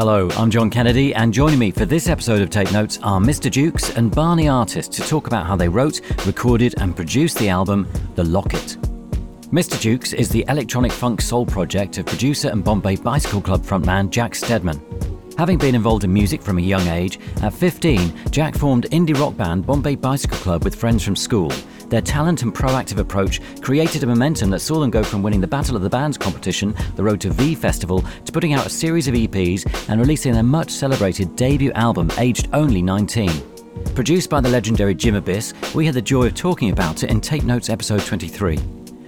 [0.00, 3.50] Hello, I'm John Kennedy, and joining me for this episode of Tape Notes are Mr.
[3.50, 7.86] Jukes and Barney Artist to talk about how they wrote, recorded, and produced the album
[8.14, 8.78] The Locket.
[9.52, 9.78] Mr.
[9.78, 14.34] Jukes is the electronic funk soul project of producer and Bombay Bicycle Club frontman Jack
[14.34, 14.80] Stedman.
[15.36, 19.36] Having been involved in music from a young age, at 15, Jack formed indie rock
[19.36, 21.52] band Bombay Bicycle Club with friends from school.
[21.90, 25.48] Their talent and proactive approach created a momentum that saw them go from winning the
[25.48, 29.08] Battle of the Bands competition, the Road to V Festival, to putting out a series
[29.08, 33.28] of EPs and releasing their much celebrated debut album, aged only 19.
[33.96, 37.20] Produced by the legendary Jim Abbiss, we had the joy of talking about it in
[37.20, 38.60] Tape Notes episode 23.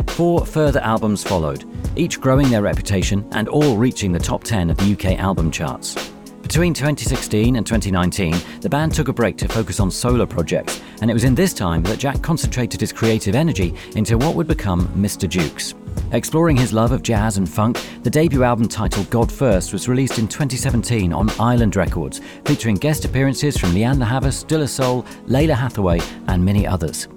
[0.08, 4.76] Four further albums followed, each growing their reputation and all reaching the top 10 of
[4.78, 6.12] the UK album charts.
[6.52, 11.10] Between 2016 and 2019, the band took a break to focus on solo projects, and
[11.10, 14.86] it was in this time that Jack concentrated his creative energy into what would become
[14.88, 15.26] Mr.
[15.26, 15.74] Jukes.
[16.12, 20.18] Exploring his love of jazz and funk, the debut album titled God First was released
[20.18, 25.54] in 2017 on Island Records, featuring guest appearances from Lianne Havas, De La Soul, Lalah
[25.54, 27.08] Hathaway, and many others.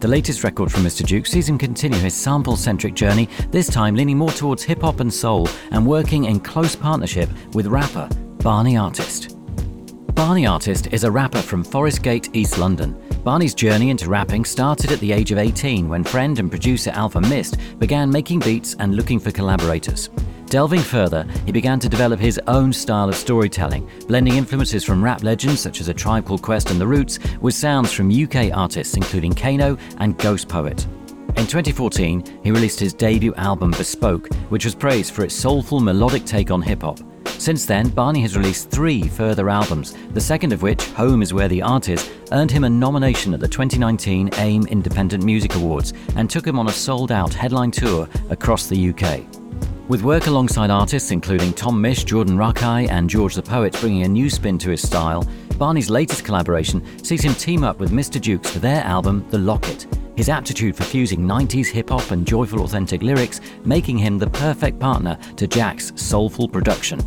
[0.00, 1.02] The latest record from Mr.
[1.02, 5.00] Jukes sees him continue his sample centric journey, this time leaning more towards hip hop
[5.00, 8.06] and soul and working in close partnership with rapper
[8.42, 9.36] Barney Artist.
[10.16, 13.00] Barney Artist is a rapper from Forest Gate, East London.
[13.22, 17.20] Barney's journey into rapping started at the age of 18 when friend and producer Alfa
[17.20, 20.08] Mist began making beats and looking for collaborators.
[20.46, 25.22] Delving further, he began to develop his own style of storytelling, blending influences from rap
[25.22, 28.96] legends such as A Tribe Called Quest and The Roots with sounds from UK artists
[28.96, 30.84] including Kano and Ghostpoet.
[31.38, 36.24] In 2014, he released his debut album Bespoke, which was praised for its soulful melodic
[36.24, 36.98] take on hip hop.
[37.42, 41.48] Since then, Barney has released three further albums, the second of which, Home is Where
[41.48, 46.30] the Art Is, earned him a nomination at the 2019 AIM Independent Music Awards and
[46.30, 49.41] took him on a sold out headline tour across the UK.
[49.88, 54.08] With work alongside artists including Tom Misch, Jordan Rakei, and George the Poet bringing a
[54.08, 55.26] new spin to his style,
[55.58, 58.20] Barney's latest collaboration sees him team up with Mr.
[58.20, 59.86] Jukes for their album The Locket.
[60.16, 64.78] His aptitude for fusing 90s hip hop and joyful authentic lyrics making him the perfect
[64.78, 67.00] partner to Jack's soulful production.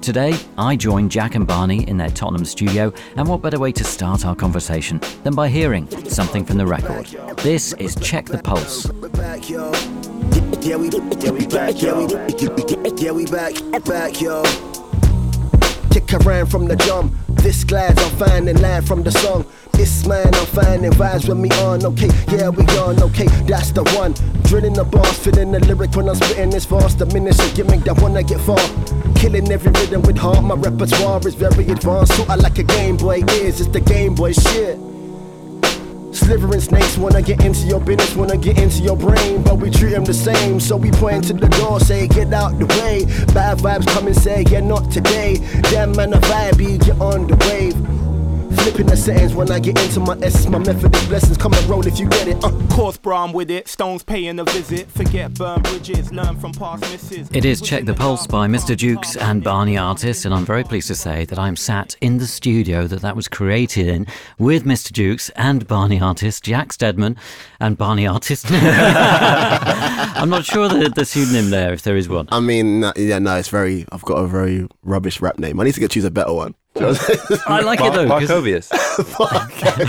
[0.00, 3.84] Today, I join Jack and Barney in their Tottenham studio, and what better way to
[3.84, 7.06] start our conversation than by hearing something from the record?
[7.38, 8.86] This is Check the Pulse.
[10.60, 12.06] Yeah, we, yeah, we back, yo.
[12.96, 14.42] Yeah, we back, back, yo.
[15.90, 17.12] Kick around from the jump.
[17.28, 19.44] This glad I'm finding land from the song.
[19.72, 21.84] This man, I'm finding vibes with me on.
[21.84, 23.02] Okay, yeah, we on.
[23.02, 24.12] Okay, that's the one.
[24.42, 26.94] Drilling the bars, filling the lyric when I'm spitting this verse.
[26.94, 28.58] The miniature gimmick that wanna get far.
[29.16, 30.42] Killing every rhythm with heart.
[30.44, 32.16] My repertoire is very advanced.
[32.16, 33.60] So I like a Game Boy is.
[33.60, 34.78] It's the Game Boy shit.
[36.16, 39.90] Slithering snakes wanna get into your business, wanna get into your brain, but we treat
[39.90, 40.58] them the same.
[40.58, 43.04] So we point to the door, say get out the way.
[43.34, 45.36] Bad vibes come and say yeah not today.
[45.70, 48.15] Damn man a vibe, get on the wave.
[48.66, 51.36] Flipping the settings when I get into my essence, my method is blessings.
[51.36, 52.42] Come and roll if you get it.
[52.42, 52.50] Uh.
[52.74, 53.68] Course, bro, I'm with it.
[53.68, 54.90] Stones paying a visit.
[54.90, 57.28] Forget burn bridges, learn from past misses.
[57.32, 58.76] It is Check the Pulse by Mr.
[58.76, 62.26] Jukes and Barney Artist, and I'm very pleased to say that I'm sat in the
[62.26, 64.04] studio that that was created in
[64.36, 64.90] with Mr.
[64.90, 67.16] Jukes and Barney Artist, Jack Stedman
[67.60, 68.46] and Barney Artist.
[68.50, 72.26] I'm not sure the, the pseudonym there, if there is one.
[72.32, 73.86] I mean, yeah, no, it's very.
[73.92, 75.60] I've got a very rubbish rap name.
[75.60, 76.56] I need to get choose a better one.
[77.46, 78.06] I like it though.
[78.06, 78.68] Markovius.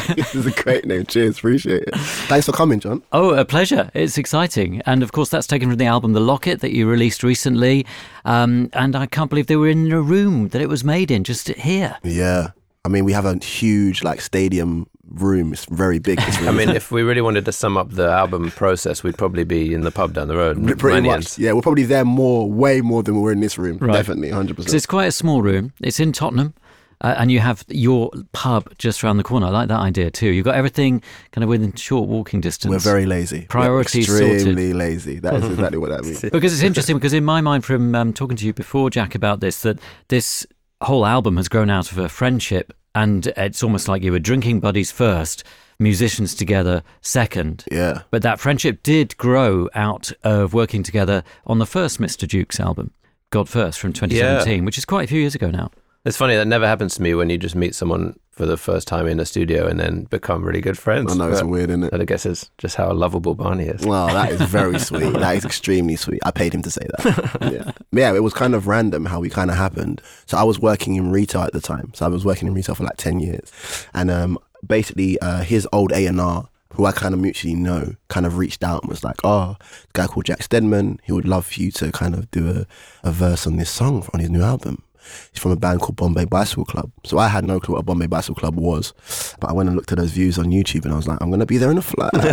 [0.16, 1.06] this is a great name.
[1.06, 1.96] Cheers, appreciate it.
[2.28, 3.04] Thanks for coming, John.
[3.12, 3.90] Oh, a pleasure.
[3.94, 4.82] It's exciting.
[4.86, 7.86] And of course, that's taken from the album The Locket that you released recently.
[8.26, 11.24] Um, and I can't believe they were in a room that it was made in,
[11.24, 11.98] just here.
[12.04, 12.50] Yeah,
[12.86, 15.54] I mean, we have a huge like stadium room.
[15.54, 16.20] It's very big.
[16.20, 19.44] This I mean, if we really wanted to sum up the album process, we'd probably
[19.44, 20.58] be in the pub down the road.
[20.80, 21.38] pretty Manians.
[21.38, 21.40] much.
[21.40, 23.78] Yeah, we're probably there more, way more than we were in this room.
[23.78, 23.94] Right.
[23.94, 24.76] Definitely, hundred Because percent.
[24.78, 25.74] it's quite a small room.
[25.82, 26.54] It's in Tottenham.
[27.02, 29.46] Uh, and you have your pub just around the corner.
[29.48, 30.30] I like that idea too.
[30.30, 32.72] You've got everything kind of within short walking distance.
[32.72, 33.42] We're very lazy.
[33.42, 34.76] We're Priorities extremely sorted.
[34.76, 35.20] lazy.
[35.20, 36.22] That is exactly what that means.
[36.22, 39.42] because it's interesting because in my mind from um, talking to you before jack about
[39.42, 39.78] this that
[40.08, 40.46] this
[40.82, 44.60] whole album has grown out of a friendship and it's almost like you were drinking
[44.60, 45.44] buddies first
[45.80, 48.02] musicians together second Yeah.
[48.10, 52.92] but that friendship did grow out of working together on the first mr jukes album
[53.30, 55.70] god first from 2017 which is quite a few years ago now
[56.08, 58.88] It's funny that never happens to me when you just meet someone for the first
[58.88, 61.12] time in a studio and then become really good friends.
[61.12, 61.92] I know it's weird, isn't it?
[61.92, 63.86] That I guess is just how lovable Barney is.
[63.86, 65.12] Well, that is very sweet.
[65.12, 66.22] That is extremely sweet.
[66.24, 67.52] I paid him to say that.
[67.52, 67.72] Yeah.
[67.92, 70.02] yeah, it was kind of random how we kind of happened.
[70.28, 71.92] So I was working in retail at the time.
[71.94, 73.52] So I was working in retail for like 10 years.
[73.94, 78.38] And um, basically, uh, his old A&R, who I kind of mutually know, kind of
[78.38, 79.60] reached out and was like, oh, a
[79.92, 83.12] guy called Jack Stedman, he would love for you to kind of do a, a
[83.12, 84.84] verse on this song on his new album.
[85.32, 86.92] He's from a band called Bombay Bicycle Club.
[87.04, 88.94] So I had no clue what a Bombay Bicycle Club was.
[89.40, 91.30] But I went and looked at those views on YouTube and I was like, I'm
[91.30, 92.14] going to be there in a flat.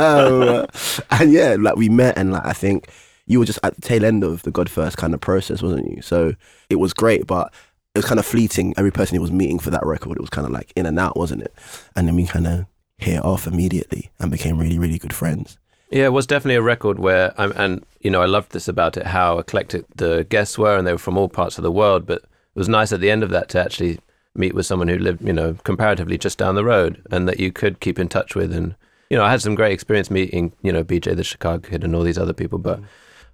[0.00, 0.66] Um,
[1.10, 2.88] and yeah, like we met and like I think
[3.26, 5.90] you were just at the tail end of the God First kind of process, wasn't
[5.90, 6.02] you?
[6.02, 6.34] So
[6.68, 7.52] it was great, but
[7.94, 8.74] it was kind of fleeting.
[8.76, 10.98] Every person he was meeting for that record, it was kind of like in and
[10.98, 11.54] out, wasn't it?
[11.96, 12.66] And then we kind of
[12.98, 15.58] hit it off immediately and became really, really good friends.
[15.90, 18.96] Yeah, it was definitely a record where, I'm, and you know, I loved this about
[18.96, 22.06] it how eclectic the guests were, and they were from all parts of the world.
[22.06, 23.98] But it was nice at the end of that to actually
[24.34, 27.50] meet with someone who lived, you know, comparatively just down the road, and that you
[27.52, 28.52] could keep in touch with.
[28.52, 28.74] And
[29.10, 31.94] you know, I had some great experience meeting, you know, BJ the Chicago Kid and
[31.94, 32.84] all these other people, but mm.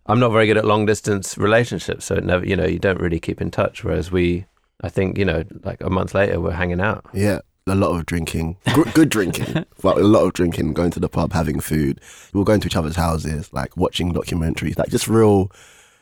[0.07, 3.01] I'm not very good at long distance relationships, so it never, you know, you don't
[3.01, 3.85] really keep in touch.
[3.85, 4.47] Whereas we,
[4.81, 7.05] I think, you know, like a month later, we're hanging out.
[7.13, 11.01] Yeah, a lot of drinking, Gr- good drinking, but a lot of drinking, going to
[11.01, 12.01] the pub, having food.
[12.33, 15.51] We were going to each other's houses, like watching documentaries, like just real,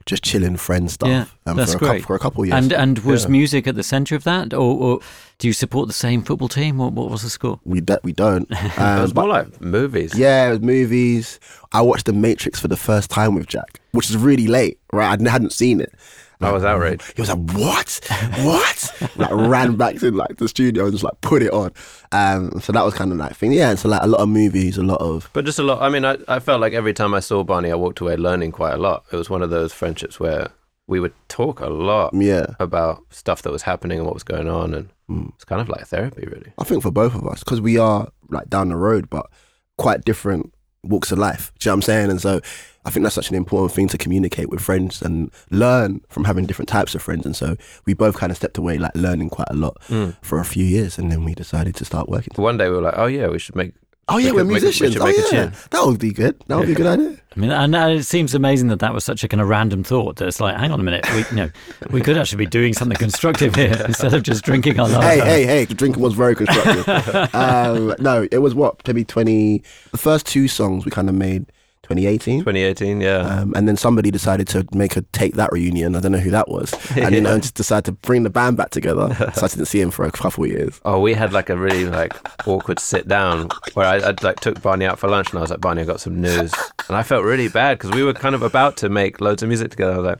[0.04, 1.08] just chilling friend stuff.
[1.08, 1.88] Yeah, um, that's for a great.
[2.02, 2.62] Couple, for a couple of years.
[2.62, 3.30] And and was Yeah.
[3.30, 5.00] music at the centre of that, or, or
[5.38, 6.76] do you support the same football team?
[6.76, 7.58] What, what was the score?
[7.64, 8.46] we de- we don't.
[8.52, 10.18] It Um, was more like movies.
[10.18, 11.40] yeah, it was movies.
[11.72, 15.18] I watched The Matrix for the first time with Jack, which is really late, right?
[15.18, 15.94] I hadn't seen it.
[16.40, 17.02] I was outraged.
[17.14, 18.00] He was like, "What?
[18.40, 21.72] What?" like ran back to like the studio and just like put it on.
[22.12, 23.52] Um, so that was kind of that thing.
[23.52, 25.82] Yeah, and so like a lot of movies, a lot of But just a lot.
[25.82, 28.52] I mean, I, I felt like every time I saw Barney, I walked away learning
[28.52, 29.04] quite a lot.
[29.12, 30.48] It was one of those friendships where
[30.86, 32.46] we would talk a lot yeah.
[32.60, 34.90] about stuff that was happening and what was going on, and
[35.34, 36.52] it's kind of like therapy, really.
[36.58, 39.30] I think for both of us, because we are like down the road, but
[39.78, 40.52] quite different
[40.82, 41.52] walks of life.
[41.58, 42.10] Do you know what I'm saying?
[42.10, 42.40] And so
[42.84, 46.44] I think that's such an important thing to communicate with friends and learn from having
[46.44, 47.24] different types of friends.
[47.24, 49.82] And so we both kind of stepped away, like learning quite a lot
[50.22, 52.32] for a few years, and then we decided to start working.
[52.36, 53.72] One day we were like, oh yeah, we should make.
[54.06, 54.96] Oh yeah, we we're could make we musicians.
[54.98, 56.38] oh yeah, that would be good.
[56.48, 57.16] That would be a good idea.
[57.34, 59.82] I mean, and uh, it seems amazing that that was such a kind of random
[59.82, 60.16] thought.
[60.16, 61.50] That it's like, hang on a minute, we you know,
[61.90, 65.02] we could actually be doing something constructive here instead of just drinking our love.
[65.02, 65.64] hey, hey, hey!
[65.64, 66.86] The drinking was very constructive.
[67.34, 69.62] um, no, it was what maybe twenty.
[69.92, 71.46] The first two songs we kind of made
[71.84, 72.40] 2018.
[72.40, 73.18] 2018, yeah.
[73.18, 75.94] Um, and then somebody decided to make a take that reunion.
[75.94, 76.74] I don't know who that was.
[77.04, 79.14] And you know, just decided to bring the band back together.
[79.34, 80.80] So I didn't see him for a couple of years.
[80.84, 82.14] Oh, we had like a really like
[82.46, 85.50] awkward sit down where I, I like took Barney out for lunch and I was
[85.50, 86.52] like, Barney, I got some news,
[86.88, 89.48] and I felt really bad because we were kind of about to make loads of
[89.48, 89.92] music together.
[89.92, 90.18] I was like,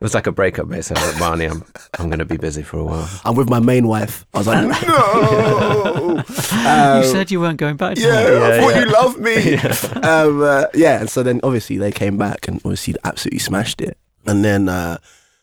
[0.00, 1.02] was like a breakup basically.
[1.02, 1.64] Like, Barney, I'm
[1.98, 3.08] I'm going to be busy for a while.
[3.24, 4.26] I'm with my main wife.
[4.34, 6.18] I was like, no.
[6.52, 7.96] Um, you said you weren't going back.
[7.96, 8.44] To yeah, her.
[8.44, 8.80] I Yeah, thought yeah.
[8.80, 9.54] you loved me.
[10.08, 13.96] um, uh, yeah, and so then obviously they came back and obviously absolutely smashed it.
[14.26, 14.98] And then uh,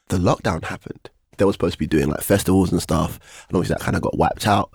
[0.09, 1.09] the lockdown happened.
[1.37, 4.03] They were supposed to be doing like festivals and stuff, and obviously that kind of
[4.03, 4.71] got wiped out.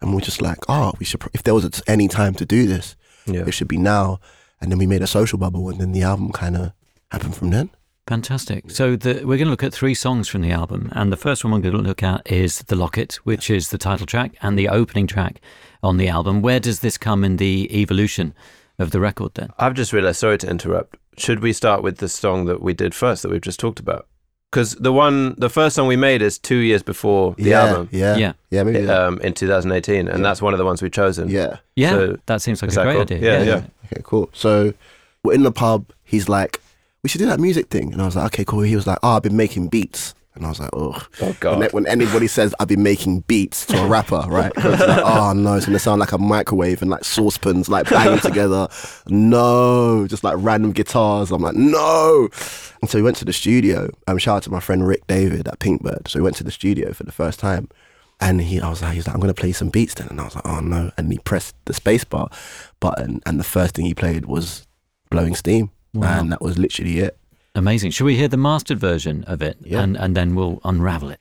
[0.00, 1.20] And we're just like, oh, we should.
[1.20, 2.96] pr- If there was any time to do this,
[3.26, 3.44] Yeah.
[3.46, 4.18] it should be now.
[4.60, 6.72] And then we made a social bubble, and then the album kind of
[7.10, 7.70] happened from then.
[8.08, 8.70] Fantastic.
[8.70, 11.44] So the, we're going to look at three songs from the album, and the first
[11.44, 14.58] one we're going to look at is "The Locket," which is the title track and
[14.58, 15.40] the opening track
[15.82, 16.42] on the album.
[16.42, 18.34] Where does this come in the evolution
[18.78, 19.34] of the record?
[19.34, 20.18] Then I've just realized.
[20.18, 20.96] Sorry to interrupt.
[21.16, 24.06] Should we start with the song that we did first that we've just talked about?
[24.50, 27.88] Because the one, the first song we made is two years before the yeah, album,
[27.92, 28.32] Yeah, Yeah.
[28.50, 28.80] yeah, maybe.
[28.84, 31.30] Yeah, um, in 2018, and that's one of the ones we've chosen.
[31.30, 31.58] yeah.
[31.76, 33.02] yeah, So- that seems like a that great cool?
[33.02, 33.18] idea.
[33.20, 33.62] Yeah, yeah.
[33.86, 34.28] Okay, cool.
[34.34, 34.74] So
[35.24, 35.86] we're in the pub.
[36.04, 36.60] He's like,
[37.02, 37.92] we should do that music thing.
[37.92, 38.60] And I was like, okay, cool.
[38.60, 40.14] He was like, oh, I've been making beats.
[40.34, 41.04] And I was like, ugh.
[41.20, 41.58] Oh God.
[41.58, 44.56] When, when anybody says I've been making beats to a rapper, right?
[44.56, 48.68] Like, oh no, it's gonna sound like a microwave and like saucepans like banging together.
[49.08, 51.30] No, just like random guitars.
[51.32, 52.30] I'm like, no.
[52.80, 53.90] And so we went to the studio.
[54.06, 56.08] Um, shout out to my friend Rick David at Pinkbird.
[56.08, 57.68] So we went to the studio for the first time.
[58.18, 60.08] And he, I was like, he's like, I'm gonna play some beats then.
[60.08, 60.92] And I was like, oh no.
[60.96, 62.32] And he pressed the spacebar
[62.80, 64.66] button, and the first thing he played was
[65.10, 66.20] blowing steam, Wow.
[66.20, 67.18] And that was literally it.
[67.54, 67.90] Amazing.
[67.90, 69.58] Should we hear the mastered version of it?
[69.60, 69.82] Yeah.
[69.82, 71.20] And, and then we'll unravel it.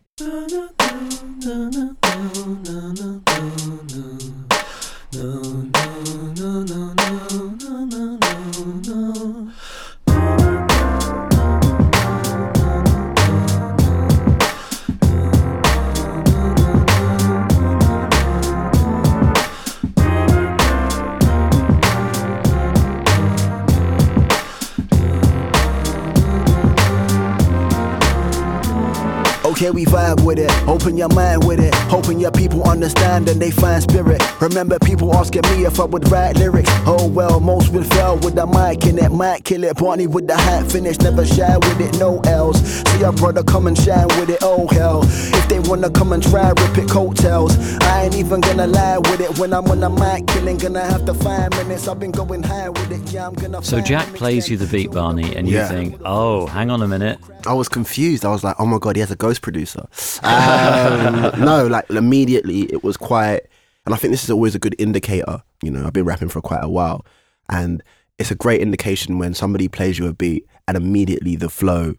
[29.62, 30.52] Okay, we vibe with it.
[30.68, 31.76] Open your mind with it.
[31.86, 34.20] Hoping your people understand and they find spirit.
[34.42, 36.72] Remember people asking me if I would write lyrics.
[36.88, 39.12] Oh well, most would fail with the mic in it.
[39.12, 39.78] Might kill it.
[39.78, 40.98] Barney with the hat finish.
[41.02, 42.00] Never shy with it.
[42.00, 42.60] No L's.
[42.60, 44.40] See your brother come and shine with it.
[44.42, 45.04] Oh hell.
[45.06, 47.56] If they wanna come and try, rip it coattails.
[47.84, 49.38] I ain't even gonna lie with it.
[49.38, 51.88] When I'm on the mic killing, gonna have to five minutes.
[51.88, 53.14] I've been going high with it.
[53.14, 55.68] Yeah, I'm gonna So Jack plays you the beat, Barney, and you Yeah.
[55.68, 57.20] think, oh, hang on a minute.
[57.46, 58.26] I was confused.
[58.26, 59.88] I was like, oh my god, he has a ghost producer.
[60.24, 63.42] Um, no, like immediately it was quite,
[63.86, 65.44] and I think this is always a good indicator.
[65.62, 67.06] You know, I've been rapping for quite a while,
[67.50, 67.84] and
[68.18, 71.96] it's a great indication when somebody plays you a beat and immediately the flow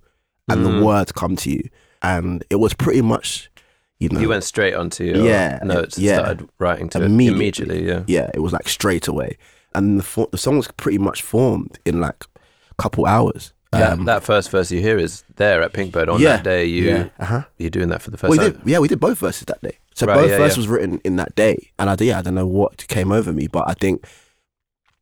[0.49, 1.63] and the words come to you,
[2.03, 3.51] and it was pretty much,
[3.99, 6.19] you know, You went straight onto your Yeah, notes and yeah.
[6.19, 7.37] started writing to Immediately.
[7.79, 7.89] immediately.
[7.89, 8.03] Yeah.
[8.07, 9.37] yeah, it was like straight away,
[9.75, 12.25] and the the song was pretty much formed in like
[12.71, 13.53] a couple hours.
[13.73, 16.67] That, Um, that first verse you hear is there at Pinkbird on Yeah, that day.
[16.67, 17.45] You yeah, uh-huh.
[17.59, 18.61] you're doing that for the first Well, we time.
[18.61, 19.79] did, yeah, we did both verses that day.
[19.95, 20.61] So Right, both yeah, verses yeah.
[20.61, 23.47] was written in that day, and I yeah, I don't know what came over me,
[23.47, 24.05] but I think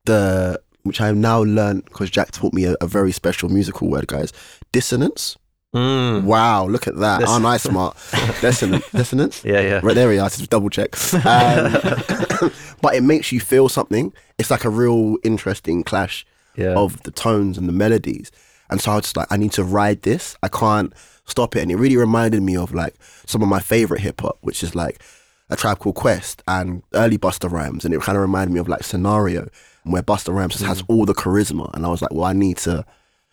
[0.04, 3.88] the which I have now learned because Jack taught me a, a very special musical
[3.88, 4.32] word, guys.
[4.72, 5.36] Dissonance.
[5.74, 6.24] Mm.
[6.24, 7.22] Wow, look at that!
[7.22, 7.96] Aren't I smart?
[8.40, 8.88] Dissonance.
[8.90, 9.44] Dissonance.
[9.44, 9.80] Yeah, yeah.
[9.82, 10.28] Right there we are.
[10.28, 10.96] Just double check.
[11.14, 11.72] Um,
[12.82, 14.12] but it makes you feel something.
[14.38, 16.74] It's like a real interesting clash Yeah.
[16.74, 18.32] of the tones and the melodies.
[18.70, 20.36] And so I was just like, I need to ride this.
[20.42, 20.92] I can't
[21.26, 21.62] stop it.
[21.62, 22.94] And it really reminded me of like
[23.26, 25.02] some of my favorite hip hop, which is like
[25.48, 27.84] a tribe called Quest and early Busta Rhymes.
[27.84, 29.48] And it kind of reminded me of like Scenario,
[29.84, 30.86] where Busta Rhymes just has mm.
[30.88, 31.72] all the charisma.
[31.74, 32.84] And I was like, well, I need to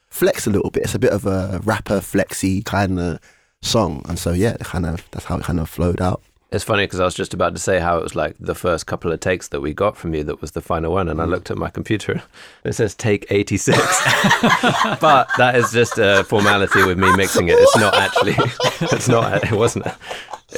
[0.09, 0.83] flex a little bit.
[0.83, 3.19] It's a bit of a rapper flexy kind of
[3.61, 4.03] song.
[4.07, 6.21] And so yeah, kind of that's how it kind of flowed out.
[6.49, 8.85] It's funny because I was just about to say how it was like the first
[8.85, 11.11] couple of takes that we got from you that was the final one, Mm.
[11.11, 12.21] and I looked at my computer and
[12.63, 13.77] it says take 86.
[15.01, 17.55] but that is just a formality with me mixing it.
[17.59, 18.35] It's not actually,
[18.95, 19.85] it's not, it wasn't.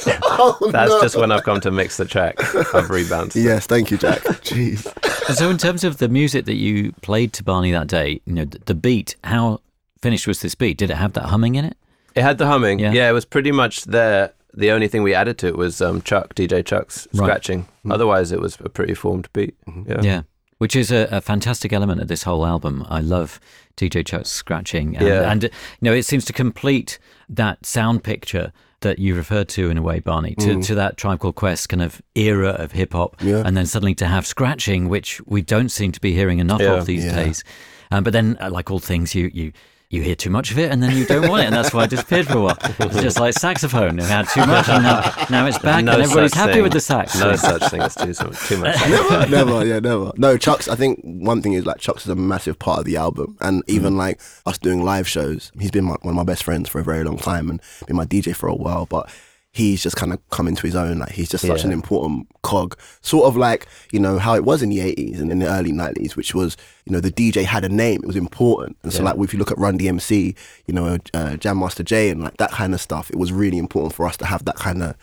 [0.06, 2.38] That's just when I've come to mix the track.
[2.74, 3.42] I've rebounced.
[3.42, 4.20] Yes, thank you, Jack.
[4.22, 4.86] Jeez.
[5.34, 8.44] So, in terms of the music that you played to Barney that day, you know,
[8.44, 9.60] the, the beat, how
[10.00, 10.78] finished was this beat?
[10.78, 11.76] Did it have that humming in it?
[12.14, 12.78] It had the humming.
[12.78, 12.92] Yeah.
[12.92, 13.08] Yeah.
[13.10, 14.32] it was pretty much there.
[14.54, 17.24] The only thing we added to it was um, Chuck, DJ Chuck's Right.
[17.26, 17.66] scratching.
[17.90, 19.54] Otherwise, it was a pretty formed beat.
[19.86, 20.00] Yeah.
[20.02, 20.22] Yeah.
[20.58, 22.84] Which is a, a fantastic element of this whole album.
[22.90, 23.40] I love
[23.76, 24.96] DJ Chuck's scratching.
[24.96, 25.30] And, Yeah.
[25.30, 29.76] and, you know, it seems to complete that sound picture that you referred to in
[29.78, 33.16] a way, Barney, to, to that Tribe Called Quest kind of era of hip hop.
[33.22, 33.42] Yeah.
[33.44, 36.74] And then suddenly to have scratching, which we don't seem to be hearing enough Yeah.
[36.76, 37.44] of these days.
[37.90, 39.52] Um, but then, uh, like all things, you, you,
[39.90, 41.46] you hear too much of it and then you don't want it.
[41.46, 42.58] And that's why it disappeared for a while.
[42.78, 43.98] It's just like saxophone.
[43.98, 46.62] You had too much and now, now it's back No and everybody's happy thing.
[46.62, 47.18] with the sax.
[47.18, 48.76] No such thing as too, too much.
[48.88, 50.12] never, never, yeah, never.
[50.16, 50.68] No, Chuck's.
[50.68, 53.64] I think one thing is like Chuck's is a massive part of the album, and
[53.66, 53.98] even mm.
[53.98, 55.50] like us doing live shows.
[55.58, 57.96] He's been my, one of my best friends for a very long time, and been
[57.96, 58.86] my DJ for a while.
[58.86, 59.10] But
[59.52, 60.98] he's just kind of come into his own.
[61.00, 61.66] Like he's just such Yeah.
[61.66, 65.30] an important cog, sort of like you know how it was in the '80s and
[65.32, 68.00] in the early '90s, which was you know the DJ had a name.
[68.02, 70.34] It was important, and so like if you look at Run DMC,
[70.66, 73.58] you know uh, Jam Master Jay and like that kind of stuff, it was really
[73.58, 74.94] important for us to have that kind of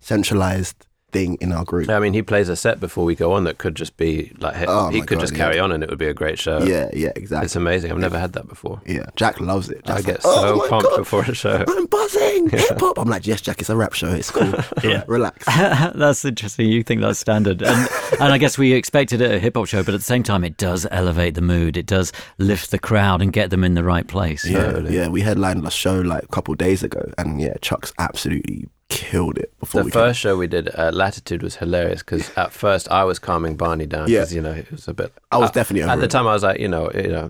[0.00, 0.86] centralized
[1.16, 1.88] thing in our group.
[1.88, 4.56] I mean, he plays a set before we go on that could just be like
[4.56, 5.38] he, Oh he could God, just yeah.
[5.38, 6.58] carry on and it would be a great show.
[6.62, 7.46] Yeah, yeah, exactly.
[7.46, 7.90] It's amazing.
[7.92, 8.80] I've never had that before.
[8.86, 9.88] Yeah, Jack loves it.
[9.88, 11.64] I get like, "Oh so my pumped God, before a show.
[11.66, 12.48] I'm buzzing.
[12.50, 12.98] Hip hop.
[12.98, 14.12] I'm like, yes, Jack, it's a rap show.
[14.12, 14.52] It's cool.
[14.82, 15.02] Yeah.
[15.08, 15.44] Relax.
[15.46, 16.68] that's interesting.
[16.68, 17.88] You think that's standard, and
[18.20, 20.22] and I guess we expected it at a hip hop show, but at the same
[20.22, 21.76] time, it does elevate the mood.
[21.76, 24.44] It does lift the crowd and get them in the right place.
[24.44, 24.94] Yeah, Totally.
[24.94, 25.08] yeah.
[25.08, 29.52] We headlined a show like a couple days ago, and yeah, Chuck's absolutely killed it
[29.60, 33.18] before The first show we did at Latitude was hilarious because at first I was
[33.18, 34.20] calming Barney down Yeah.
[34.20, 35.12] because you know it was a bit.
[35.32, 36.10] I was uh, definitely at the it.
[36.10, 37.28] time I was like you know you know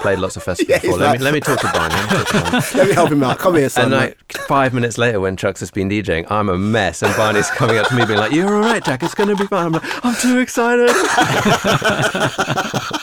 [0.00, 0.98] played lots of festivals Yeah, before.
[0.98, 1.94] Let like- me let me talk to Barney.
[1.94, 2.66] Let me to Barney.
[2.74, 3.38] Let me help him out.
[3.38, 3.84] Come here, son.
[3.84, 4.16] And like
[4.46, 7.88] five minutes later, when Chuck's has been DJing, I'm a mess, and Barney's coming up
[7.88, 9.02] to me being like, "You're all right, Jack.
[9.02, 10.90] It's gonna be fine." I'm like, "I'm too excited."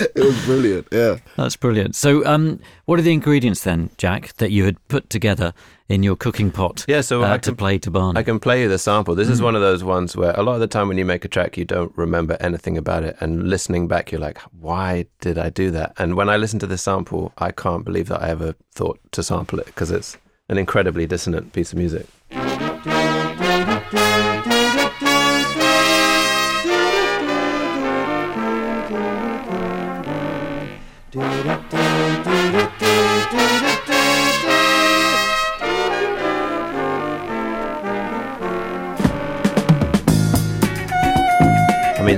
[0.14, 0.88] it was brilliant.
[0.90, 1.18] Yeah.
[1.36, 1.94] That's brilliant.
[1.94, 5.52] So, um, what are the ingredients then, Jack, that you had put together
[5.88, 6.84] in your cooking pot?
[6.88, 8.18] Yeah, so uh, I to play to Barney.
[8.18, 9.14] I can play you the sample.
[9.14, 11.24] This is one of those ones where a lot of the time when you make
[11.24, 13.16] a track, you don't remember anything about it.
[13.20, 15.94] And listening back, you're like, why did I do that?
[15.98, 19.22] And when I listen to the sample, I can't believe that I ever thought to
[19.22, 20.16] sample it because it's
[20.48, 22.06] an incredibly dissonant piece of music.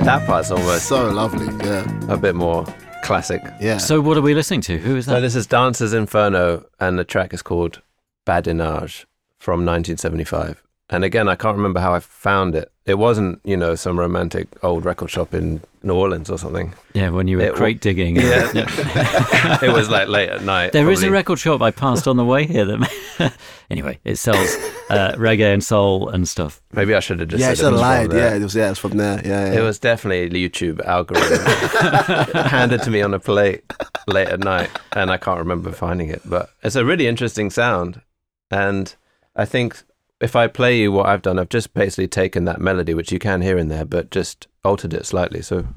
[0.09, 1.45] That part's almost So lovely.
[1.63, 1.85] Yeah.
[2.07, 2.65] a bit more
[3.03, 3.43] classic.
[3.61, 3.77] Yeah.
[3.77, 4.79] so, what are we listening to?
[4.79, 5.13] Who is that?
[5.17, 7.83] So this is Dancers Inferno, and the track is called
[8.25, 9.05] Badinage
[9.37, 10.63] from 1975.
[10.91, 12.71] And again, I can't remember how I found it.
[12.85, 16.73] It wasn't, you know, some romantic old record shop in New Orleans or something.
[16.93, 18.15] Yeah, when you were It wa- crate digging.
[18.15, 18.49] Yeah.
[19.61, 20.71] it was like late at night.
[20.71, 23.33] There is a record shop I passed on the way here that,
[23.69, 24.55] anyway, it sells
[24.89, 26.59] uh, reggae and soul and stuff.
[26.73, 28.13] Maybe I should have just yeah, said it's it a was from lied.
[28.13, 28.55] Yeah, it was.
[28.55, 29.21] Yeah, it's from there.
[29.23, 29.59] Yeah, yeah.
[29.59, 33.63] It was definitely a YouTube algorithm handed to me on a plate
[34.07, 36.23] late at night, and I can't remember finding it.
[36.25, 38.01] But it's a really interesting sound,
[38.49, 38.95] and
[39.35, 39.83] I think
[40.19, 43.19] if I play you what I've done, I've just basically taken that melody, which you
[43.19, 45.41] can hear in there, but just altered it slightly.
[45.41, 45.67] So.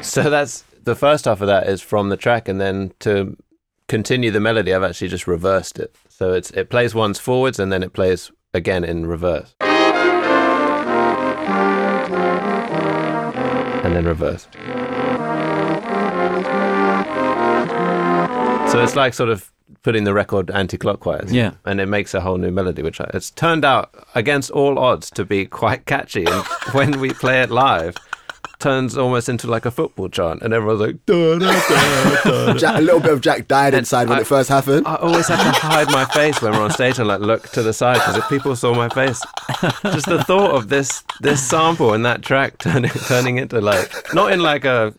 [0.00, 3.36] So that's the first half of that is from the track, and then to
[3.88, 5.94] continue the melody, I've actually just reversed it.
[6.08, 9.54] So it's it plays once forwards, and then it plays again in reverse,
[13.98, 14.46] then reverse.
[18.70, 19.50] So it's like sort of
[19.82, 21.52] putting the record anti-clockwise, Yeah.
[21.64, 25.10] and it makes a whole new melody, which I, it's turned out against all odds
[25.12, 26.26] to be quite catchy.
[26.26, 27.96] And when we play it live,
[28.58, 32.54] turns almost into like a football chant, and everyone's like, da, da, da.
[32.58, 34.86] Jack, a little bit of Jack died inside when I- it first happened.
[34.86, 37.62] I always have to hide my face when we're on stage and like look to
[37.62, 39.22] the side because if people saw my face,
[39.84, 44.32] just the thought of this this sample and that track turning turning into like not
[44.32, 44.92] in like a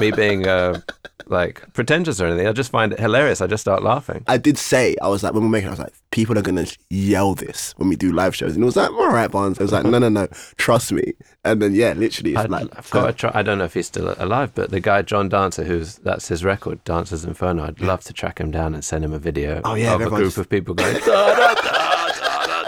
[0.00, 0.80] me being uh
[1.26, 2.46] like pretentious or anything.
[2.46, 3.40] I just find it hilarious.
[3.40, 4.24] I just start laughing.
[4.26, 6.42] I did say, I was like, when we're making it, I was like, people are
[6.42, 8.54] going to yell this when we do live shows.
[8.54, 9.58] And it was like, all right, Barnes.
[9.58, 11.14] I was like, no, no, no, trust me.
[11.44, 13.30] And then, yeah, literally, it's I'd, like, I've got uh, to try.
[13.34, 16.44] I don't know if he's still alive, but the guy John Dancer, who's that's his
[16.44, 17.64] record, Dancers Inferno.
[17.64, 20.08] I'd love to track him down and send him a video Oh, yeah, of a
[20.08, 20.94] group of people going.
[21.00, 21.73] "Da, da, da, da, da, da."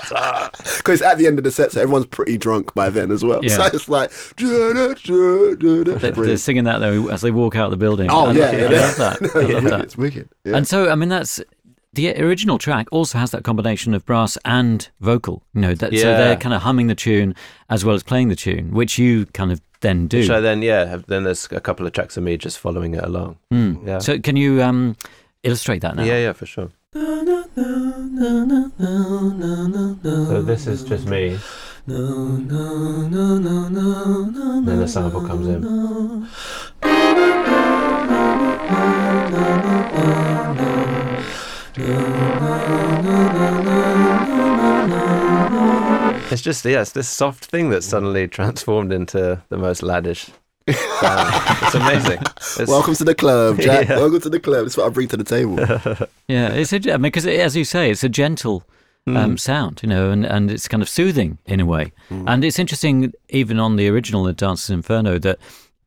[0.09, 3.45] Because at the end of the set, so everyone's pretty drunk by then as well.
[3.45, 3.57] Yeah.
[3.57, 4.11] So it's like.
[4.37, 8.11] They, they're singing that though as they walk out the building.
[8.11, 9.37] Oh, I yeah, love yeah, I love that.
[9.37, 9.81] I love that.
[9.81, 10.29] It's wicked.
[10.45, 11.40] And so, I mean, that's
[11.97, 15.42] the original track also has that combination of brass and vocal.
[15.55, 17.35] You know, that, so they're kind of humming the tune
[17.71, 20.23] as well as playing the tune, which you kind of then do.
[20.25, 23.03] So then, yeah, have- then there's a couple of tracks of me just following it
[23.03, 23.38] along.
[23.53, 23.87] Mm.
[23.87, 23.99] Yeah.
[23.99, 24.97] So, can you um,
[25.42, 26.05] illustrate that now?
[26.05, 26.71] Yeah, yeah, for sure.
[30.03, 31.38] So this is just me.
[31.87, 32.49] Then
[34.64, 35.64] the sample comes in.
[46.31, 50.31] It's just it's this soft thing that's suddenly transformed into the most laddish.
[50.72, 51.62] Sound.
[51.62, 52.18] it's amazing.
[52.59, 53.88] It's, Welcome to the club, Jack.
[53.88, 53.96] Yeah.
[53.96, 54.64] Welcome to the club.
[54.64, 55.59] That's what I bring to the table.
[56.29, 58.64] Yeah, it's a, I mean, because as you say, it's a gentle
[59.09, 59.16] Hmm.
[59.16, 61.92] um, sound, you know, and, and it's kind of soothing in a way.
[62.11, 65.38] And it's interesting, even on the original The Dancer's Inferno, that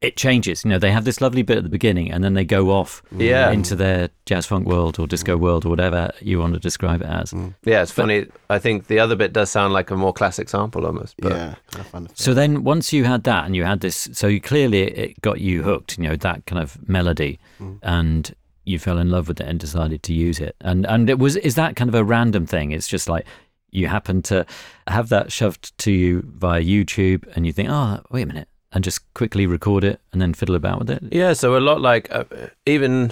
[0.01, 0.63] it changes.
[0.63, 3.01] You know, they have this lovely bit at the beginning, and then they go off
[3.17, 3.51] Yeah.
[3.51, 7.07] into their jazz funk world or disco world or whatever you want to describe it
[7.07, 7.31] as.
[7.31, 7.53] Mm.
[7.65, 8.27] Yeah, it's funny.
[8.49, 11.15] I think the other bit does sound like a more classic sample almost.
[11.19, 11.55] But yeah.
[11.75, 14.39] I find it- So then, once you had that, and you had this, so you,
[14.39, 15.97] clearly it got you hooked.
[15.97, 17.79] You know that kind of melody, mm.
[17.83, 18.33] and
[18.63, 20.55] you fell in love with it and decided to use it.
[20.61, 22.71] And and it was is that kind of a random thing?
[22.71, 23.25] It's just like
[23.71, 24.45] you happen to
[24.87, 28.83] have that shoved to you via YouTube, and you think, oh, wait a minute, and
[28.83, 31.03] just quickly record it and then fiddle about with it.
[31.11, 32.25] Yeah, so a lot like uh,
[32.65, 33.11] even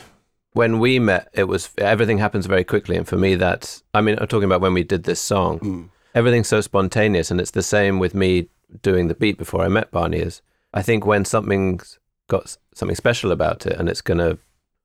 [0.54, 4.18] when we met, it was everything happens very quickly, and for me, that's I mean,
[4.20, 5.90] I'm talking about when we did this song.
[6.16, 8.50] Everything's so spontaneous, and it's the same with me
[8.82, 10.18] doing the beat before I met Barney.
[10.20, 10.42] Is
[10.74, 14.38] I think when something's got something special about it, and it's going to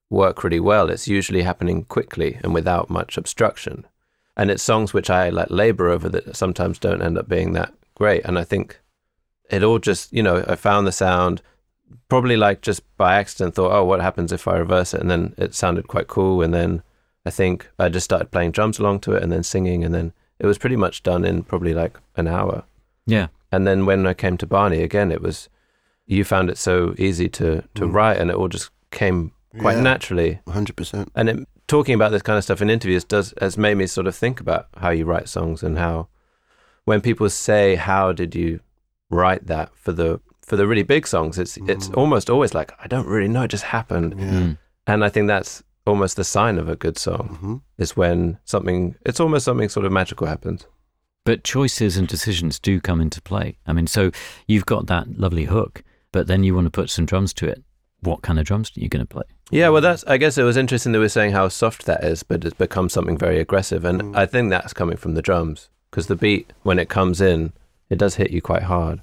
[0.09, 3.85] work really well, it's usually happening quickly and without much obstruction.
[4.37, 7.73] And it's songs which I like labor over that sometimes don't end up being that
[7.95, 8.23] great.
[8.25, 8.79] And I think
[9.49, 11.41] it all just, you know, I found the sound
[12.09, 15.01] probably like just by accident thought, oh, what happens if I reverse it?
[15.01, 16.41] And then it sounded quite cool.
[16.41, 16.83] And then
[17.25, 19.83] I think I just started playing drums along to it and then singing.
[19.83, 22.63] And then it was pretty much done in probably like an hour.
[23.05, 25.49] Yeah, And then when I came to Barney again, it was,
[26.05, 27.93] you found it so easy to, to mm.
[27.93, 29.81] write and it all just came quite Yeah.
[29.81, 30.39] naturally.
[30.47, 31.09] 100%.
[31.15, 34.07] And it, talking about this kind of stuff in interviews does has made me sort
[34.07, 36.07] of think about how you write songs and how
[36.85, 38.59] when people say how did you
[39.13, 42.87] write that for the for the really big songs it's it's almost always like I
[42.87, 44.25] don't really know it just happened Yeah.
[44.31, 44.57] Mm.
[44.87, 48.95] and I think that's almost the sign of a good song hmm is when something
[49.05, 50.65] it's almost something sort of magical happens
[51.25, 53.57] but choices and decisions do come into play.
[53.65, 54.11] I mean, so
[54.45, 57.63] you've got that lovely hook, but then you want to put some drums to it.
[58.01, 59.23] What kind of drums are you going to play?
[59.49, 62.03] yeah well that's I guess it was interesting that we were saying how soft that
[62.03, 65.69] is but it's become something very aggressive and I think that's coming from the drums
[65.89, 67.53] because the beat when it comes in
[67.93, 69.01] it does hit you quite hard.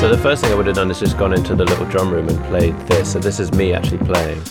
[0.00, 2.10] So the first thing I would have done is just gone into the little drum
[2.10, 3.12] room and played this.
[3.12, 4.42] So this is me actually playing.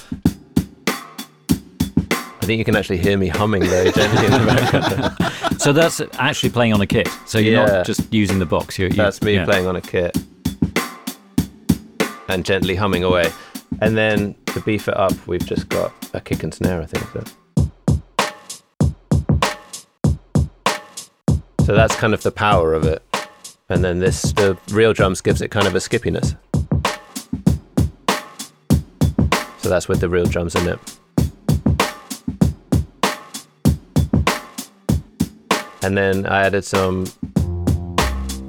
[2.41, 3.91] I think you can actually hear me humming though,
[5.57, 7.09] so that's actually playing on a kit.
[7.25, 7.65] So you're yeah.
[7.65, 8.79] not just using the box.
[8.79, 9.45] You, you, that's me yeah.
[9.45, 10.17] playing on a kit
[12.29, 13.31] and gently humming away.
[13.81, 17.05] And then to beef it up, we've just got a kick and snare, I think.
[17.11, 17.23] So,
[21.65, 23.03] so that's kind of the power of it.
[23.69, 26.35] And then this, the real drums gives it kind of a skippiness.
[29.59, 30.79] So that's with the real drums in it.
[35.81, 37.05] And then I added some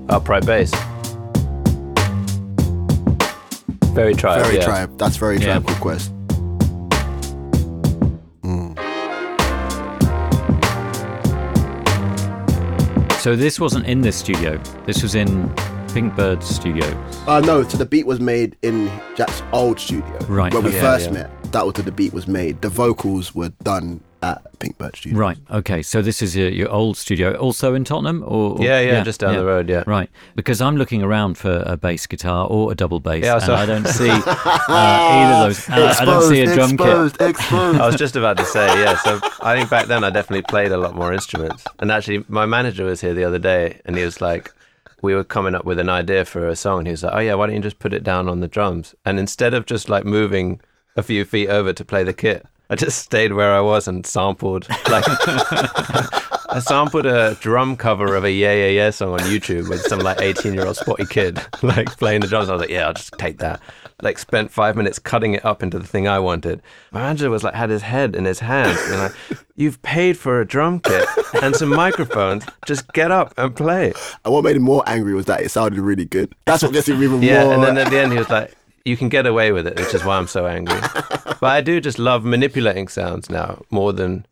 [0.09, 0.73] upright bass.
[4.01, 4.43] Very tribe.
[4.43, 4.65] Very yeah.
[4.65, 4.97] tribe.
[4.97, 5.59] That's very Yeah.
[5.59, 6.11] tribe called Quest.
[13.21, 14.57] So this wasn't in this studio.
[14.87, 15.51] This was in
[15.89, 16.95] Pinkbird Studios.
[17.27, 20.17] Uh, no, so the beat was made in Jack's old studio.
[20.27, 20.81] Right, When we okay.
[20.81, 21.23] first Yeah, yeah.
[21.25, 22.63] met, that was where the beat was made.
[22.63, 25.19] The vocals were done at Pinkbird Studio.
[25.19, 25.39] Right.
[25.51, 25.83] Okay.
[25.83, 29.21] So this is your, your old studio, also in Tottenham, or, or- Yeah, yeah, just
[29.21, 29.83] down the road, yeah.
[29.87, 30.11] Right.
[30.37, 33.65] Because I'm looking around for a bass guitar or a double bass, Yeah, and I
[33.67, 34.23] don't see uh,
[34.69, 35.69] either of those.
[35.69, 36.81] And I- I don't see a drum kit.
[36.87, 37.79] exposed, exposed.
[37.81, 38.97] I was just about to say, yeah.
[38.99, 41.65] So I think back then I definitely played a lot more instruments.
[41.79, 44.53] And actually, my manager was here the other day, and he was like,
[45.03, 47.21] we were coming up with an idea for a song, and he was like, "Oh
[47.21, 49.89] yeah, why don't you just put it down on the drums?" And instead of just
[49.89, 50.61] like moving
[50.95, 54.07] a few feet over to play the kit, I just stayed where I was and
[54.07, 55.05] sampled like.
[56.53, 60.01] I sampled a drum cover of a Yeah Yeah Yeah song on YouTube with some
[60.01, 62.49] like 18 year old spotty kid like playing the drums.
[62.49, 63.61] I was like, yeah, I'll just take that.
[64.03, 66.61] Like spent five minutes cutting it up into the thing I wanted.
[66.91, 69.13] My manager was like, had his head in his hands and like,
[69.55, 71.07] you've paid for a drum kit
[71.43, 72.45] and some microphones.
[72.67, 73.93] Just get up and play.
[74.25, 76.35] and what made him more angry was that it sounded really good.
[76.47, 77.55] That's what gets him even Yeah, more.
[77.55, 78.55] and then at the end he was like,
[78.85, 80.81] "You can get away with it," which is why I'm so angry.
[81.41, 84.27] but I do just love manipulating sounds now more than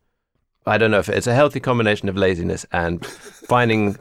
[0.66, 3.98] I don't know if it's a healthy combination of laziness and finding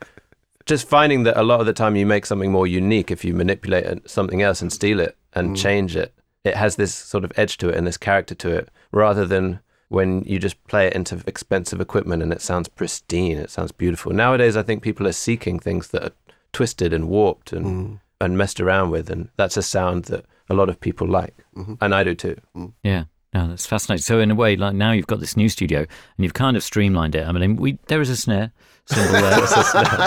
[0.68, 3.34] just finding that a lot of the time you make something more unique if you
[3.34, 5.58] manipulate something else and steal it and mm.
[5.58, 6.14] change it.
[6.44, 9.60] It has this sort of edge to it and this character to it, rather than
[9.90, 14.12] when you just play it into expensive equipment and it sounds pristine, it sounds beautiful.
[14.12, 16.12] Nowadays, I think people are seeking things that are
[16.52, 18.00] twisted and warped and mm.
[18.20, 21.36] and messed around with, and that's a sound that a lot of people like,
[21.82, 22.38] and I do too.
[22.84, 23.06] Yeah.
[23.34, 24.02] No, that's fascinating.
[24.04, 26.64] So in a way, like now you've got this new studio and you've kind of
[26.64, 27.28] streamlined it.
[27.28, 28.52] I mean, we there is a snare
[28.86, 29.34] cymbal there.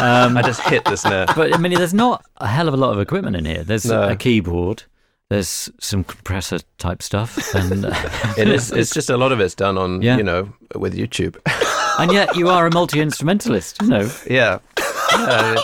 [0.02, 1.26] Um, I just hit the snare.
[1.36, 3.62] but I mean, there's not a hell of a lot of equipment in here.
[3.62, 4.08] There's No.
[4.08, 4.84] a keyboard.
[5.28, 7.92] There's some compressor type stuff, and uh,
[8.36, 8.72] It is.
[8.80, 10.16] It's just a lot of it's done on, Yeah.
[10.16, 11.36] you know, with YouTube.
[12.00, 13.80] and yet you are a multi instrumentalist.
[13.82, 14.58] You know, yeah.
[15.12, 15.54] Yeah,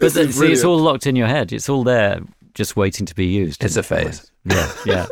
[0.00, 1.52] but the, see, it's all locked in your head.
[1.52, 2.20] It's all there,
[2.54, 3.62] just waiting to be used.
[3.62, 4.30] It's a phase.
[4.44, 5.06] Yeah, yeah.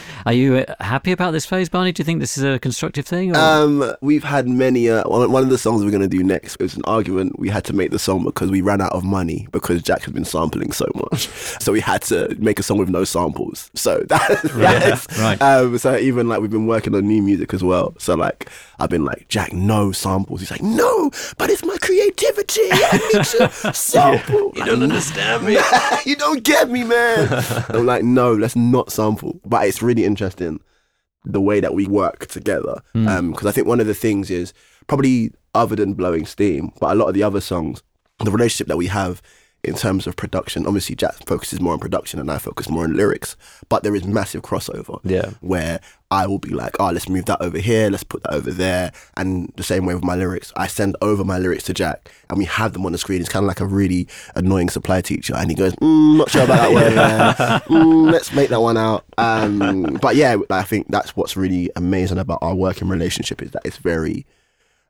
[0.26, 1.92] Are you uh, happy about this phase, Barney?
[1.92, 3.36] Do you think this is a constructive thing?
[3.36, 3.38] Or?
[3.38, 4.90] Um, we've had many.
[4.90, 7.38] Uh, one, one of the songs we're going to do next was an argument.
[7.38, 10.12] We had to make the song because we ran out of money because Jack has
[10.12, 11.28] been sampling so much.
[11.66, 13.70] So we had to make a song with no samples.
[13.74, 15.40] So that, that is, right.
[15.40, 17.94] Um, so even like we've been working on new music as well.
[17.98, 20.40] So like I've been like Jack, no samples.
[20.40, 22.68] He's like, no, but it's my creativity.
[22.70, 24.52] I need to sample.
[24.54, 25.58] You don't understand me.
[26.04, 27.28] you don't get me, man.
[27.68, 29.40] I'm like, no, let's not sample.
[29.44, 30.60] But it's really interesting
[31.24, 32.80] the way that we work together.
[32.92, 33.08] Hmm.
[33.08, 34.52] Um, because I think one of the things is
[34.86, 37.82] probably other than blowing steam, but a lot of the other songs,
[38.24, 39.22] the relationship that we have
[39.66, 40.66] in terms of production.
[40.66, 43.36] Obviously, Jack focuses more on production and I focus more on lyrics,
[43.68, 45.00] but there is massive crossover.
[45.04, 45.30] Yeah.
[45.40, 48.52] Where I will be like, oh, let's move that over here, let's put that over
[48.52, 48.92] there.
[49.16, 52.38] And the same way with my lyrics, I send over my lyrics to Jack and
[52.38, 53.20] we have them on the screen.
[53.20, 55.34] It's kind of like a really annoying supply teacher.
[55.34, 56.92] And he goes, mm, not sure about that one.
[56.92, 57.58] yeah.
[57.66, 59.04] Mm, let's make that one out.
[59.18, 63.62] Um, but yeah, I think that's what's really amazing about our working relationship is that
[63.64, 64.26] it's very,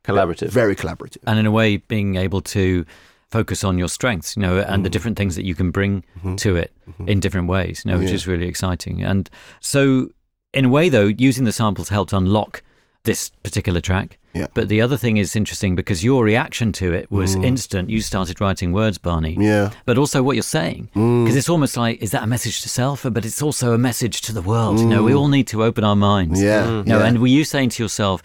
[0.04, 0.50] Collaborative.
[0.50, 1.18] very collaborative.
[1.26, 2.84] and in a way, being able to
[3.30, 4.92] focus on your strengths, you know, and the mm.
[4.92, 6.36] different things that you can bring mm-hmm.
[6.36, 7.08] to it mm-hmm.
[7.08, 8.14] in different ways, you know, which Yeah.
[8.14, 9.02] is really exciting.
[9.02, 9.28] And
[9.60, 10.10] so,
[10.52, 12.62] in a way, though, using the samples helped unlock
[13.04, 14.18] this particular track.
[14.34, 14.48] Yeah.
[14.52, 17.44] But the other thing is interesting because your reaction to it was mm.
[17.44, 17.88] instant.
[17.88, 19.36] You started writing words, Barney.
[19.40, 19.70] Yeah.
[19.86, 21.24] But also what you're saying, mm.
[21.24, 23.06] because it's almost like, is that a message to self?
[23.10, 24.78] But it's also a message to the world.
[24.78, 26.42] You know, we all need to open our minds.
[26.42, 26.82] Yeah.
[26.82, 27.06] No, yeah.
[27.06, 28.22] and were you saying to yourself,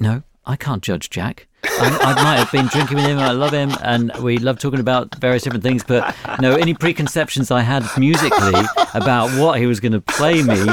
[0.00, 1.46] no, I can't judge Jack.
[1.64, 3.18] I, I might have been drinking with him.
[3.18, 5.82] I love him, and we love talking about various different things.
[5.82, 8.54] But no, any preconceptions I had musically
[8.94, 10.64] about what he was going to play me,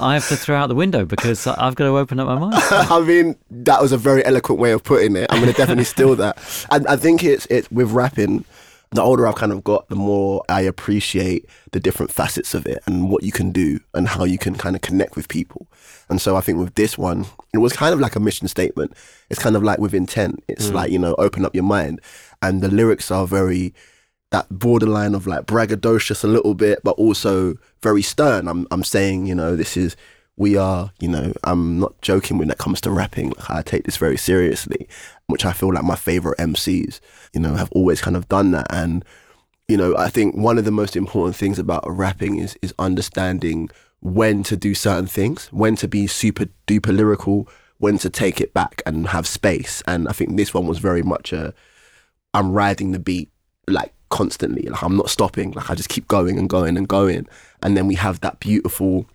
[0.00, 2.54] I have to throw out the window because I've got to open up my mind.
[2.70, 5.26] I mean, that was a very eloquent way of putting it.
[5.30, 6.38] I'm going to definitely steal that.
[6.70, 8.44] And I think it's it's with rapping.
[8.90, 12.82] the older I've kind of got, the more I appreciate the different facets of it
[12.86, 15.66] and what you can do and how you can kind of connect with people.
[16.08, 18.92] And so I think with this one, it was kind of like a mission statement.
[19.28, 20.42] It's kind of like with intent.
[20.48, 20.74] It's mm.
[20.74, 22.00] like, you know, open up your mind.
[22.42, 23.74] And the lyrics are very
[24.30, 28.48] that borderline of like braggadocious a little bit, but also very stern.
[28.48, 29.96] I'm I'm saying, you know, this is
[30.36, 33.30] we are, you know, I'm not joking when it comes to rapping.
[33.30, 34.88] Like I take this very seriously,
[35.28, 37.00] which I feel like my favorite MCs,
[37.32, 38.66] you know, have always kind of done that.
[38.70, 39.04] And,
[39.66, 43.70] you know, I think one of the most important things about rapping is is understanding
[44.00, 48.54] when to do certain things, when to be super duper lyrical, when to take it
[48.54, 49.82] back and have space.
[49.86, 51.54] And I think this one was very much a
[52.34, 53.30] I'm riding the beat
[53.66, 54.68] like constantly.
[54.68, 55.52] Like I'm not stopping.
[55.52, 57.26] Like I just keep going and going and going.
[57.62, 59.06] And then we have that beautiful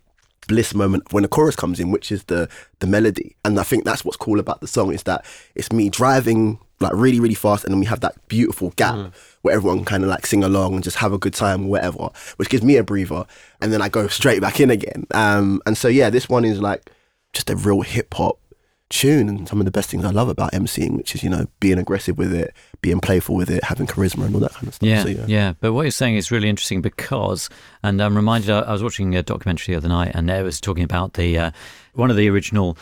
[0.48, 2.48] bliss moment when the chorus comes in, which is the
[2.80, 3.36] the melody.
[3.44, 6.92] And I think that's what's cool about the song is that it's me driving like
[6.94, 10.10] really, really fast, and then we have that beautiful gap where everyone can kind of
[10.10, 12.84] like sing along and just have a good time, or whatever, which gives me a
[12.84, 13.24] breather.
[13.60, 15.06] And then I go straight back in again.
[15.12, 16.90] Um, and so yeah, this one is like
[17.32, 18.38] just a real hip hop
[18.92, 21.46] tune and some of the best things I love about MCing, which is, you know,
[21.60, 24.74] being aggressive with it, being playful with it, having charisma and all that kind of
[24.74, 24.86] stuff.
[24.86, 27.48] Yeah, So, yeah, But what you're saying is really interesting because,
[27.82, 30.60] and I'm reminded, I I was watching a documentary the other night, and it was
[30.60, 31.50] talking about the uh,
[31.94, 32.76] one of the original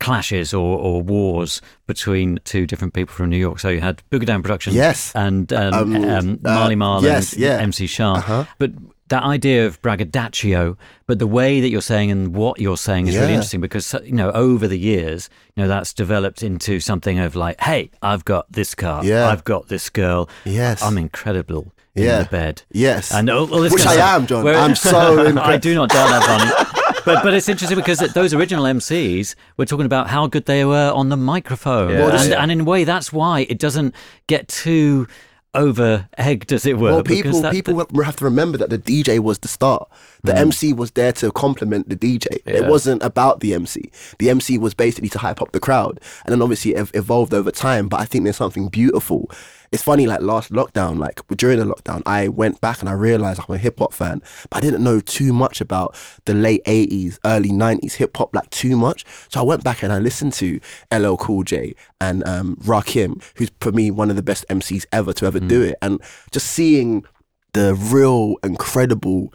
[0.00, 3.60] clashes or, or wars between two different people from New York.
[3.60, 5.12] So you had Boogie Down Productions, Yes.
[5.14, 7.58] and um, Um, um, uh, Marley Marl yes, and yeah.
[7.58, 8.16] MC Shan.
[8.16, 8.44] Uh-huh.
[8.58, 8.72] But
[9.08, 13.16] that idea of braggadocio, but the way that you're saying and what you're saying is
[13.16, 17.34] really interesting because you know over the years, you know that's developed into something of
[17.36, 19.26] like, hey, I've got this car, Yeah.
[19.28, 20.80] I've got this girl, Yes.
[20.82, 22.62] I'm incredible in the bed.
[22.70, 23.12] Yes.
[23.12, 24.20] And all, all this Which I stuff.
[24.20, 24.44] am, John.
[24.44, 26.76] Where- I'm so I do not doubt that, Barney.
[27.04, 30.90] but but it's interesting because those original MCs were talking about how good they were
[30.94, 32.08] on the microphone, Yeah.
[32.22, 33.94] And, and in a way that's why it doesn't
[34.26, 35.06] get too
[35.54, 36.92] over egged, as it were.
[36.92, 39.86] Well, people that- people have to remember that the DJ was the star.
[40.24, 42.26] The MC was there to complement the DJ.
[42.44, 43.90] It wasn't about the MC.
[44.18, 47.50] The MC was basically to hype up the crowd, and then obviously it evolved over
[47.50, 47.88] time.
[47.88, 49.30] But I think there's something beautiful.
[49.72, 53.40] It's funny, like last lockdown, like during the lockdown, I went back and I realized
[53.40, 57.20] I'm a hip hop fan, but I didn't know too much about the late 80s,
[57.24, 59.04] early 90s hip hop, like too much.
[59.28, 60.60] So I went back and I listened to
[60.92, 65.12] LL Cool J and um, Rakim, who's for me one of the best MCs ever
[65.12, 65.76] to ever do it.
[65.80, 66.00] And
[66.32, 67.04] just seeing
[67.52, 69.32] the real incredible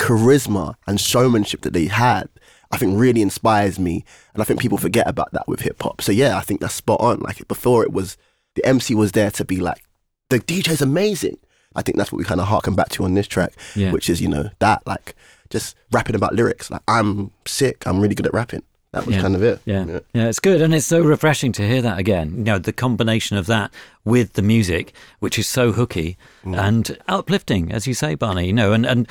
[0.00, 2.28] charisma and showmanship that they had,
[2.70, 4.04] I think really inspires me.
[4.32, 6.00] And I think people forget about that with hip hop.
[6.00, 7.20] So yeah, I think that's spot on.
[7.20, 8.16] Like before it was
[8.54, 9.82] the MC was there to be like,
[10.30, 11.38] the DJ's amazing.
[11.76, 13.90] I think that's what we kind of harken back to on this track, Yeah.
[13.92, 15.14] which is, you know, that like
[15.50, 16.70] just rapping about lyrics.
[16.70, 18.62] Like I'm sick, I'm really good at rapping.
[18.94, 19.22] That was Yeah.
[19.22, 19.60] kind of it.
[19.64, 19.84] Yeah.
[20.14, 22.34] yeah, it's good, and it's so refreshing to hear that again.
[22.38, 23.70] You know, the combination of that
[24.04, 26.56] with the music, which is so hooky Mm.
[26.58, 28.46] and uplifting, as you say, Barney.
[28.46, 29.08] You know, and and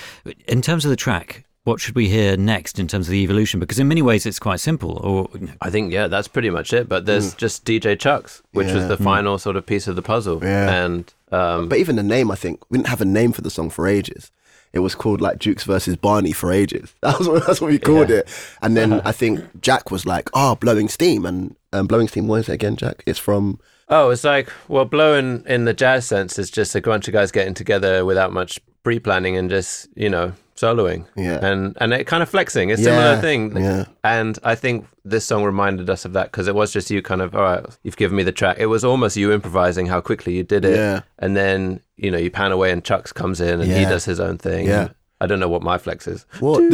[0.47, 3.59] in terms of the track, what should we hear next in terms of the evolution?
[3.59, 4.97] Because in many ways, it's quite simple.
[4.97, 5.29] Or
[5.61, 6.89] I think yeah, that's pretty much it.
[6.89, 10.43] But there's just DJ Chucks, which was the final sort of piece of the puzzle.
[10.43, 10.83] Yeah.
[10.83, 13.49] And um, But even the name, I think we didn't have a name for the
[13.49, 14.29] song for ages.
[14.73, 16.93] It was called like Jukes versus Barney for ages.
[17.01, 18.17] That was what, that's what we called Yeah.
[18.17, 18.29] it.
[18.61, 22.27] And then I think Jack was like, "Oh, blowing steam," and um, blowing steam.
[22.27, 23.03] What is it again, Jack?
[23.05, 27.07] It's from oh, it's like well, blowing in the jazz sense is just a bunch
[27.07, 31.05] of guys getting together without much pre-planning and just you know soloing.
[31.15, 31.43] Yeah.
[31.43, 32.69] And and it kind of flexing.
[32.69, 33.55] It's a similar thing.
[33.57, 33.85] yeah.
[34.03, 37.21] And I think this song reminded us of that because it was just you kind
[37.21, 37.65] of all right.
[37.83, 38.57] You've given me the track.
[38.59, 40.75] It was almost you improvising how quickly you did it.
[40.75, 41.01] Yeah.
[41.19, 44.19] And then you know you pan away and Chucks comes in and he does his
[44.19, 44.67] own thing.
[44.67, 44.89] Yeah.
[45.23, 46.25] I don't know what my flex is.
[46.41, 46.59] what?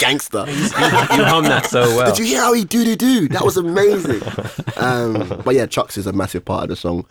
[0.00, 0.44] Gangster.
[0.48, 2.06] you hum that so well.
[2.12, 3.28] Did you hear how he do do do?
[3.28, 4.22] That was amazing.
[4.76, 7.06] um, but yeah, Chucks is a massive part of the song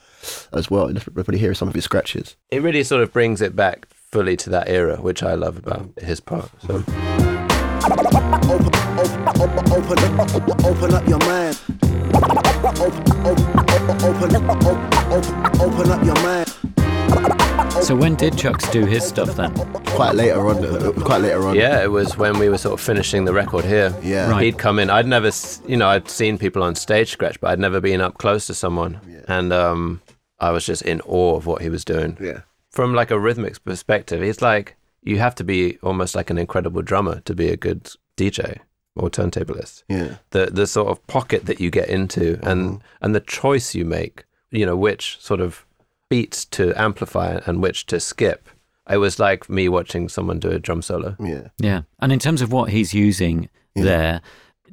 [0.51, 0.87] as well.
[0.87, 2.35] Let's probably hear some of his scratches.
[2.51, 5.91] it really sort of brings it back fully to that era, which I love about
[6.01, 6.49] his part.
[6.67, 6.83] So
[7.87, 8.73] Open, open,
[9.39, 11.57] open, open, up, open up your mind.
[12.15, 13.55] Open, open, open,
[14.03, 16.51] open, open, open up your mind.
[17.81, 19.53] So, when did Chucks do his stuff then?
[19.85, 21.55] Quite later on, quite later on.
[21.55, 23.95] yeah, it was when we were sort of finishing the record here.
[24.01, 24.29] Yeah.
[24.29, 24.43] Right.
[24.43, 24.89] He'd come in.
[24.89, 25.31] I'd never,
[25.67, 28.53] you know, I'd seen people on stage scratch, but I'd never been up close to
[28.53, 29.21] someone, yeah.
[29.27, 30.01] and um,
[30.39, 32.17] I was just in awe of what he was doing.
[32.19, 32.41] Yeah.
[32.71, 36.81] From like a rhythmic perspective, he's like you have to be almost like an incredible
[36.81, 38.59] drummer to be a good DJ
[38.95, 39.83] or turntablist.
[39.87, 40.15] Yeah.
[40.31, 44.25] the the sort of pocket that you get into and and the choice you make
[44.51, 45.64] you know which sort of
[46.09, 48.49] beats to amplify and which to skip
[48.89, 51.15] it was like me watching someone do a drum solo.
[51.19, 51.47] Yeah.
[51.57, 54.21] Yeah, and in terms of what he's using there,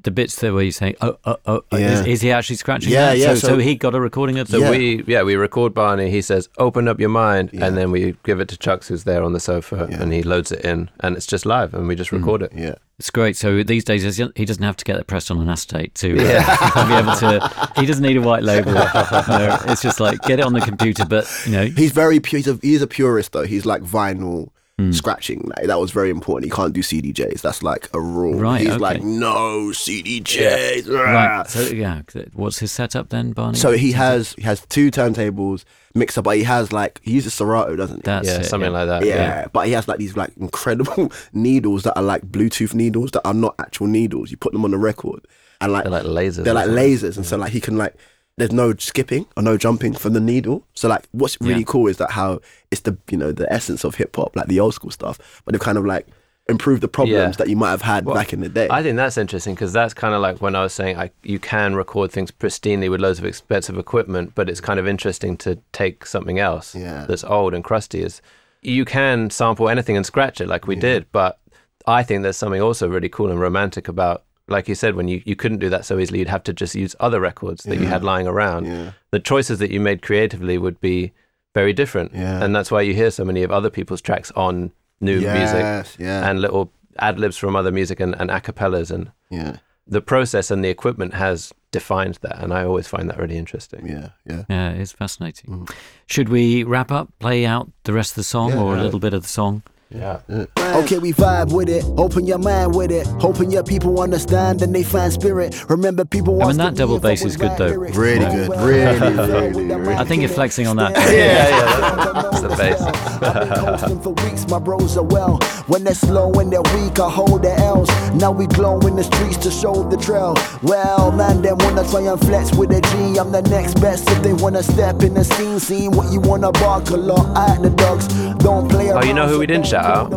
[0.02, 2.00] the bits there where you say, "Oh, oh, oh," oh," Yeah.
[2.00, 2.92] is, is he actually scratching?
[2.92, 3.18] Yeah, that?
[3.18, 4.64] yeah, So, so, so- he got a recording of So the.
[4.64, 4.70] Yeah.
[4.70, 6.10] we yeah we record Barney.
[6.10, 7.66] He says, "Open up your mind," Yeah.
[7.66, 10.02] and then we give it to Chucks, who's there on the sofa, Yeah.
[10.02, 12.52] and he loads it in, and it's just live, and we just record it.
[12.56, 12.74] Yeah.
[12.98, 13.36] It's great.
[13.36, 14.02] So these days
[14.36, 17.70] he doesn't have to get it pressed on an acetate to uh, be able to.
[17.80, 18.72] He doesn't need a white label.
[18.74, 21.04] no, it's just like get it on the computer.
[21.04, 22.38] But you know, He's very pure.
[22.38, 23.42] He's a, he's a purist though.
[23.44, 24.90] He's like vinyl Hmm.
[24.90, 25.42] scratching.
[25.54, 26.50] Like, that was very important.
[26.50, 27.42] He can't do CDJs.
[27.42, 28.38] That's like a rule.
[28.40, 28.78] Right, He's okay.
[28.78, 30.88] like no CDJs.
[30.88, 31.46] right.
[31.46, 32.00] So yeah,
[32.32, 33.58] what's his setup then, Barney?
[33.58, 37.76] So he has he has two turntables mixer, but he has like he uses Serato,
[37.76, 38.02] doesn't he?
[38.02, 38.78] that's yeah, it, something yeah.
[38.82, 39.06] like that.
[39.06, 43.26] yeah, but he has like these like incredible needles that are like Bluetooth needles that
[43.26, 44.30] are not actual needles.
[44.30, 45.26] You put them on the record,
[45.60, 46.44] and like They're like lasers.
[46.44, 47.94] they're like lasers, and so like he can like
[48.38, 50.64] there's no skipping or no jumping from the needle.
[50.74, 51.64] So like what's really Yeah.
[51.66, 52.40] cool is that how
[52.70, 55.52] it's the you know the essence of hip hop, like the old school stuff, but
[55.52, 56.06] they've kind of like
[56.48, 57.38] improved the problems Yeah.
[57.38, 58.66] that you might have had Well, back in the day.
[58.70, 61.38] I think that's interesting because that's kind of like when I was saying I, you
[61.38, 65.58] can record things pristinely with loads of expensive equipment, but it's kind of interesting to
[65.72, 67.04] take something else Yeah.
[67.06, 68.02] that's old and crusty.
[68.02, 68.20] Is
[68.60, 71.38] you can sample anything and scratch it like we did, but
[71.86, 75.22] I think there's something also really cool and romantic about, like you said, when you,
[75.24, 77.86] you couldn't do that so easily, you'd have to just use other records that you
[77.86, 78.66] had lying around.
[78.66, 78.92] Yeah.
[79.10, 81.12] The choices that you made creatively would be
[81.54, 82.42] very different, Yeah.
[82.42, 86.28] and that's why you hear so many of other people's tracks on new music yeah.
[86.28, 90.64] and little ad libs from other music and, and acapellas and yeah, the process and
[90.64, 93.86] the equipment has defined that and I always find that really interesting.
[93.86, 94.44] yeah, yeah.
[94.48, 95.50] Yeah, it's fascinating.
[95.50, 95.74] Mm-hmm.
[96.06, 99.12] Should we wrap up, play out the rest of the song, or a little bit
[99.14, 99.62] of the song?
[99.94, 100.20] Yeah.
[100.58, 101.84] Okay, we vibe with it.
[101.98, 103.06] Open your mind with it.
[103.20, 105.68] Hoping your people understand and they find spirit.
[105.68, 106.42] Remember, people.
[106.42, 107.72] I mean, that double bass is good, though.
[107.74, 110.92] Really good, really, really, really I think you're flexing on that.
[110.92, 112.80] Yeah, yeah, that's the bass.
[113.22, 115.38] I've been for weeks, my bros are well.
[115.66, 117.88] When they're slow and they're weak, I hold their L's.
[118.14, 120.34] Now we glow in the streets to show the trail.
[120.62, 123.18] Well, man, them wanna try and flex with a G.
[123.18, 125.60] I'm the next best if they wanna step in the scene.
[125.60, 128.08] Scene what you wanna bark a lot at the dogs.
[128.42, 130.10] Don't play Oh, you know who we didn't shout out?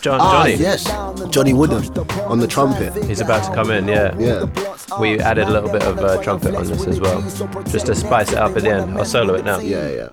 [0.00, 0.54] John Ah, Johnny.
[0.54, 0.84] yes,
[1.30, 1.82] Johnny Woodham
[2.26, 2.94] on the trumpet.
[3.04, 4.14] He's about to come in, yeah.
[4.18, 4.46] Yeah.
[5.00, 7.20] We added a little bit of uh, trumpet on this as well,
[7.64, 8.96] just to spice it up at the end.
[8.98, 9.58] I'll solo it now.
[9.58, 10.08] Yeah, yeah.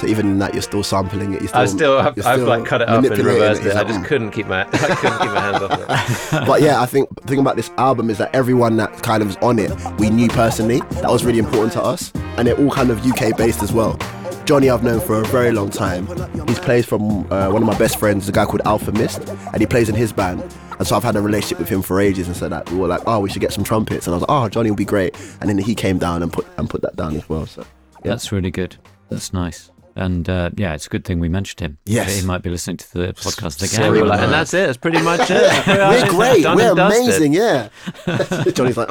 [0.00, 1.40] So even in that, you're still sampling it.
[1.42, 3.66] You're still, I still, I've, you're I've like cut it up and manipulating reversed it.
[3.66, 6.46] It's I just couldn't keep my, I couldn't keep my hands off it.
[6.46, 9.28] but yeah, I think the thing about this album is that everyone that kind of
[9.28, 10.80] is on it, we knew personally.
[11.02, 13.98] That was really important to us, and they're all kind of UK based as well.
[14.46, 16.06] Johnny, I've known for a very long time.
[16.48, 19.60] He plays from uh, one of my best friends, a guy called Alfa Mist, and
[19.60, 20.42] he plays in his band.
[20.78, 22.88] And so I've had a relationship with him for ages, and so that we were
[22.88, 24.86] like, oh, we should get some trumpets, and I was like, oh, Johnny will be
[24.86, 25.14] great.
[25.42, 27.44] And then he came down and put and put that down as well.
[27.44, 27.66] So
[28.02, 28.12] yeah.
[28.12, 28.76] That's really good.
[29.10, 29.69] That's nice.
[29.96, 31.78] And uh, yeah, it's a good thing we mentioned him.
[31.84, 32.20] Yes.
[32.20, 34.06] He might be listening to the podcast again.
[34.06, 34.66] like, and that's it.
[34.66, 35.66] That's pretty much it.
[35.66, 36.44] we're great.
[36.44, 37.32] We're amazing.
[37.32, 37.68] Yeah.
[38.54, 38.88] Johnny's like,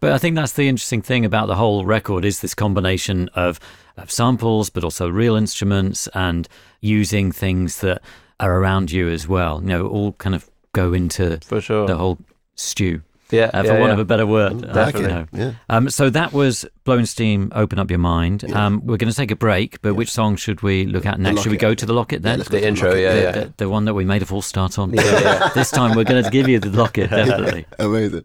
[0.00, 3.60] But I think that's the interesting thing about the whole record is this combination of,
[3.96, 6.48] of samples, but also real instruments and
[6.80, 8.02] using things that
[8.40, 9.60] are around you as well.
[9.60, 11.86] You know, all kind of go into For sure.
[11.86, 12.18] the whole
[12.56, 13.92] stew, Yeah, uh, for yeah, want yeah.
[13.94, 14.64] of a better word.
[14.64, 15.40] uh, Definitely.
[15.40, 15.52] yeah.
[15.68, 18.44] Um, so that was Blowing Steam, Open Up Your Mind.
[18.52, 21.42] Um, we're going to take a break, but which song should we look at next?
[21.42, 22.38] Should we go to the Locket then?
[22.38, 23.32] let's The intro, yeah, the, yeah.
[23.32, 24.92] the, the one that we made a false start on.
[24.92, 25.48] Yeah, yeah.
[25.54, 27.66] this time we're going to give you the Locket, definitely.
[27.78, 28.24] Amazing.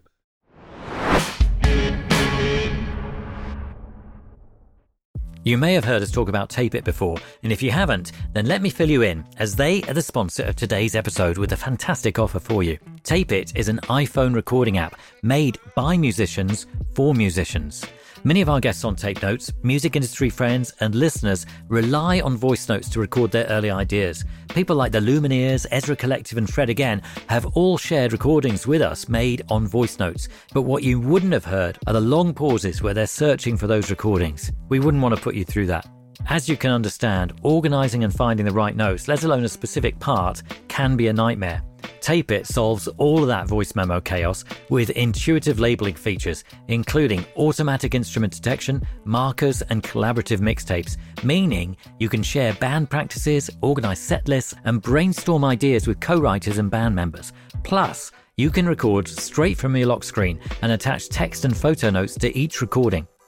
[5.48, 8.44] You may have heard us talk about Tape It before, and if you haven't, then
[8.44, 11.56] let me fill you in, as they are the sponsor of today's episode with a
[11.56, 12.76] fantastic offer for you.
[13.02, 17.86] Tape It is an iPhone recording app made by musicians for musicians.
[18.24, 22.68] Many of our guests on Tape Notes, music industry friends, and listeners rely on voice
[22.68, 24.24] notes to record their early ideas.
[24.48, 29.08] People like the Lumineers, Ezra Collective, and Fred Again have all shared recordings with us
[29.08, 30.28] made on voice notes.
[30.52, 33.88] But what you wouldn't have heard are the long pauses where they're searching for those
[33.88, 34.50] recordings.
[34.68, 35.86] We wouldn't want to put you through that.
[36.26, 40.42] As you can understand, organising and finding the right notes, let alone a specific part,
[40.68, 41.62] can be a nightmare.
[42.00, 47.94] Tape It solves all of that voice memo chaos with intuitive labeling features, including automatic
[47.94, 54.54] instrument detection, markers, and collaborative mixtapes, meaning you can share band practices, organize set lists,
[54.64, 57.32] and brainstorm ideas with co writers and band members.
[57.62, 62.14] Plus, you can record straight from your lock screen and attach text and photo notes
[62.16, 63.06] to each recording.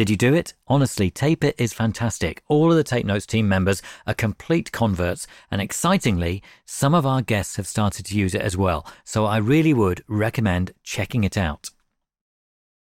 [0.00, 0.54] Did you do it?
[0.66, 2.42] Honestly, Tape It is fantastic.
[2.48, 7.20] All of the Tape Notes team members are complete converts, and excitingly, some of our
[7.20, 8.86] guests have started to use it as well.
[9.04, 11.68] So I really would recommend checking it out.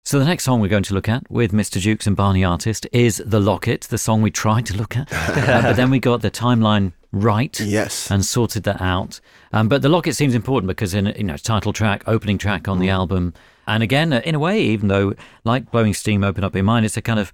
[0.04, 1.78] So the next song we're going to look at with Mr.
[1.78, 5.06] Jukes and Barney Artist is The Locket, the song we tried to look at.
[5.12, 8.10] Uh, but then we got the timeline right Yes.
[8.10, 9.20] and sorted that out.
[9.52, 12.80] Um, but the locket seems important because in you know title track, opening track on
[12.80, 13.34] the album,
[13.66, 16.86] and again uh, in a way, even though like blowing steam, open up your mind,
[16.86, 17.32] it's a kind of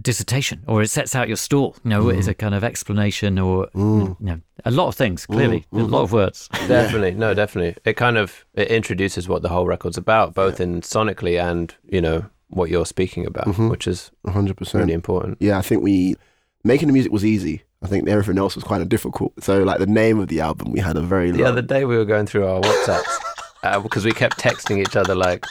[0.00, 1.76] dissertation or it sets out your stall.
[1.84, 2.30] You know, it's mm-hmm.
[2.30, 4.16] a kind of explanation or mm.
[4.20, 5.26] you know a lot of things.
[5.26, 5.80] Clearly, mm, mm-hmm.
[5.80, 6.48] a lot of words.
[6.68, 7.80] Definitely, no, definitely.
[7.84, 12.00] It kind of it introduces what the whole record's about, both in sonically and you
[12.00, 13.68] know what you're speaking about, mm-hmm.
[13.70, 14.74] which is 100%.
[14.74, 15.38] really important.
[15.40, 16.16] Yeah, I think we
[16.64, 17.62] making the music was easy.
[17.82, 19.32] I think everything else was kind of difficult.
[19.42, 21.84] So, like the name of the album, we had a very The long- other day
[21.84, 23.18] we were going through our WhatsApps
[23.62, 25.44] Uh, because we kept texting each other like,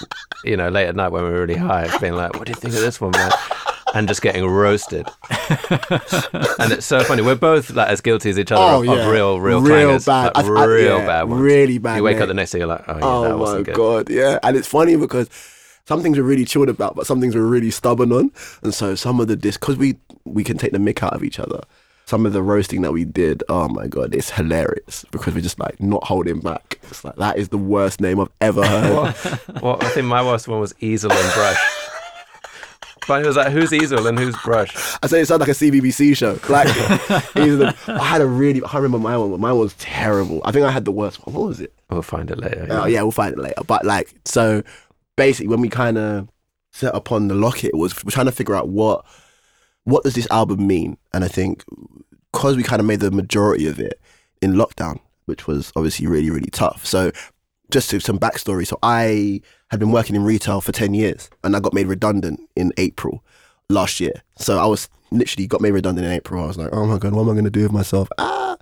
[0.44, 2.56] you know, late at night when we were really high, being like, "What do you
[2.56, 3.32] think of this one, man?"
[3.94, 5.08] And just getting roasted.
[5.70, 7.22] and it's so funny.
[7.22, 9.06] We're both like as guilty as each other Oh, of, yeah.
[9.06, 10.36] of real, real, Real clangers, bad.
[10.36, 11.42] like, I- real yeah, bad ones.
[11.42, 12.22] really bad, You wake mate.
[12.24, 14.40] up the next day, you're like, "Oh, yeah, Oh that my wasn't good." god, yeah.
[14.44, 15.30] And it's funny because
[15.86, 18.32] some things we're really chilled about, but some things we're really stubborn on.
[18.64, 21.24] And so some of the dis because we we can take the mick out of
[21.24, 21.62] each other.
[22.12, 25.58] Some of the roasting that we did, oh my god, it's hilarious because we're just
[25.60, 26.78] like not holding back.
[26.84, 29.16] It's like that is the worst name I've ever heard.
[29.62, 31.58] Well, I think my worst one was easel and brush.
[33.06, 34.76] Funny it was like, who's easel and who's brush?
[35.02, 36.32] I say it sounded like a CBBC show.
[36.50, 36.68] Like,
[37.34, 40.42] the- I had a really, I remember my one, but mine was terrible.
[40.44, 41.34] I think I had the worst one.
[41.34, 41.74] What was it?
[41.90, 42.68] We'll find it later.
[42.72, 43.62] Oh yeah, we'll find it later.
[43.66, 44.64] But like, so
[45.16, 46.28] basically, when we kind of
[46.74, 49.06] set upon the locket, it was we're trying to figure out what
[49.84, 51.64] what does this album mean, and I think
[52.32, 54.00] because we kind of made the majority of it
[54.42, 56.86] in lockdown, which was obviously really really tough.
[56.86, 57.12] So
[57.72, 61.56] just to some backstory, so I had been working in retail for ten years, and
[61.56, 63.24] I got made redundant in April
[63.70, 64.24] last year.
[64.38, 66.44] So I was literally got made redundant in April.
[66.44, 68.10] I was like, oh my god, what am I going to do with myself?
[68.18, 68.58] Ah,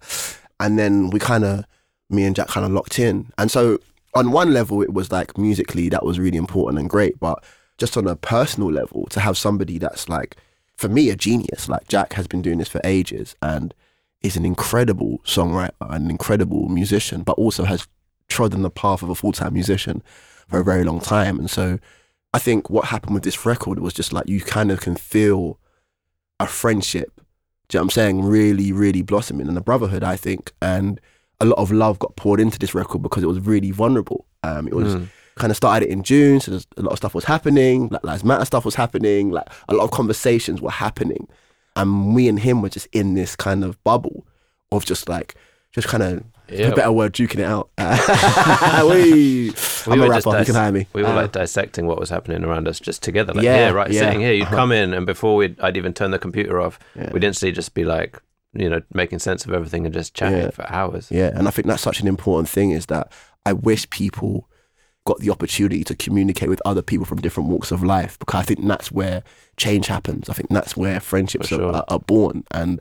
[0.60, 1.66] and then we kind of
[2.10, 3.32] me and Jack kind of locked in.
[3.38, 3.80] And so
[4.16, 7.44] on one level, it was like musically that was really important and great, but
[7.78, 10.36] just on a personal level, to have somebody that's like,
[10.80, 11.68] for me, a genius.
[11.68, 13.74] Like Jack has been doing this for ages and
[14.22, 17.86] is an incredible songwriter, an incredible musician, but also has
[18.30, 20.02] trodden the path of a full time musician
[20.48, 21.38] for a very long time.
[21.38, 21.80] And so
[22.34, 25.60] I think what happened with this record was just like you kind of can feel
[26.40, 27.12] a friendship,
[27.68, 30.54] do you know what I'm saying, really, really blossoming and a brotherhood, I think.
[30.62, 31.02] And
[31.42, 34.28] a lot of love got poured into this record because it was really vulnerable.
[34.44, 34.94] Um, it was
[35.36, 38.04] kind of started it in June, so there's a lot of stuff was happening, Black
[38.04, 41.28] Lives Matter stuff was happening, like a lot of conversations were happening,
[41.76, 44.26] and we and him were just in this kind of bubble
[44.72, 45.36] of just like,
[45.72, 46.24] just kind of.
[46.52, 46.70] Yeah.
[46.70, 47.70] A better word, duking it out.
[47.78, 49.52] we,
[49.86, 50.40] I'm were a rapper.
[50.40, 50.88] You can hire me.
[50.94, 53.74] We were Uh, like dissecting what was happening around us just together, like Yeah, here,
[53.76, 54.00] right, yeah.
[54.02, 54.34] sitting here.
[54.34, 54.56] You'd Uh-huh.
[54.56, 57.12] come in, and before we'd, I'd even turn the computer off, Yeah.
[57.12, 58.20] we'd instantly just be like,
[58.54, 60.50] you know, making sense of everything and just chatting Yeah.
[60.50, 61.10] for hours.
[61.12, 63.12] Yeah, and I think that's such an important thing is that
[63.46, 64.49] I wish people
[65.06, 68.44] got the opportunity to communicate with other people from different walks of life because I
[68.44, 69.24] think that's where
[69.58, 70.30] change happens.
[70.30, 71.74] I think that's where friendships sure.
[71.74, 72.44] are, are, born.
[72.52, 72.80] And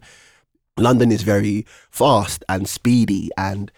[0.76, 3.70] London is very fast and speedy and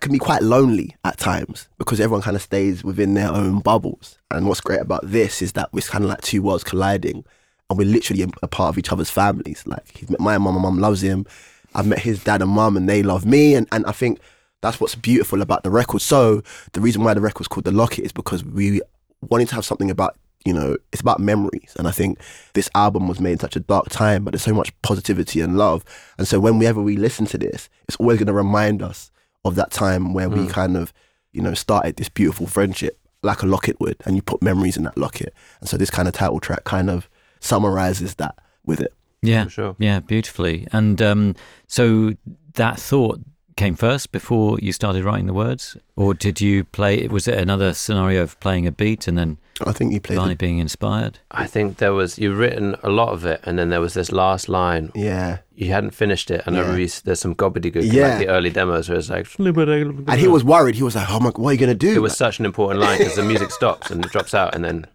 [0.00, 4.18] can be quite lonely at times because everyone kind of stays within their own bubbles.
[4.30, 7.24] And what's great about this is that it's kind of like two worlds colliding
[7.68, 9.62] and we're literally a- a part of each other's families.
[9.66, 11.26] Like he's met my mum, my mum loves him.
[11.74, 13.54] I've met his dad and mum and they love me.
[13.54, 14.20] And, and I think
[14.62, 16.00] that's what's beautiful about the record.
[16.02, 16.42] So
[16.72, 18.80] the reason why the record's called The Locket is because we
[19.28, 21.74] wanted to have something about, you know, it's about memories.
[21.78, 22.18] And I think
[22.54, 25.56] this album was made in such a dark time, but there's so much positivity and
[25.58, 25.84] love.
[26.18, 29.10] And so whenever we listen to this, it's always going to remind us
[29.44, 30.92] of that time where we kind of,
[31.32, 34.84] you know, started this beautiful friendship like a locket would, and you put memories in
[34.84, 35.34] that locket.
[35.60, 37.08] And so this kind of title track kind of
[37.40, 38.92] summarizes that with it.
[39.22, 39.76] Yeah, For sure.
[39.78, 40.66] yeah, beautifully.
[40.72, 41.34] And um,
[41.66, 42.14] so
[42.54, 43.20] that thought
[43.56, 46.96] came first before you started writing the words, or did you play?
[46.98, 50.16] It was it another scenario of playing a beat and then I think you played.
[50.16, 51.18] Barney The, being inspired?
[51.30, 54.12] I think there was you've written a lot of it, and then there was this
[54.12, 54.92] last line.
[54.94, 56.86] yeah, You hadn't finished it, and I Yeah.
[57.04, 58.08] there's some gobbledygook Yeah.
[58.08, 59.26] like the early demos where it's like.
[59.38, 60.74] and he was worried.
[60.74, 62.80] He was like, "Oh my, what are you gonna do?" It was such an important
[62.80, 64.86] line because the music stops and it drops out, and then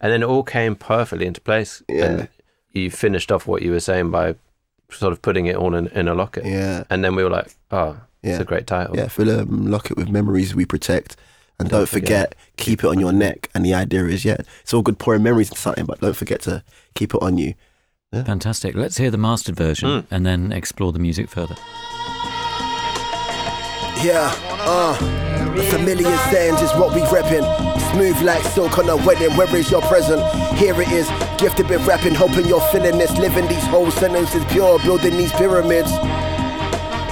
[0.00, 1.82] and then it all came perfectly into place.
[1.88, 2.04] Yeah.
[2.04, 2.28] And
[2.72, 4.34] you finished off what you were saying by
[4.90, 6.44] sort of putting it all in, in a locket.
[6.44, 6.84] Yeah.
[6.90, 8.96] And then we were like, oh, it's a great title.
[8.96, 11.16] Yeah, fill a locket with memories we protect.
[11.58, 13.48] And don't, forget, keep it on your neck.
[13.54, 16.40] And the idea is, yeah, it's all good pouring memories into something, but don't forget
[16.42, 16.64] to
[16.94, 17.54] keep it on you.
[18.12, 18.74] Fantastic.
[18.76, 20.14] Let's hear the mastered version Hmm.
[20.14, 21.56] and then explore the music further.
[24.04, 24.94] Yeah, uh,
[25.70, 27.42] familiar sound is what we reppin'.
[27.90, 30.20] Smooth like silk on a wedding, where is your present?
[30.58, 33.16] Here it is, gifted with rapping, hoping you're feeling this.
[33.16, 35.90] Living these whole sentences pure, building these pyramids.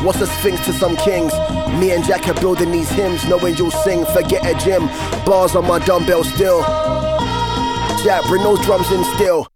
[0.05, 1.33] What's a sphinx to some kings?
[1.81, 4.05] Me and Jack are building these hymns, knowing you'll sing.
[4.05, 4.89] Forget a gym,
[5.25, 6.61] bars on my dumbbell still.
[8.05, 9.47] Jack, bring those drums in still.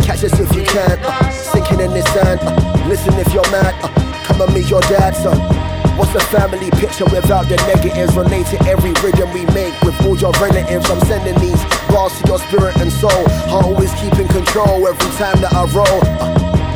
[0.00, 2.40] Catch us if you can, uh, sinking in this sand.
[2.42, 5.75] Uh, listen if you're mad, uh, come and meet your dad, son.
[5.96, 8.14] What's the family picture without the negatives?
[8.16, 10.90] Relate to every rhythm we make with all your relatives.
[10.90, 13.10] I'm sending these bars to your spirit and soul.
[13.10, 16.00] I always keep in control every time that I roll.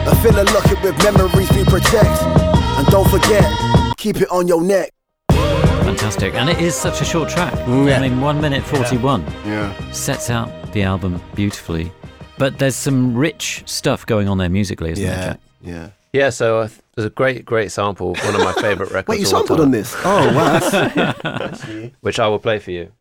[0.09, 2.23] I feel a locket with memories we protect.
[2.79, 3.45] And don't forget,
[3.99, 4.91] keep it on your neck.
[5.29, 6.35] Fantastic.
[6.35, 7.53] And it is such a short track.
[7.55, 9.73] I mean, 1 minute 41 Yeah.
[9.93, 11.93] sets out the album beautifully.
[12.39, 15.25] But there's some rich stuff going on there musically, isn't there, Yeah.
[15.33, 15.41] Jack?
[15.63, 15.89] Yeah.
[16.13, 16.69] Yeah, so uh,
[17.01, 19.09] there's a great, great sample, one of my favorite records.
[19.09, 19.95] Wait, you sampled time, on this?
[20.05, 20.59] Oh, wow.
[20.59, 21.63] That's,
[22.01, 22.93] Which I will play for you.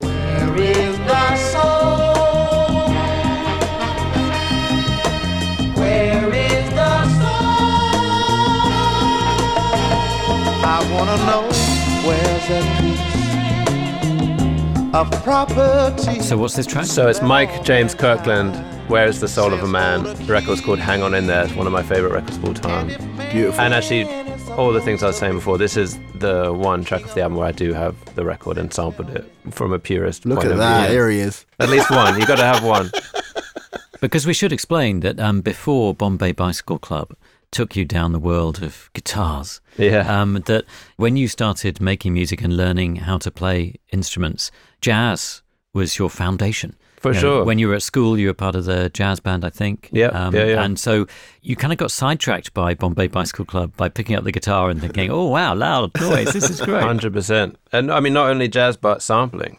[10.72, 11.41] I wanna know
[12.08, 13.10] where's that piece
[14.93, 16.22] of property.
[16.22, 16.86] So, what's this track?
[16.86, 18.54] So it's Mike James Kirkland,
[18.89, 20.03] Where is the Soul of a Man?
[20.03, 21.43] The record's called Hang On In There.
[21.45, 22.87] It's one of my favorite records of all time.
[23.31, 23.61] beautiful.
[23.61, 24.03] And actually,
[24.53, 27.37] all the things I was saying before, this is the one track of the album
[27.37, 30.51] where I do have the record and sampled it from a purist Look point at
[30.53, 30.87] of that.
[30.87, 30.95] view.
[30.95, 31.45] Here he is.
[31.59, 32.17] At least one.
[32.17, 32.89] You've got to have one.
[34.01, 37.13] Because we should explain that um, before Bombay Bicycle Club
[37.51, 40.21] took you down the world of guitars, Yeah.
[40.21, 40.63] um, that
[40.95, 45.41] when you started making music and learning how to play instruments, jazz
[45.73, 46.77] was your foundation.
[47.00, 47.43] For You know, sure.
[47.45, 49.89] When you were at school, you were part of the jazz band, I think.
[49.91, 50.64] Yeah, yeah, um, yeah.
[50.64, 51.08] And so
[51.41, 54.82] you kind of got sidetracked by Bombay Bicycle Club by picking up the guitar and
[54.82, 56.34] thinking, oh, wow, loud noise.
[56.34, 56.84] This is great.
[56.84, 59.58] Hundred percent, and I mean not only jazz but sampling.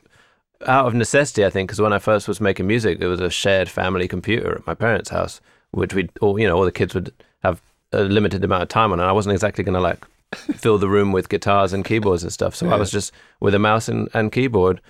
[0.66, 3.30] Out of necessity, I think, because when I first was making music, there was a
[3.30, 6.94] shared family computer at my parents' house, which we all, you know, all the kids
[6.94, 7.10] would
[7.42, 7.62] have
[7.92, 10.88] a limited amount of time on, and I wasn't exactly going to like fill the
[10.88, 12.54] room with guitars and keyboards and stuff.
[12.54, 14.82] So I was just with a mouse and, and keyboard,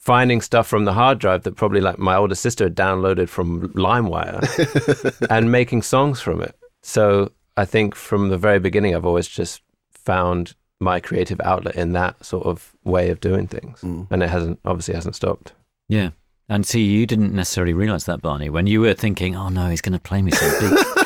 [0.00, 3.68] finding stuff from the hard drive that probably like my older sister had downloaded from
[3.74, 6.56] LimeWire, and making songs from it.
[6.82, 11.92] So I think from the very beginning, I've always just found my creative outlet in
[11.92, 14.06] that sort of way of doing things, mm.
[14.10, 15.52] and it hasn't obviously hasn't stopped.
[15.88, 16.10] Yeah.
[16.48, 19.80] And see, you didn't necessarily realize that, Barney, when you were thinking, oh no, he's
[19.80, 20.94] going to play me some beats.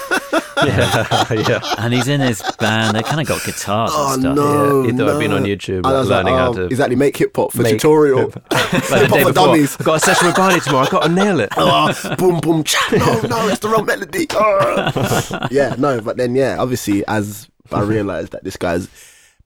[0.64, 1.61] yeah, yeah.
[1.78, 2.96] and he's in his band.
[2.96, 4.36] They kind of got guitars Oh, and stuff.
[4.36, 4.82] no.
[4.82, 6.96] Yeah, he thought I'd been on YouTube And I learning like, how oh, to Exactly.
[6.96, 8.32] Make hip hop for make- tutorial.
[8.50, 9.76] like Hip-hop for dummies.
[9.78, 10.84] I've got a session with Barney tomorrow.
[10.84, 11.48] I've got to nail it.
[11.57, 12.80] oh, boom, boom, cha.
[12.92, 14.26] No, no, it's the wrong melody.
[14.32, 15.48] Ah.
[15.50, 18.88] yeah, no, but then, yeah, obviously, as I realized that this guy's,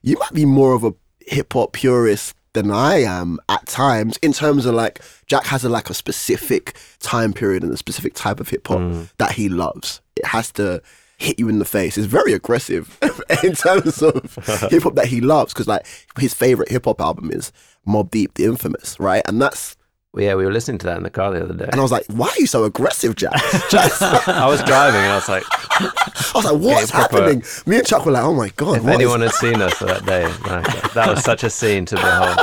[0.03, 0.93] you might be more of a
[1.27, 5.69] hip hop purist than I am at times in terms of like, Jack has a,
[5.69, 8.81] like a specific time period and a specific type of hip hop
[9.19, 10.01] that he loves.
[10.19, 10.83] It has to
[11.17, 11.99] hit you in the face.
[11.99, 12.97] It's very aggressive
[13.43, 14.35] in terms of
[14.71, 15.85] hip hop that he loves because, like,
[16.19, 17.51] his favorite hip hop album is
[17.87, 19.23] Mobb Deep, The Infamous, right?
[19.27, 19.77] And that's,
[20.13, 21.67] Well, yeah, we were listening to that in the car the other day.
[21.73, 23.33] and I was like, why are you so aggressive, Jack?
[23.73, 27.43] I was driving and I was like, I was like, what's happening?
[27.67, 28.77] Me and Chuck were like, oh my God.
[28.77, 31.85] if what is- anyone had seen us that day, like, that was such a scene
[31.87, 32.39] to behold.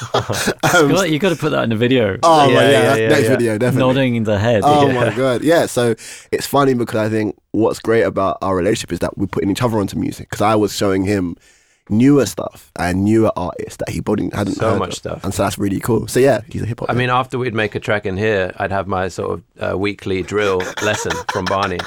[0.32, 2.18] Scott, you um, got to put that in the video.
[2.22, 3.94] Oh, Yeah, my, yeah, yeah, yeah, next video, definitely.
[3.94, 4.62] Nodding the head.
[4.64, 5.66] Oh my god, yeah.
[5.66, 5.94] So
[6.32, 9.62] it's funny because I think what's great about our relationship is that we're putting each
[9.62, 10.30] other onto music.
[10.30, 11.36] Because I was showing him
[11.90, 14.94] newer stuff and newer artists that he probably hadn't So heard much of.
[14.96, 15.24] stuff.
[15.24, 16.06] and so that's really cool.
[16.08, 16.90] So yeah, he's a hip hop.
[16.90, 19.78] I mean, after we'd make a track in here, I'd have my sort of uh,
[19.78, 21.78] weekly drill lesson from Barney,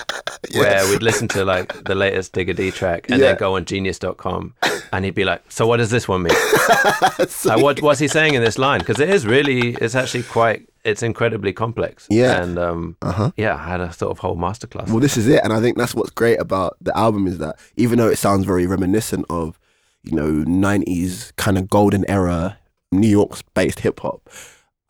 [0.55, 3.29] where we'd listen to like the latest Digga D track and Yeah.
[3.29, 4.53] then go on genius.com
[4.91, 6.35] and he'd be like, So, what does this one mean?
[7.45, 8.79] like, what, what's he saying in this line?
[8.79, 12.07] Because it is really, it's actually quite, it's incredibly complex.
[12.09, 12.41] Yeah.
[12.41, 13.31] And um, Uh-huh.
[13.37, 14.89] yeah, I had a sort of whole masterclass.
[14.89, 17.57] Well, this is it, and I think that's what's great about the album is that
[17.77, 19.59] even though it sounds very reminiscent of,
[20.03, 22.57] you know, '90s kind of golden era
[22.91, 24.29] New York-based hip hop,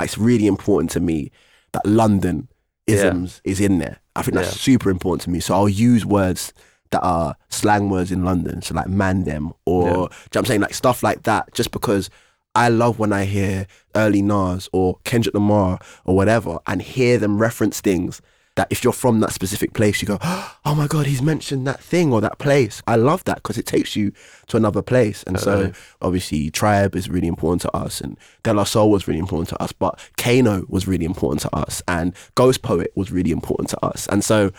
[0.02, 1.32] it's really important to me
[1.72, 2.48] that London
[2.88, 4.00] isms is in there.
[4.16, 4.54] I think that's Yeah.
[4.58, 5.40] super important to me.
[5.40, 6.54] So I'll use words
[6.92, 10.36] that are slang words in London, so like man them or do you know what
[10.38, 12.10] I'm saying like stuff like that, just because
[12.56, 17.40] I love when I hear early Nas or Kendrick Lamar or whatever and hear them
[17.40, 18.22] reference things
[18.56, 21.80] that if you're from that specific place, you go, oh my God, he's mentioned that
[21.80, 22.82] thing or that place.
[22.86, 24.12] I love that because it takes you
[24.48, 25.24] to another place.
[25.24, 25.72] And so uh-huh.
[26.02, 29.62] obviously Tribe is really important to us and De La Soul was really important to
[29.62, 34.08] us, but Kano was really important to us and Ghostpoet was really important to us.
[34.08, 34.52] And so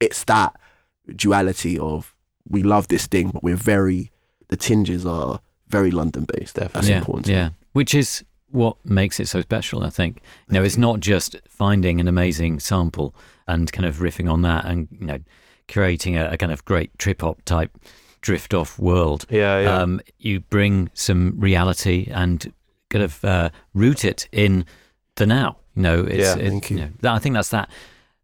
[0.00, 0.58] it's that
[1.14, 2.14] duality of
[2.48, 4.12] we love this thing, but we're very,
[4.48, 6.54] the tinges are very London based.
[6.54, 7.28] That's yeah, important.
[7.28, 7.50] yeah.
[7.72, 8.24] Which is
[8.56, 10.22] what makes it so special, I think.
[10.48, 13.14] You know, it's not just finding an amazing sample
[13.46, 15.18] and kind of riffing on that and, you know,
[15.68, 17.70] creating a, a kind of great trip hop type
[18.22, 19.26] drift off world.
[19.28, 19.78] Yeah, yeah.
[19.82, 22.52] Um, you bring some reality and
[22.88, 24.64] kind of uh, root it in
[25.16, 25.58] the now.
[25.74, 26.76] You know, it's, Yeah, it- thank you.
[26.78, 27.70] know, that- I think that's that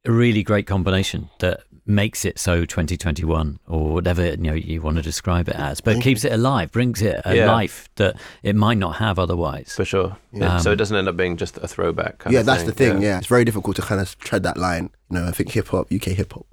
[0.07, 5.03] really great combination that makes it so 2021 or whatever you know you want to
[5.03, 7.47] describe it as, but keeps it alive, brings it a Yeah.
[7.51, 9.73] life that it might not have otherwise.
[9.75, 10.17] for sure.
[10.33, 10.59] Yeah.
[10.59, 12.19] so Um, it doesn't end up being just a throwback.
[12.19, 12.67] Kind yeah, of that's thing.
[12.69, 13.03] the thing.
[13.03, 13.19] Yeah.
[13.19, 14.91] it's very difficult to kind of tread that line.
[15.11, 16.47] You know, I think hip hop, UK hip hop,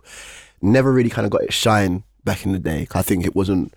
[0.61, 2.87] never really kind of got its shine back in the day.
[2.93, 3.73] I think it wasn't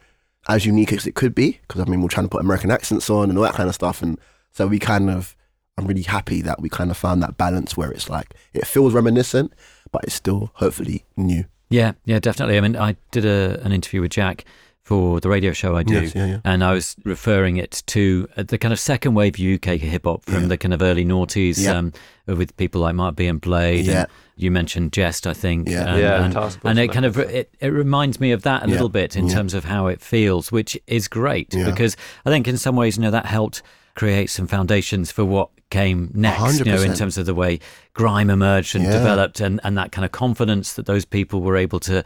[0.48, 3.08] as unique as it could be because I mean we're trying to put American accents
[3.10, 4.18] on and all that kind of stuff, and
[4.52, 5.36] so we kind of.
[5.78, 8.92] I'm really happy that we kind of found that balance where it's like it feels
[8.92, 9.54] reminiscent,
[9.92, 11.44] but it's still hopefully new.
[11.70, 12.58] Yeah, yeah, definitely.
[12.58, 14.44] I mean, I did a, an interview with Jack
[14.82, 16.38] for the radio show I do, Yes, yeah, yeah.
[16.44, 20.24] and I was referring it to uh, the kind of second wave UK hip hop
[20.24, 20.48] from Yeah.
[20.48, 21.78] the kind of early noughties Yeah.
[21.78, 21.92] um,
[22.26, 23.86] with people like Mark B and Blade.
[23.86, 24.00] Yeah.
[24.02, 25.68] And you mentioned Jehst, I think.
[25.68, 25.84] Yeah.
[25.94, 28.66] and, Yeah, and, Task and it kind of it, it reminds me of that a
[28.66, 28.72] Yeah.
[28.72, 29.34] little bit in Yeah.
[29.34, 31.70] terms of how it feels, which is great Yeah.
[31.70, 33.62] because I think in some ways, you know, that helped
[33.94, 36.58] create some foundations for what came next.
[36.58, 37.58] You know, in terms of the way
[37.94, 38.92] grime emerged and Yeah.
[38.92, 42.02] developed, and and that kind of confidence that those people were able to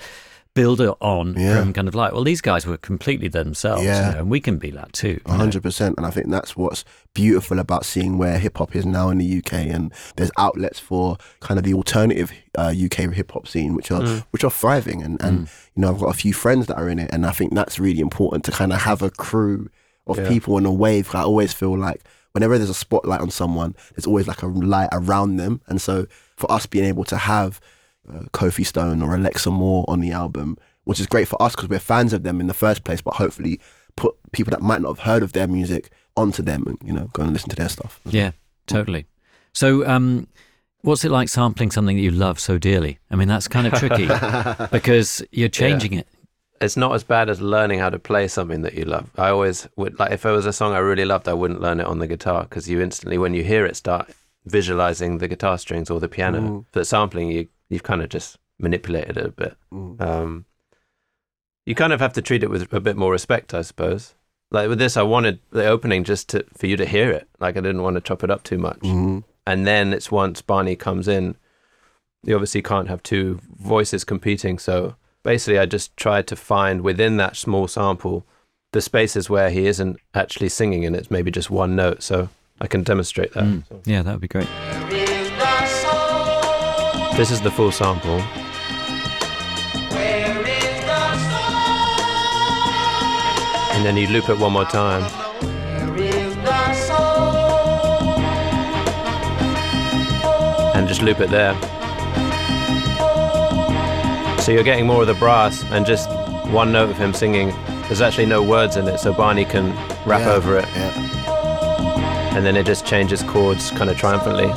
[0.54, 1.60] build it on Yeah.
[1.60, 4.12] from kind of like, well, these guys were completely themselves, you Yeah.
[4.12, 5.08] know, and we can be that too.
[5.26, 5.34] you know.
[5.34, 6.82] hundred percent, and I think that's what's
[7.12, 11.18] beautiful about seeing where hip hop is now in the UK, and there's outlets for
[11.40, 15.20] kind of the alternative uh, UK hip hop scene, which are which are thriving, and
[15.22, 15.40] and
[15.74, 17.78] you know I've got a few friends that are in it, and I think that's
[17.78, 19.68] really important to kind of have a crew
[20.06, 20.28] of Yeah.
[20.28, 21.14] people in a wave.
[21.14, 22.02] I always feel like
[22.32, 26.06] whenever there's a spotlight on someone, there's always like a light around them, and so
[26.36, 27.60] for us being able to have
[28.08, 31.68] uh, Kofi Stone or Alexa Moore on the album, which is great for us because
[31.68, 33.60] we're fans of them in the first place, but hopefully
[33.96, 37.08] put people that might not have heard of their music onto them and you know
[37.14, 38.00] go and listen to their stuff.
[38.04, 38.30] Yeah,
[38.66, 39.06] totally.
[39.54, 40.28] So, um,
[40.82, 42.98] what's it like sampling something that you love so dearly?
[43.10, 44.06] I mean, that's kind of tricky
[44.70, 46.06] because you're changing it.
[46.60, 49.10] It's not as bad as learning how to play something that you love.
[49.16, 51.80] I always would like if it was a song I really loved, I wouldn't learn
[51.80, 54.10] it on the guitar because you instantly, when you hear it, start
[54.44, 56.40] visualizing the guitar strings or the piano.
[56.40, 56.64] Mm.
[56.72, 59.56] But sampling, you you've kind of just manipulated it a bit.
[59.72, 60.00] Mm.
[60.00, 60.44] Um,
[61.64, 64.14] you kind of have to treat it with a bit more respect, I suppose.
[64.50, 67.28] Like with this, I wanted the opening just to for you to hear it.
[67.40, 68.80] Like I didn't want to chop it up too much.
[68.80, 69.24] Mhm.
[69.46, 71.36] And then it's once Barney comes in,
[72.22, 74.58] you obviously can't have two voices competing.
[74.58, 74.96] So
[75.26, 78.24] basically, I just tried to find within that small sample
[78.72, 82.02] the spaces where he isn't actually singing and it's maybe just one note.
[82.02, 82.28] So
[82.60, 83.44] I can demonstrate that.
[83.44, 83.64] Mm.
[83.84, 84.48] Yeah, that would be great.
[87.16, 88.20] this is the full sample.
[93.74, 95.02] And then you loop it one more time.
[100.74, 101.75] And just loop it there.
[104.46, 106.08] So you're getting more of the brass and just
[106.52, 107.48] one note of him singing.
[107.88, 109.74] There's actually no words in it, so Barney can
[110.06, 110.64] rap Yeah, over it.
[110.66, 112.36] Yeah.
[112.36, 114.48] And then it just changes chords kind of triumphantly.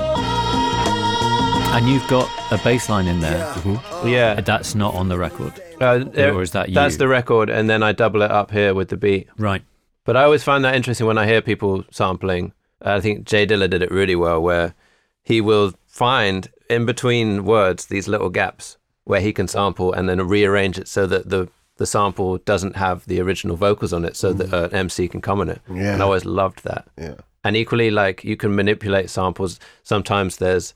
[1.74, 3.40] And you've got a bass line in there.
[3.40, 3.54] Yeah.
[3.56, 4.38] Mm-hmm.
[4.38, 5.60] Uh, that's not on the record.
[5.82, 6.76] Uh, uh Or is that you?
[6.76, 9.28] That's the record, and then I double it up here with the beat.
[9.40, 9.64] Right.
[10.06, 12.54] But I always find that interesting when I hear people sampling.
[12.80, 14.76] I think Jay Dilla did it really well, where
[15.24, 18.78] he will find in between words these little gaps
[19.10, 23.06] where he can sample and then rearrange it so that the the sample doesn't have
[23.08, 25.62] the original vocals on it, so that uh, an MC can come on it.
[25.68, 25.94] Yeah.
[25.94, 26.86] And I always loved that.
[26.96, 27.16] Yeah.
[27.44, 29.60] And equally, like you can manipulate samples.
[29.82, 30.76] Sometimes there's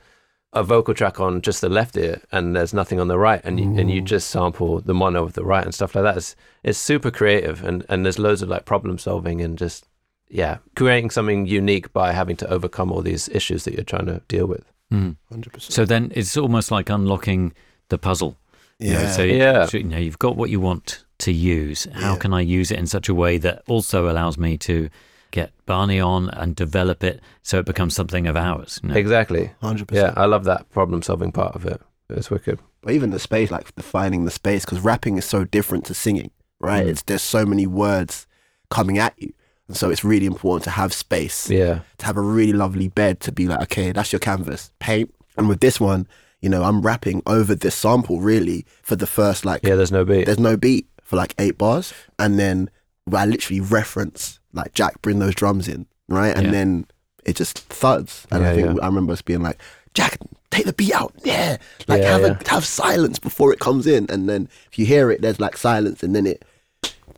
[0.53, 3.59] a vocal track on just the left ear, and there's nothing on the right, and
[3.59, 6.17] you, and you just sample the mono of the right and stuff like that.
[6.17, 9.85] It's, it's super creative, and and there's loads of like problem solving and just
[10.29, 14.21] yeah, creating something unique by having to overcome all these issues that you're trying to
[14.27, 14.71] deal with.
[14.91, 15.17] Mm.
[15.29, 15.73] Hundred percent.
[15.73, 17.53] So then it's almost like unlocking
[17.89, 18.37] the puzzle.
[18.79, 19.11] you know, Yeah.
[19.11, 19.65] so, Yeah.
[19.67, 21.87] so, you know, you've got what you want to use.
[21.93, 22.19] How Yeah.
[22.19, 24.89] can I use it in such a way that also allows me to
[25.31, 28.79] get Barney on and develop it so it becomes something of ours?
[28.83, 28.95] you know?
[28.95, 29.51] Exactly.
[29.61, 29.95] 100%.
[29.95, 30.13] Yeah.
[30.17, 31.79] I love that problem solving part of it.
[32.09, 32.59] It's wicked.
[32.81, 36.31] But even the space, like defining the space, because rapping is so different to singing,
[36.59, 36.85] right?
[36.85, 36.89] Mm.
[36.89, 38.27] It's there's so many words
[38.69, 39.31] coming at you.
[39.69, 41.79] And so it's really important to have space, Yeah.
[41.99, 45.13] to have a really lovely bed to be like, okay, that's your canvas, paint.
[45.37, 46.05] And with this one,
[46.43, 50.03] you know, I'm rapping over this sample really for the first like Yeah, there's no
[50.05, 50.25] beat.
[50.25, 52.69] there's no beat for like eight bars, and then
[53.11, 56.35] I literally reference like Jack, bring those drums in, right?
[56.37, 56.51] And Yeah.
[56.51, 56.85] then
[57.25, 58.83] it just thuds, and I think yeah.
[58.83, 59.59] I remember us being like,
[59.93, 60.17] Jack,
[60.51, 62.37] take the beat out, yeah, like Yeah, have yeah.
[62.45, 65.55] A, have silence before it comes in, and then if you hear it, there's like
[65.57, 66.43] silence, and then it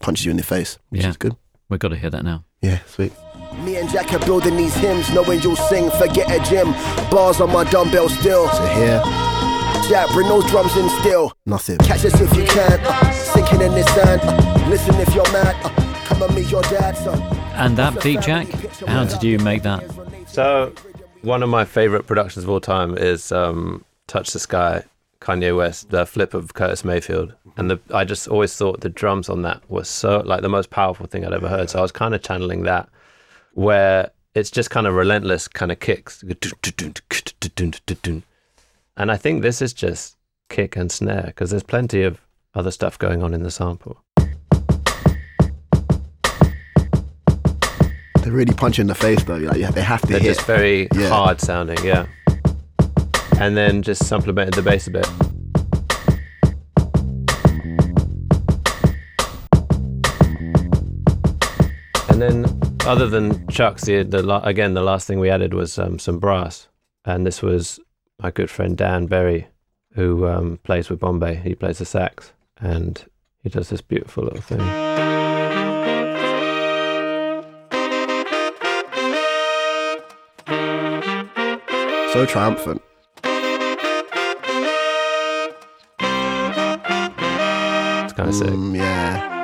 [0.02, 1.10] punches you in the face, which Yeah.
[1.10, 1.36] is good.
[1.70, 2.44] We've got to hear that now.
[2.62, 3.12] Yeah, sweet.
[3.64, 6.72] Me and Jack are building these hymns, knowing you'll sing, forget a gym.
[7.10, 8.48] Bars on my dumbbell still.
[8.50, 9.02] So here,
[9.90, 11.34] Jack, bring those drums in still.
[11.46, 11.78] nothing.
[11.80, 14.22] Catch us if you can, uh, sinking in the sand.
[14.24, 17.22] Uh, listen if you're mad, uh, come and meet your dad, son.
[17.56, 18.48] And that beat, Jack,
[18.88, 19.84] how did you make that?
[20.28, 20.74] So,
[21.22, 24.84] one of my favorite productions of all time is um, "Touch the Sky,"
[25.22, 29.30] Kanye West, the flip of Curtis Mayfield, and the, I just always thought the drums
[29.30, 31.70] on that were so like the most powerful thing I'd ever heard.
[31.70, 32.90] So I was kind of channeling that,
[33.56, 36.22] where it's just kind of relentless kind of kicks,
[38.98, 40.18] and I think this is just
[40.50, 42.20] kick and snare because there's plenty of
[42.54, 44.02] other stuff going on in the sample.
[48.24, 49.36] They really punch you in the face though.
[49.38, 50.36] Like, yeah, they have to They're hit.
[50.36, 51.10] just very Yeah.
[51.10, 52.08] hard sounding, yeah.
[53.40, 55.08] And then just supplemented the bass a bit.
[62.10, 62.46] And then,
[62.86, 66.68] other than Chuck's, the, the again the last thing we added was um, some brass,
[67.04, 67.80] and this was
[68.22, 69.48] my good friend Dan Berry,
[69.94, 71.36] who um, plays with Bombay.
[71.36, 73.04] He plays the sax, and
[73.44, 74.62] he does this beautiful little thing.
[82.16, 82.82] so triumphant.
[88.06, 88.48] It's kind of sick.
[88.48, 89.35] Mm, yeah.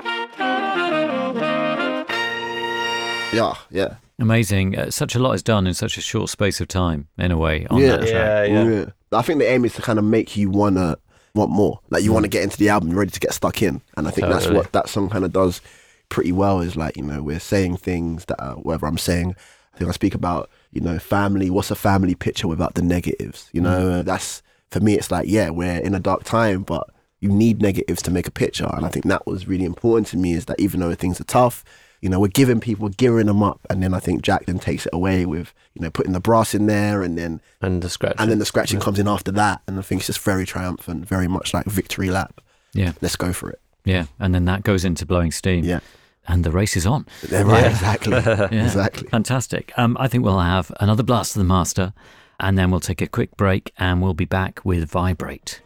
[3.33, 3.95] Yeah, yeah.
[4.19, 4.77] Amazing.
[4.77, 7.37] Uh, such a lot is done in such a short space of time, in a
[7.37, 7.97] way, on Yeah.
[7.97, 8.11] that track.
[8.11, 8.69] Yeah, yeah.
[8.69, 8.85] Yeah.
[9.17, 10.97] I think the aim is to kind of make you wanna
[11.33, 11.79] want more.
[11.89, 13.81] Like you want to get into the album, you're ready to get stuck in.
[13.97, 15.61] And I think that's what that song kind of does
[16.09, 16.59] pretty well.
[16.61, 19.35] Is like you know we're saying things that are, whatever I'm saying.
[19.73, 21.49] I think I speak about you know family.
[21.49, 23.49] What's a family picture without the negatives?
[23.53, 23.99] You know Mm.
[23.99, 24.95] Uh, that's for me.
[24.95, 26.87] It's like yeah, we're in a dark time, but
[27.21, 28.69] you need negatives to make a picture.
[28.73, 30.33] And I think that was really important to me.
[30.33, 31.63] Is that even though things are tough.
[32.01, 34.85] You know, we're giving people, gearing them up, and then I think Jack then takes
[34.87, 38.15] it away with, you know, putting the brass in there, and then And the scratch.
[38.17, 41.07] and then the scratching comes in after that, and I think it's just very triumphant,
[41.07, 42.41] very much like victory lap.
[42.73, 43.59] Yeah, Let's go for it.
[43.85, 44.05] yeah.
[44.19, 45.63] And then that goes into blowing steam.
[45.63, 45.79] Yeah,
[46.27, 47.05] And the race is on.
[47.29, 47.65] Yeah, right.
[47.67, 48.63] Exactly, Yeah.
[48.65, 49.07] exactly.
[49.09, 49.71] Fantastic.
[49.77, 51.93] Um, I think we'll have another blast of the master,
[52.39, 55.61] and then we'll take a quick break, and we'll be back with Vibrate.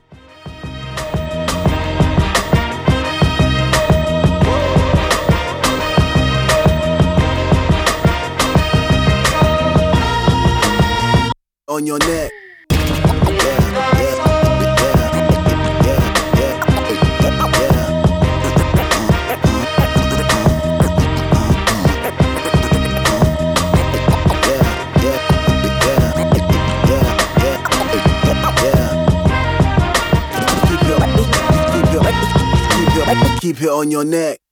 [11.68, 12.32] On your neck.
[33.41, 34.45] Keep it on your neck.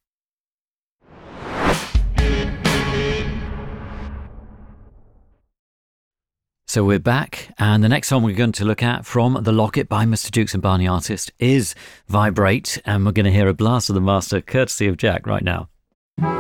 [6.74, 9.88] So we're back, and the next song we're going to look at from The Locket
[9.88, 10.32] by Mr.
[10.32, 11.76] Jukes and Barney Artist is
[12.08, 15.44] Vibrate, and we're going to hear a blast of the master courtesy of Jack right
[15.44, 15.70] now.
[16.18, 16.32] Let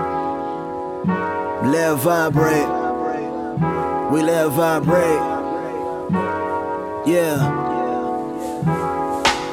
[1.99, 2.67] vibrate.
[4.11, 5.21] We let vibrate.
[7.05, 7.38] Yeah.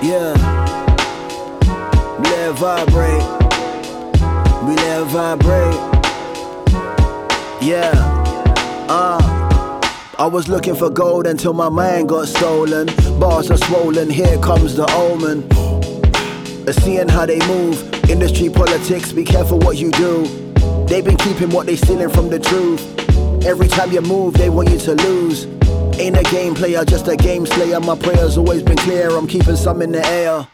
[0.03, 0.33] Yeah.
[2.25, 3.27] Let vibrate.
[4.67, 5.77] We let vibrate.
[7.61, 7.93] Yeah.
[8.89, 9.40] Uh.
[10.21, 12.89] I was looking for gold until my mind got stolen.
[13.19, 15.51] Bars are swollen, here comes the omen.
[16.69, 20.27] Uh, Seeing how they move, industry politics, be careful what you do.
[20.87, 22.83] They've been keeping what they stealing from the truth.
[23.47, 25.47] Every time you move, they want you to lose.
[25.99, 27.81] Ain't a game player, just a game slayer.
[27.81, 30.47] My prayers always been clear, I'm keeping some in the air.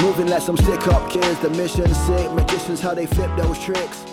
[0.00, 2.30] Moving like some stick up kids, the mission sick.
[2.34, 4.04] Magicians, how they flip those tricks.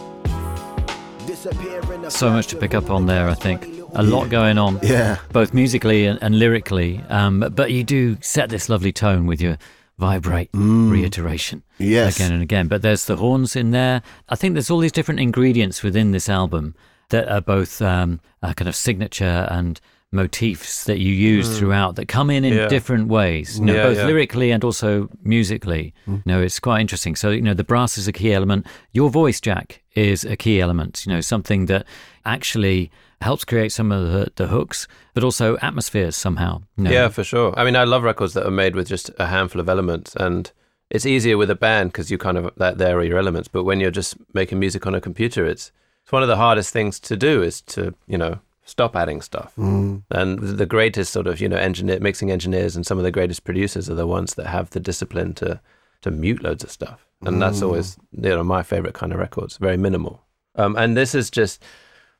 [2.09, 3.72] So much to pick up on there, I think.
[3.95, 7.01] A lot going on, Yeah, both musically and, and lyrically.
[7.09, 9.57] Um, but you do set this lovely tone with your
[9.99, 12.15] vibrate reiteration Yes.
[12.17, 12.67] again and again.
[12.67, 14.01] But there's the horns in there.
[14.29, 16.75] I think there's all these different ingredients within this album
[17.09, 19.79] that are both um, a kind of signature and
[20.11, 22.53] motifs that you use throughout that come in in.
[22.53, 22.67] Yeah.
[22.67, 24.05] different ways, you know, Yeah, both yeah.
[24.05, 25.93] lyrically and also musically.
[26.05, 26.15] Hmm.
[26.15, 27.15] You know, it's quite interesting.
[27.15, 28.67] So, you know, the brass is a key element.
[28.91, 31.85] Your voice, Jack, is a key element, you know, something that
[32.25, 32.91] actually
[33.23, 36.61] helps create some of the, the hooks, but also atmospheres somehow.
[36.77, 36.91] you know.
[36.91, 37.53] Yeah, for sure.
[37.57, 40.51] I mean, I love records that are made with just a handful of elements, and
[40.89, 43.47] it's easier with a band because you kind of that there are your elements.
[43.47, 45.71] But when you're just making music on a computer, it's
[46.03, 49.53] it's one of the hardest things to do is to you know stop adding stuff.
[49.57, 50.03] Mm.
[50.11, 53.43] And the greatest sort of you know engineer mixing engineers and some of the greatest
[53.43, 55.59] producers are the ones that have the discipline to
[56.01, 59.57] to mute loads of stuff, and that's always you know my favorite kind of records,
[59.57, 60.21] very minimal.
[60.55, 61.63] Um, and this is just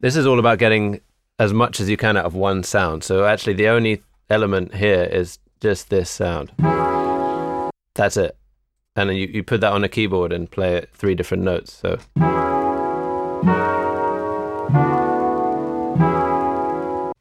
[0.04, 1.00] this is all about getting
[1.40, 3.06] as much as you can out of one sound.
[3.06, 6.52] So actually, the only element here is just this sound.
[7.96, 8.36] That's it.
[8.98, 11.72] And then you, you put that on a keyboard and play it three different notes.
[11.72, 11.98] So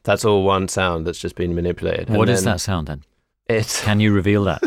[0.03, 2.09] that's all one sound that's just been manipulated.
[2.09, 3.03] What And is that sound then?
[3.47, 4.61] It's Can you reveal that?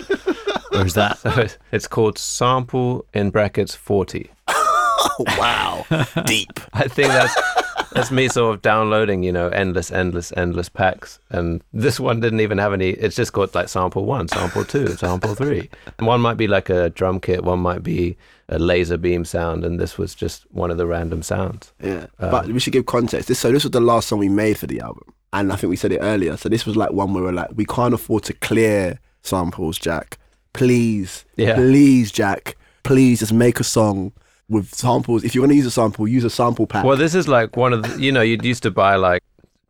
[0.72, 4.30] or is that so it's- it's called sample in brackets forty.
[4.48, 5.84] Oh, wow.
[6.24, 6.58] Deep.
[6.72, 7.34] I think that's
[7.96, 11.18] that's me sort of downloading, you know, endless, endless, endless packs.
[11.30, 12.90] And this one didn't even have any.
[12.90, 15.68] It's just got like sample one, sample two, sample three.
[15.98, 18.16] And one might be like a drum kit, one might be
[18.48, 21.72] a laser beam sound, and this was just one of the random sounds.
[21.82, 22.06] Yeah.
[22.18, 23.28] Um, but we should give context.
[23.28, 25.12] This so this was the last song we made for the album.
[25.32, 26.36] And I think we said it earlier.
[26.36, 30.18] So this was like one where we're like, we can't afford to clear samples, Jack.
[30.52, 31.24] Please.
[31.36, 31.56] Yeah.
[31.56, 32.56] Please, Jack.
[32.84, 34.12] Please just make a song
[34.48, 35.24] with samples.
[35.24, 36.84] If you're gonna use a sample, use a sample pack.
[36.84, 39.22] Well, this is like one of the, you know, you'd used to buy like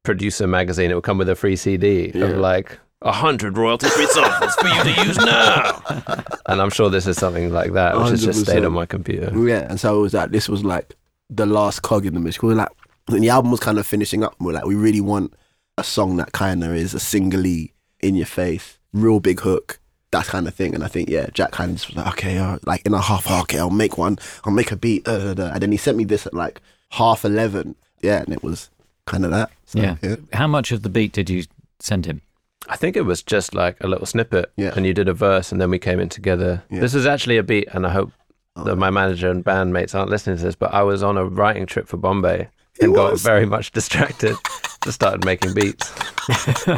[0.02, 0.90] producer magazine.
[0.90, 2.26] It would come with a free CD Yeah.
[2.26, 5.82] of like a hundred royalty free samples for you to use now.
[6.46, 9.32] and I'm sure this is something like that, which has just stayed on my computer.
[9.46, 10.94] Yeah, and so it was like this was like
[11.30, 12.40] the last cog in the machine.
[12.42, 12.68] We were like,
[13.08, 14.34] and the album was kind of finishing up.
[14.40, 15.34] We're like, we really want
[15.78, 19.78] a song that kind of is a singly in your face, real big hook,
[20.12, 20.74] that kind of thing.
[20.74, 23.00] And I think yeah, Jack kind of just was like, okay, uh, like in a
[23.00, 25.52] half, hour, okay, I'll make one, I'll make a beat, uh, da, da, da.
[25.54, 27.74] and then he sent me this at like half eleven.
[28.02, 28.70] Yeah, and it was
[29.06, 29.50] kind of that.
[29.64, 29.96] So, yeah.
[30.02, 30.16] yeah.
[30.32, 31.44] How much of the beat did you
[31.80, 32.20] send him?
[32.68, 34.72] I think it was just like a little snippet, Yeah.
[34.76, 36.62] and you did a verse, and then we came in together.
[36.70, 36.80] Yeah.
[36.80, 38.12] This is actually a beat, and I hope
[38.58, 38.64] Oh.
[38.64, 40.54] that my manager and bandmates aren't listening to this.
[40.56, 42.48] But I was on a writing trip for Bombay
[42.80, 44.36] and got very much distracted.
[44.84, 45.92] Just started making beats.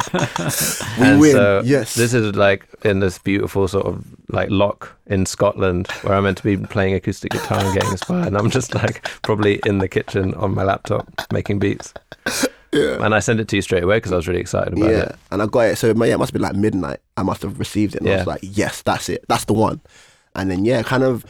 [0.99, 1.31] We and win.
[1.31, 1.93] so yes.
[1.95, 6.37] this is like in this beautiful sort of like lock in Scotland where I'm meant
[6.37, 8.27] to be playing acoustic guitar and getting inspired.
[8.27, 11.93] And I'm just like probably in the kitchen on my laptop making beats.
[12.71, 13.03] Yeah.
[13.03, 14.93] And I sent it to you straight away because I was really excited about it.
[14.93, 15.15] yeah, it.
[15.31, 15.75] and I got it.
[15.77, 16.99] So yeah, it must have been like midnight.
[17.17, 18.17] I must have received it, and I Yeah.
[18.19, 19.25] was like, "Yes, that's it.
[19.27, 19.81] That's the one."
[20.35, 21.25] And then yeah, kind of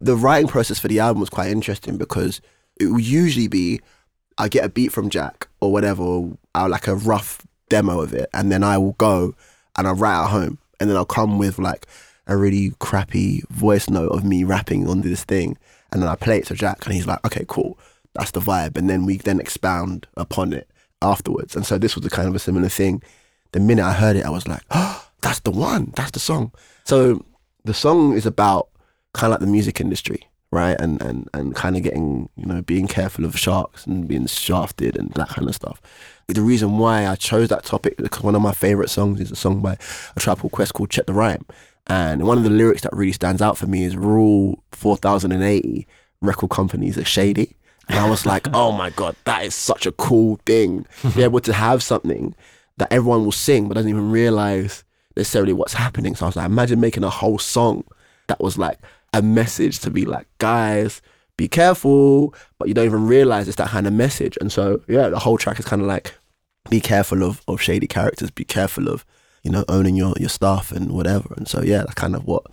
[0.00, 2.40] the writing process for the album was quite interesting because
[2.80, 3.80] it would usually be
[4.38, 8.12] I get a beat from Jack or whatever, or I'll like a rough demo of
[8.12, 9.34] it, and then I will go
[9.76, 11.86] and I'll write at home, and then I'll come with like
[12.26, 15.58] a really crappy voice note of me rapping on this thing,
[15.92, 17.78] and then I play it to Jack, and he's like, "Okay, cool,
[18.14, 20.68] that's the vibe," and then we then expound upon it
[21.02, 21.56] afterwards.
[21.56, 23.02] And so this was a kind of a similar thing.
[23.52, 26.52] The minute I heard it, I was like, "Oh, that's the one, that's the song."
[26.84, 27.24] So
[27.64, 28.68] the song is about
[29.12, 30.78] kind of like the music industry, right?
[30.80, 34.96] And and and kind of getting you know being careful of sharks and being shafted
[34.96, 35.80] and that kind of stuff.
[36.28, 39.36] The reason why I chose that topic because one of my favorite songs is a
[39.36, 39.76] song by
[40.16, 41.44] a tribe called Quest called "Check the Rhyme,"
[41.86, 45.86] and one of the lyrics that really stands out for me is "Rule 4080
[46.20, 47.56] record companies are shady."
[47.88, 50.86] And I was like, "Oh my god, that is such a cool thing!
[51.02, 52.34] to Be able to have something
[52.76, 54.84] that everyone will sing but doesn't even realize
[55.16, 57.84] necessarily what's happening." So I was like, "Imagine making a whole song
[58.28, 58.78] that was like
[59.12, 61.02] a message to be like, guys,
[61.36, 64.36] be careful, but you don't even realize it's that kind of message.
[64.40, 66.14] And so, yeah, the whole track is kind of like,
[66.68, 69.04] be careful of, of shady characters, be careful of,
[69.42, 71.32] you know, owning your, your stuff and whatever.
[71.36, 72.44] And so, yeah, that's kind of what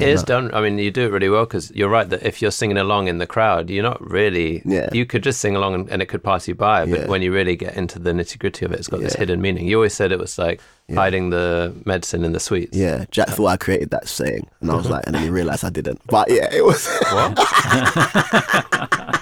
[0.00, 0.52] It is done.
[0.54, 3.08] I mean, you do it really well because you're right that if you're singing along
[3.08, 4.62] in the crowd, you're not really.
[4.64, 4.88] Yeah.
[4.92, 7.06] You could just sing along and, and it could pass you by, but Yeah.
[7.06, 9.68] when you really get into the nitty gritty of it, it's got this hidden meaning.
[9.68, 10.60] You always said it was like
[10.94, 12.76] hiding the medicine in the sweets.
[12.76, 15.64] Yeah, Jack thought I created that saying, and I was like, and then he realized
[15.64, 16.00] I didn't.
[16.06, 16.86] But yeah, it was.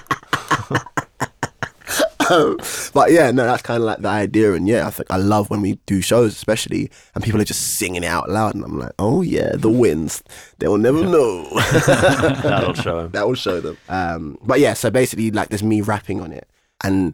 [2.31, 2.57] Um,
[2.93, 5.49] but yeah, no, that's kind of like the idea, and yeah, I think I love
[5.49, 8.79] when we do shows, especially, and people are just singing it out loud, and I'm
[8.79, 10.23] like, oh yeah, the wins,
[10.59, 11.47] they'll never know.
[11.85, 13.11] That'll show them.
[13.11, 13.77] that will show them.
[13.89, 16.47] Um, but yeah, so basically, like, there's me rapping on it,
[16.83, 17.13] and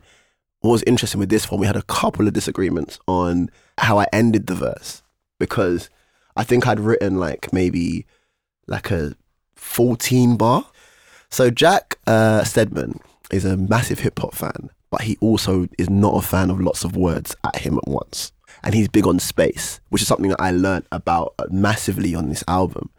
[0.61, 4.07] what was interesting with this one, we had a couple of disagreements on how I
[4.11, 5.03] ended the verse
[5.39, 5.89] because
[6.36, 8.05] I think I'd written like maybe
[8.68, 9.15] like a
[9.55, 10.65] 14 bar.
[11.30, 12.99] So Jack uh, Steadman
[13.32, 16.84] is a massive hip hop fan, but he also is not a fan of lots
[16.84, 18.32] of words at him at once.
[18.64, 22.44] and he's big on space, which is something that I learned about massively on this
[22.48, 22.90] album.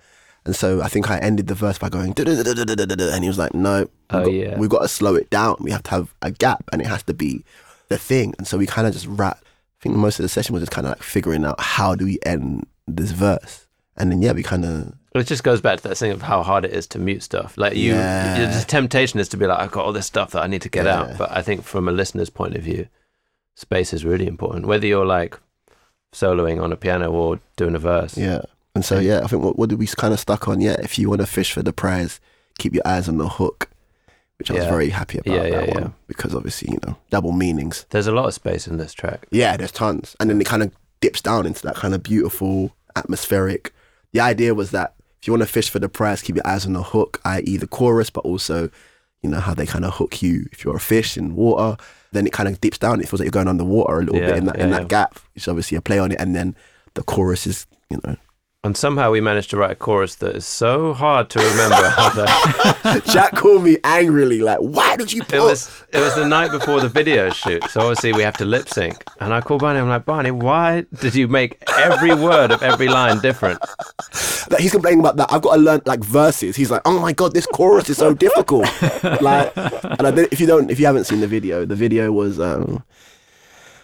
[0.44, 3.80] And so I think I ended the verse by going, and he was like, no,
[3.80, 4.56] we've, Oh, got, yeah.
[4.58, 5.56] we've got to slow it down.
[5.60, 7.44] We have to have a gap and it has to be
[7.88, 8.34] the thing.
[8.38, 9.38] And so we kind of just rap.
[9.42, 12.04] I think most of the session was just kind of like figuring out how do
[12.06, 13.66] we end this verse.
[13.96, 16.42] And then, yeah, we kind of, It just goes back to that thing of how
[16.42, 17.56] hard it is to mute stuff.
[17.58, 18.58] Like you, Yeah.
[18.58, 20.68] the temptation is to be like, I've got all this stuff that I need to
[20.68, 21.00] get Yeah.
[21.00, 21.18] out.
[21.18, 22.88] But I think from a listener's point of view,
[23.54, 24.66] space is really important.
[24.66, 25.38] Whether you're like
[26.12, 28.16] soloing on a piano or doing a verse.
[28.16, 28.42] yeah.
[28.74, 30.60] And so, yeah, I think what, what did we kind of stuck on?
[30.60, 32.20] Yeah, if you want to fish for the prize,
[32.58, 33.68] keep your eyes on the hook,
[34.38, 34.70] which I was Yeah.
[34.70, 37.86] very happy about Yeah, that one because obviously, you know, double meanings.
[37.90, 39.26] There's a lot of space in this track.
[39.30, 40.14] Yeah, there's tons.
[40.20, 43.74] And then it kind of dips down into that kind of beautiful, atmospheric.
[44.12, 46.66] The idea was that if you want to fish for the prize, keep your eyes
[46.66, 48.70] on the hook, i.e., the chorus, but also,
[49.22, 51.76] you know, how they kind of hook you if you're a fish in water.
[52.12, 53.00] Then it kind of dips down.
[53.00, 54.88] It feels like you're going underwater a little Yeah, bit in that, in that yeah.
[54.88, 56.20] gap, which is obviously a play on it.
[56.20, 56.56] And then
[56.94, 58.16] the chorus is, you know,
[58.64, 63.00] And somehow we managed to write a chorus that is so hard to remember.
[63.12, 66.50] Jack called me angrily, like, why did you put it was it was the night
[66.50, 69.04] before the video shoot, so obviously we have to lip sync.
[69.20, 69.78] And I called Barney.
[69.78, 73.60] I'm like, Barney, why did you make every word of every line different?
[74.50, 75.32] like he's complaining about that.
[75.32, 76.56] I've got to learn like verses.
[76.56, 78.64] He's like, oh my god, this chorus is so difficult.
[79.22, 82.10] like, and I did, if you don't, if you haven't seen the video, the video
[82.10, 82.40] was.
[82.40, 82.82] Um,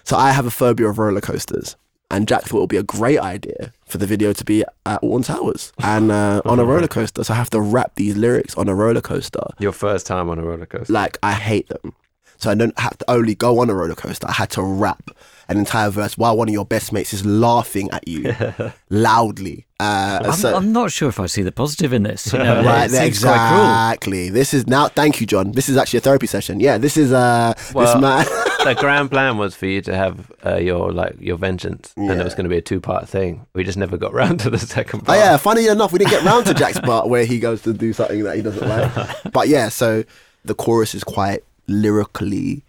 [0.03, 1.77] so I have a phobia of roller coasters,
[2.11, 5.03] and Jack thought it would be a great idea for the video to be at
[5.03, 7.25] Alton Towers and uh, on a roller coaster.
[7.25, 9.43] So I have to rap these lyrics on a roller coaster.
[9.59, 10.93] Your first time on a roller coaster.
[10.93, 11.95] Like I hate them.
[12.37, 14.29] So I don't have to only go on a roller coaster.
[14.29, 15.11] I had to rap
[15.49, 18.35] an entire verse while one of your best mates is laughing at you
[18.91, 19.67] loudly.
[19.81, 22.33] Uh, I'm, so- I'm not sure if I see the positive in this.
[22.33, 23.65] You know, Right, it there, seems quite cruel.
[23.65, 24.29] exactly.
[24.31, 24.89] This is now.
[24.89, 25.53] Thank you, John.
[25.53, 26.61] This is actually a therapy session.
[26.61, 28.25] Yeah, this is uh, Well, this man.
[28.65, 32.25] the grand plan was for you to have uh, your like your vengeance, and it
[32.25, 33.47] was going to be a two part thing.
[33.53, 35.19] We just never got round to the second part.
[35.19, 35.31] oh part.
[35.33, 37.93] yeah, funny enough, we didn't get round to Jack's part where he goes to do
[37.93, 39.33] something that he doesn't like.
[39.33, 40.05] but yeah, so
[40.45, 42.63] the chorus is quite lyrically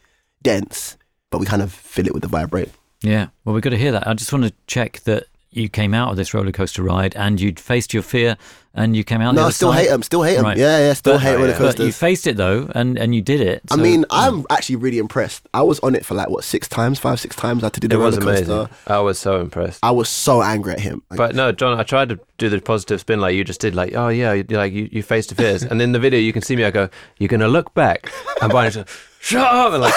[0.44, 0.98] dense,
[1.36, 2.70] but we kind of fill it with the vibrate.
[3.02, 3.28] Yeah.
[3.44, 4.08] Well, we've got to hear that.
[4.08, 7.42] I just want to check that you came out of this roller coaster ride and
[7.42, 8.38] you'd faced your fear
[8.74, 9.36] and you came out.
[9.36, 9.80] the No, other still side.
[9.84, 10.02] hate him.
[10.02, 10.44] Still hate him.
[10.46, 10.58] Right.
[10.58, 11.58] Yeah, yeah, still But- hate roller yeah.
[11.60, 13.62] But you faced it though, and and you did it.
[13.70, 14.46] I so- mean, I'm mm.
[14.50, 15.46] actually really impressed.
[15.54, 17.64] I was on it for like what six times, five, six times.
[17.64, 18.52] I had to do the it was roller coaster.
[18.54, 18.70] amazing.
[18.88, 19.80] I was so impressed.
[19.84, 21.04] I was so angry at him.
[21.10, 23.76] Like, But no, John, I tried to do the positive spin like you just did.
[23.76, 26.32] Like, oh yeah, you, like you, you faced your fears, and in the video you
[26.34, 26.64] can see me.
[26.64, 28.12] I go, you're gonna look back,
[28.42, 28.90] and Barney's like,
[29.26, 29.94] shut up, and like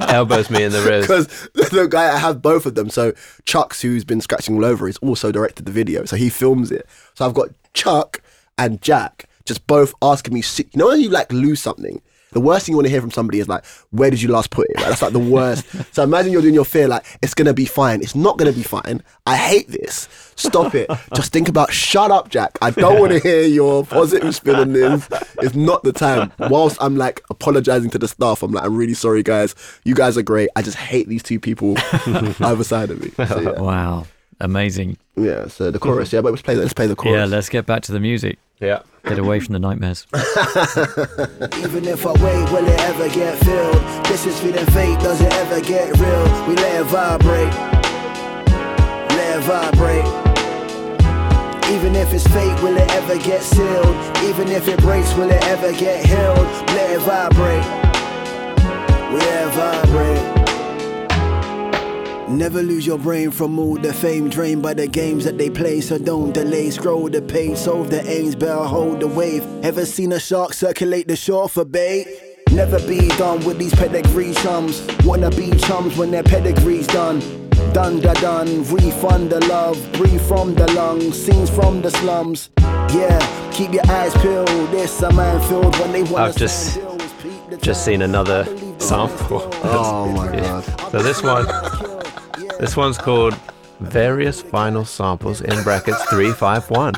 [0.12, 1.06] elbows me in the ribs.
[1.06, 1.26] because
[1.70, 2.90] the guy I have both of them.
[2.90, 3.12] So
[3.44, 6.86] Chucks, who's been scratching all over, is also directed the video, so he films it.
[7.14, 8.22] So I've got Chuck
[8.58, 10.42] and Jack just both asking me.
[10.42, 12.00] si- You know when you like lose something.
[12.32, 14.50] The worst thing you want to hear from somebody is like, "Where did you last
[14.50, 15.64] put it?" Like, that's like the worst.
[15.94, 18.62] so imagine you're doing your fear like, "It's gonna be fine." It's not gonna be
[18.62, 19.02] fine.
[19.26, 20.08] I hate this.
[20.36, 20.90] Stop it.
[21.14, 21.72] Just think about.
[21.72, 22.58] Shut up, Jack.
[22.60, 25.06] I don't want to hear your positive spin on this.
[25.40, 26.32] It's not the time.
[26.38, 29.54] Whilst I'm like apologizing to the staff, I'm like, I'm really sorry, guys.
[29.84, 30.48] You guys are great.
[30.56, 31.76] I just hate these two people
[32.06, 33.10] either side of me.
[33.26, 33.60] So, yeah.
[33.60, 34.06] wow,
[34.40, 34.96] amazing.
[35.16, 35.46] yeah.
[35.48, 36.12] So the chorus.
[36.12, 36.54] Yeah, but let's play.
[36.56, 37.14] Let's play the chorus.
[37.18, 38.38] Yeah, let's get back to the music.
[38.62, 38.82] Yeah.
[39.02, 40.06] Get away from the nightmares.
[41.58, 44.04] Even if I wait, will it ever get filled?
[44.06, 46.46] This is feeling fake, does it ever get real?
[46.46, 47.52] We let it vibrate,
[49.10, 50.06] let it vibrate.
[51.74, 53.96] Even if it's fake, will it ever get sealed?
[54.28, 56.46] Even if it breaks, will it ever get healed?
[56.68, 57.66] Let it vibrate,
[59.12, 60.41] we let it vibrate.
[62.28, 65.80] Never lose your brain from all the fame drained by the games that they play.
[65.80, 69.44] So don't delay, scroll the page, solve the aims, better hold the wave.
[69.64, 72.06] Ever seen a shark circulate the shore for bait?
[72.50, 74.86] Never be done with these pedigree chums.
[75.04, 77.20] Wanna be chums when their pedigree's done.
[77.72, 82.50] Done da done, refund the love, breathe from the lungs, scenes from the slums.
[82.58, 84.48] Yeah, keep your eyes peeled.
[84.70, 88.02] This a man filled when they wanna I've just- stand deals, peep the just seen
[88.02, 89.48] another believe the sample.
[89.64, 90.64] Oh my god.
[90.90, 91.46] So this one,
[92.60, 93.34] this one's called
[93.80, 96.94] various final samples in brackets three five one.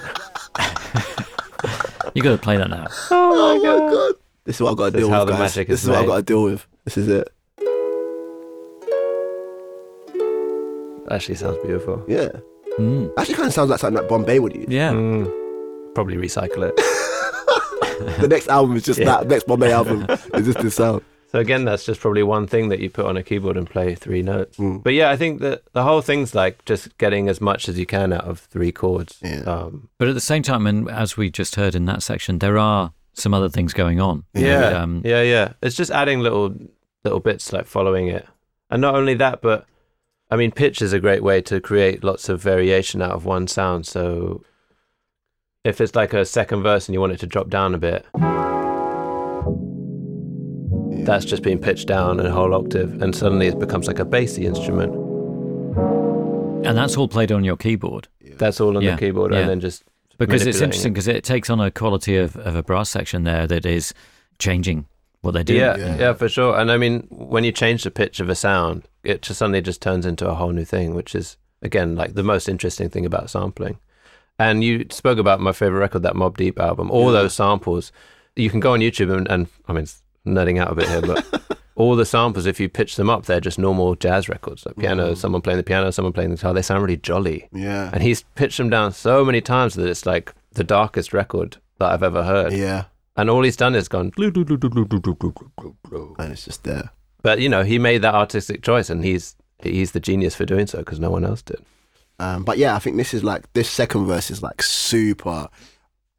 [2.15, 2.87] You got to play that now.
[3.11, 4.15] Oh my god.
[4.45, 5.27] This is what I've got to This deal is how with.
[5.29, 5.41] the guys.
[5.57, 6.67] magic this is is what I've got to deal with.
[6.85, 7.29] This is it.
[11.11, 12.03] Actually, sounds beautiful.
[12.09, 12.29] Yeah.
[12.79, 13.13] Mm.
[13.19, 14.67] Actually, kind of sounds like something that Bombay would use.
[14.69, 14.93] Yeah.
[14.93, 16.81] Mm, probably recycle it.
[18.21, 19.07] The next album is just Yeah.
[19.07, 19.29] that.
[19.29, 21.03] Next Bombay album is just this sound.
[21.35, 23.97] So again, that's just probably one thing that you put on a keyboard and play
[23.97, 24.57] three notes.
[24.57, 24.85] Mm.
[24.85, 27.87] But yeah, I think that the whole thing's like just getting as much as you
[27.87, 29.19] can out of three chords.
[29.21, 29.41] Yeah.
[29.41, 32.57] Um, But at the same time, and as we just heard in that section, there
[32.57, 34.23] are some other things going on.
[34.33, 35.55] yeah, Um, yeah, yeah.
[35.61, 36.55] It's just adding little
[37.03, 38.29] little bits like following it,
[38.71, 39.67] and not only that, but
[40.31, 43.49] I mean, pitch is a great way to create lots of variation out of one
[43.49, 43.87] sound.
[43.87, 44.45] So
[45.65, 48.07] if it's like a second verse and you want it to drop down a bit,
[51.05, 54.47] that's just being pitched down a whole octave, and suddenly it becomes like a bassy
[54.47, 54.95] instrument.
[56.67, 58.09] And that's all played on your keyboard.
[58.37, 59.41] That's all on Yeah, the keyboard, yeah.
[59.41, 59.85] and then just
[60.19, 63.47] Because it's interesting because it takes on a quality of, of a brass section there
[63.47, 63.93] that is
[64.39, 64.87] changing
[65.21, 65.61] what they're doing.
[65.61, 65.99] Yeah, Yeah.
[65.99, 66.59] yeah, for sure.
[66.59, 69.83] And I mean, when you change the pitch of a sound, it just suddenly just
[69.83, 73.31] turns into a whole new thing, which is again like the most interesting thing about
[73.31, 73.79] sampling.
[74.39, 76.91] And you spoke about my favorite record, that Mobb Deep album.
[76.91, 77.93] All those samples,
[78.37, 81.03] you can go on YouTube and, and I mean, it's nerding out a bit here,
[81.03, 84.77] but all the samples, if you pitch them up, they're just normal jazz records, like
[84.77, 86.55] piano, someone playing the piano, someone playing the guitar.
[86.55, 87.49] They sound really jolly.
[87.53, 87.91] Yeah.
[87.93, 91.91] And he's pitched them down so many times that it's like the darkest record that
[91.91, 92.53] I've ever heard.
[92.53, 92.85] Yeah.
[93.17, 94.13] And all he's done is gone.
[94.17, 94.37] And
[96.33, 96.91] it's just there.
[97.23, 100.67] But you know, he made that artistic choice, and he's he's the genius for doing
[100.67, 101.65] so because no one else did.
[102.19, 105.49] Um, but yeah, I think this is like this second verse is like super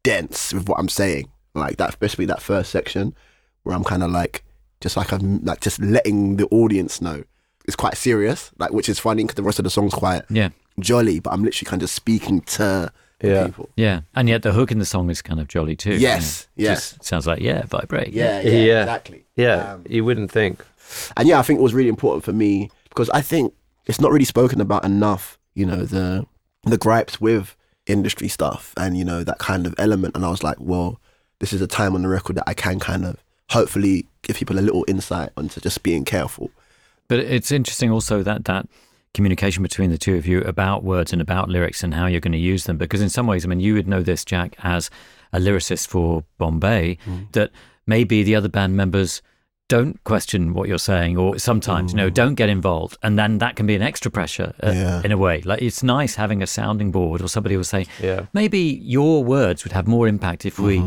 [0.02, 1.30] dense with what I'm saying.
[1.54, 3.14] Like that, especially that first section
[3.66, 4.44] where I'm kind of like
[4.80, 7.24] just like I'm like just letting the audience know
[7.66, 8.50] it's quite serious.
[8.58, 10.50] Like which is funny because the rest of the song's quite Yeah.
[10.80, 12.92] jolly, but I'm literally kind of speaking to
[13.22, 13.46] Yeah.
[13.46, 13.68] people.
[13.76, 14.02] Yeah.
[14.14, 15.94] And yet the hook in the song is kind of jolly too.
[15.96, 16.70] Yes, Yeah.
[16.70, 16.92] yes.
[16.92, 18.12] Just sounds like, yeah, vibrate.
[18.12, 18.80] Yeah, yeah, Yeah.
[18.82, 19.24] exactly.
[19.36, 20.64] Yeah, Um, you wouldn't think.
[21.16, 23.52] And yeah, I think it was really important for me because I think
[23.86, 26.26] it's not really spoken about enough, you know, the
[26.64, 27.54] the gripes with
[27.86, 30.14] industry stuff and, you know, that kind of element.
[30.16, 31.00] And I was like, well,
[31.38, 33.16] this is a time on the record that I can kind of
[33.50, 36.50] hopefully give people a little insight onto just being careful.
[37.08, 38.66] But it's interesting also that that
[39.14, 42.32] communication between the two of you about words and about lyrics and how you're going
[42.32, 42.76] to use them.
[42.76, 44.90] Because in some ways, I mean, you would know this, Jack, as
[45.32, 47.32] a lyricist for Bombay, Mm.
[47.32, 47.50] that
[47.86, 49.22] maybe the other band members
[49.68, 53.56] don't question what you're saying or sometimes you know don't get involved and then that
[53.56, 55.02] can be an extra pressure uh, Yeah.
[55.04, 58.26] in a way like it's nice having a sounding board or somebody will say Yeah.
[58.32, 60.78] maybe your words would have more impact if we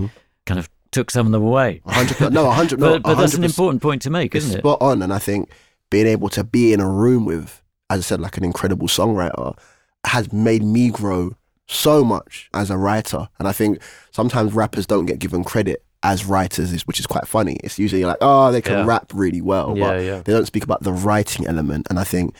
[0.45, 3.43] kind of took some of them away 100 no, 100 no, but, but that's an
[3.43, 5.01] important point to make isn't it spot on.
[5.01, 5.49] And I think
[5.89, 9.57] being able to be in a room with, as I said, like an incredible songwriter
[10.05, 11.35] has made me grow
[11.67, 13.29] so much as a writer.
[13.37, 13.81] And I think
[14.11, 17.57] sometimes rappers don't get given credit as writers, is- which is quite funny.
[17.63, 18.85] It's usually like, oh, they can Yeah.
[18.85, 20.21] rap really well, Yeah, but yeah.
[20.23, 21.87] they don't speak about the writing element.
[21.89, 22.33] And I think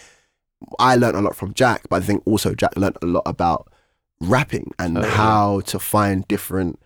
[0.80, 3.72] I learned a lot from Jack, but I think also Jack learned a lot about
[4.22, 6.80] rapping and Oh, how to find different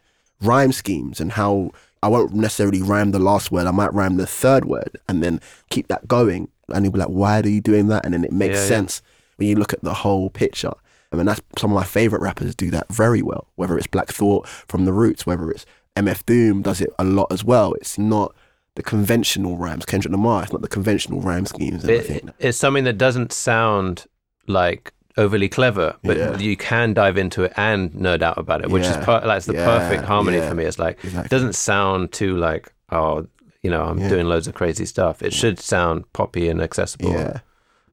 [0.44, 1.72] rhyme schemes and how
[2.02, 3.66] I won't necessarily rhyme the last word.
[3.68, 5.40] I might rhyme the third word and then
[5.70, 6.50] keep that going.
[6.70, 8.06] And you'll be like, why are you doing that?
[8.06, 8.68] And then it makes Yeah, yeah.
[8.68, 9.02] sense
[9.38, 10.72] when you look at the whole picture.
[11.12, 13.48] I mean, that's some of my favorite rappers do that very well.
[13.56, 15.66] Whether it's Black Thought from The Roots, whether it's
[15.96, 17.74] MF Doom does it a lot as well.
[17.74, 18.36] It's not
[18.76, 19.86] the conventional rhymes.
[19.86, 21.86] Kendrick Lamar, it's not the conventional rhyme schemes.
[21.86, 24.06] It, it's something that doesn't sound
[24.48, 26.38] like overly clever, but Yeah.
[26.38, 29.00] you can dive into it and nerd out about it, which Yeah.
[29.00, 30.50] is per- like it's the Yeah, perfect harmony yeah.
[30.50, 30.66] for me.
[30.66, 31.26] It's like Exactly.
[31.26, 33.26] it doesn't sound too like oh,
[33.64, 34.10] you know, I'm Yeah.
[34.10, 35.22] doing loads of crazy stuff.
[35.24, 37.12] It should sound poppy and accessible.
[37.12, 37.40] yeah.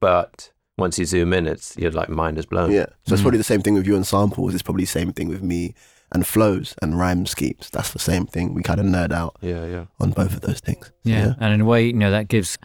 [0.00, 2.70] But once you zoom in, it's you're like mind is blown.
[2.72, 2.86] Yeah.
[3.06, 3.24] So it's mm.
[3.24, 4.54] probably the same thing with you and samples.
[4.54, 5.74] It's probably the same thing with me
[6.12, 7.68] and flows and rhyme schemes.
[7.70, 8.54] That's the same thing.
[8.54, 9.84] We kind of nerd out yeah, yeah.
[10.00, 10.90] on both of those things.
[11.04, 11.34] Yeah.
[11.38, 12.58] And in a way, you know, that gives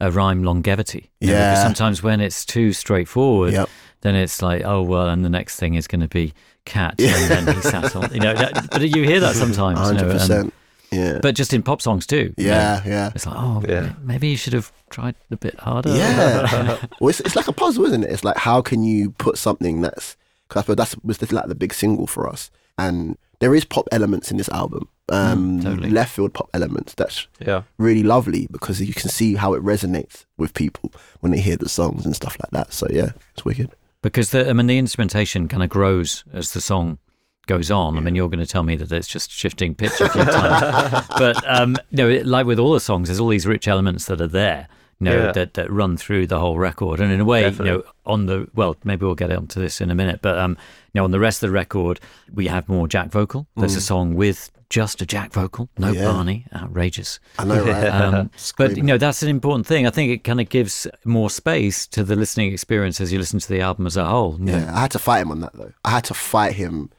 [0.00, 1.10] a rhyme longevity.
[1.20, 1.62] You know, because Yeah.
[1.62, 3.68] sometimes when it's too straightforward, Yep.
[4.02, 6.32] Then it's like, oh, well, and the next thing is going to be
[6.64, 6.94] cat.
[7.00, 9.78] And then he sat on, you know, that, but you hear that sometimes.
[9.78, 10.54] you know, hundred and- percent.
[10.92, 11.20] Yeah.
[11.22, 12.34] but just in pop songs too.
[12.36, 12.50] you know.
[12.50, 13.10] yeah, yeah.
[13.14, 13.92] It's like, oh, Yeah.
[14.02, 15.94] maybe you should have tried a bit harder.
[15.96, 16.78] Yeah.
[17.00, 18.10] well, it's, it's like a puzzle, isn't it?
[18.10, 20.16] It's like how can you put something that's
[20.48, 23.64] because I suppose that's was the, like the big single for us, and there is
[23.64, 25.90] pop elements in this album, um, Mm, totally.
[25.90, 26.94] left field pop elements.
[26.94, 27.62] That's Yeah.
[27.78, 30.90] really lovely because you can see how it resonates with people
[31.20, 32.72] when they hear the songs and stuff like that.
[32.72, 33.70] So yeah, it's wicked.
[34.02, 36.98] Because the, I mean, the instrumentation kind of grows as the song
[37.46, 37.96] goes on.
[37.96, 41.06] I mean, you're going to tell me that it's just shifting pitch a few times,
[41.18, 44.06] but um, you know, it, like with all the songs, there's all these rich elements
[44.06, 44.68] that are there.
[45.00, 45.32] You know, Yeah.
[45.32, 47.70] that, that run through the whole record, and in a way, Definitely.
[47.70, 50.56] you know, on the well, maybe we'll get onto this in a minute, but um,
[50.92, 52.00] you know, on the rest of the record,
[52.32, 53.46] we have more Jack vocal.
[53.56, 55.94] There's a song with just a Jack vocal, no Mm.
[55.96, 56.04] Yeah.
[56.04, 57.18] Barney, outrageous.
[57.40, 57.88] I know, right?
[57.90, 59.84] Um, but you know that's an important thing.
[59.86, 63.40] I think it kind of gives more space to the listening experience as you listen
[63.40, 64.36] to the album as a whole.
[64.38, 64.58] you know.
[64.58, 65.72] Yeah, I had to fight him on that though.
[65.84, 66.90] I had to fight him,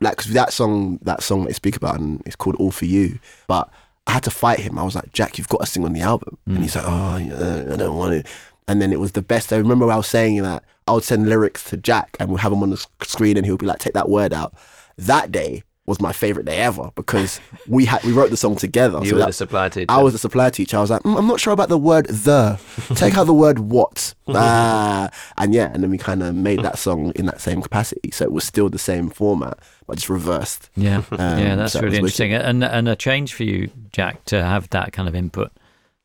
[0.00, 2.86] like because that song, that song that they speak about, and it's called "All for
[2.86, 3.70] You." But
[4.08, 4.76] I had to fight him.
[4.76, 7.16] I was like, "Jack, you've got to sing on the album," and he's like, "Oh,
[7.18, 8.30] yeah, I don't want to."
[8.68, 9.52] And then it was the best.
[9.52, 12.52] I remember I was saying that I would send lyrics to Jack, and we'll have
[12.52, 14.54] him on the screen, and he'll be like, "Take that word out."
[14.96, 19.00] That day was my favorite day ever because we had we wrote the song together.
[19.02, 19.86] You So were that- the supply teacher.
[19.88, 20.76] I was the supply teacher.
[20.76, 22.60] I was like, mm, I'm not sure about the word the.
[22.94, 24.14] Take out the word what.
[24.28, 28.12] ah, and yeah, and then we kind of made that song in that same capacity.
[28.12, 29.58] So it was still the same format,
[29.88, 30.70] but just reversed.
[30.76, 34.24] Yeah, Um, yeah, that's so really was interesting, and and a change for you, Jack,
[34.26, 35.50] to have that kind of input.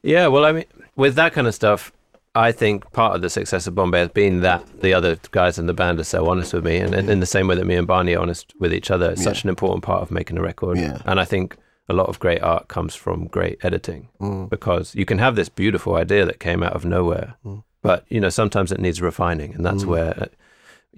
[0.02, 0.66] Yeah, well, I mean,
[0.96, 1.92] with that kind of stuff,
[2.38, 5.66] I think part of the success of Bombay has been that the other guys in
[5.68, 7.76] the band are so honest with me, and in, in the same way that me
[7.76, 10.42] and Barney are honest with each other, it's such an important part of making a
[10.42, 10.78] record.
[10.78, 11.02] Yeah.
[11.06, 11.58] And I think
[11.90, 14.50] a lot of great art comes from great editing Mm.
[14.50, 17.64] because you can have this beautiful idea that came out of nowhere, Mm.
[17.82, 20.14] but you know sometimes it needs refining, and that's where.
[20.24, 20.26] uh,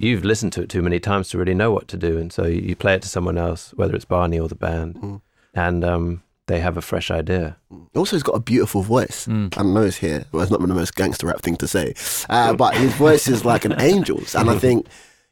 [0.02, 2.46] You've listened to it too many times to really know what to do, and so
[2.46, 5.22] you you play it to someone else, whether it's Barney or the band, Mm.
[5.54, 7.56] and um, they have a fresh idea.
[7.96, 9.26] Also, he's got a beautiful voice.
[9.28, 9.58] Mm.
[9.58, 10.26] I know it's here.
[10.32, 11.94] Well, it's not the most gangster rap thing to say,
[12.30, 14.88] uh, but his voice is like an angel's, and I think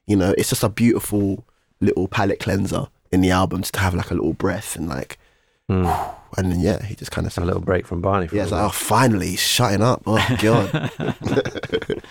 [0.05, 1.45] you know it's just a beautiful
[1.81, 5.19] little palate cleanser in the album just to have like a little breath and like,
[5.69, 6.15] Mm.
[6.37, 8.27] and then yeah, he just kind of A little break from Barney.
[8.27, 10.03] For Yeah, it's like, oh, finally, he's shutting up.
[10.05, 10.91] Oh, God.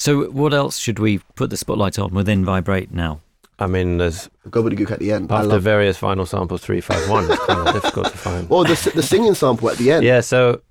[0.00, 3.20] So, what else should we put the spotlight on within Vibrate now?
[3.60, 5.32] I mean, there's Gobbledygook at the end.
[5.32, 7.30] I after various final samples, three five one.
[7.30, 8.48] It's kind of difficult to find.
[8.48, 10.04] Well, the, the singing sample at the end.
[10.04, 10.62] Yeah, so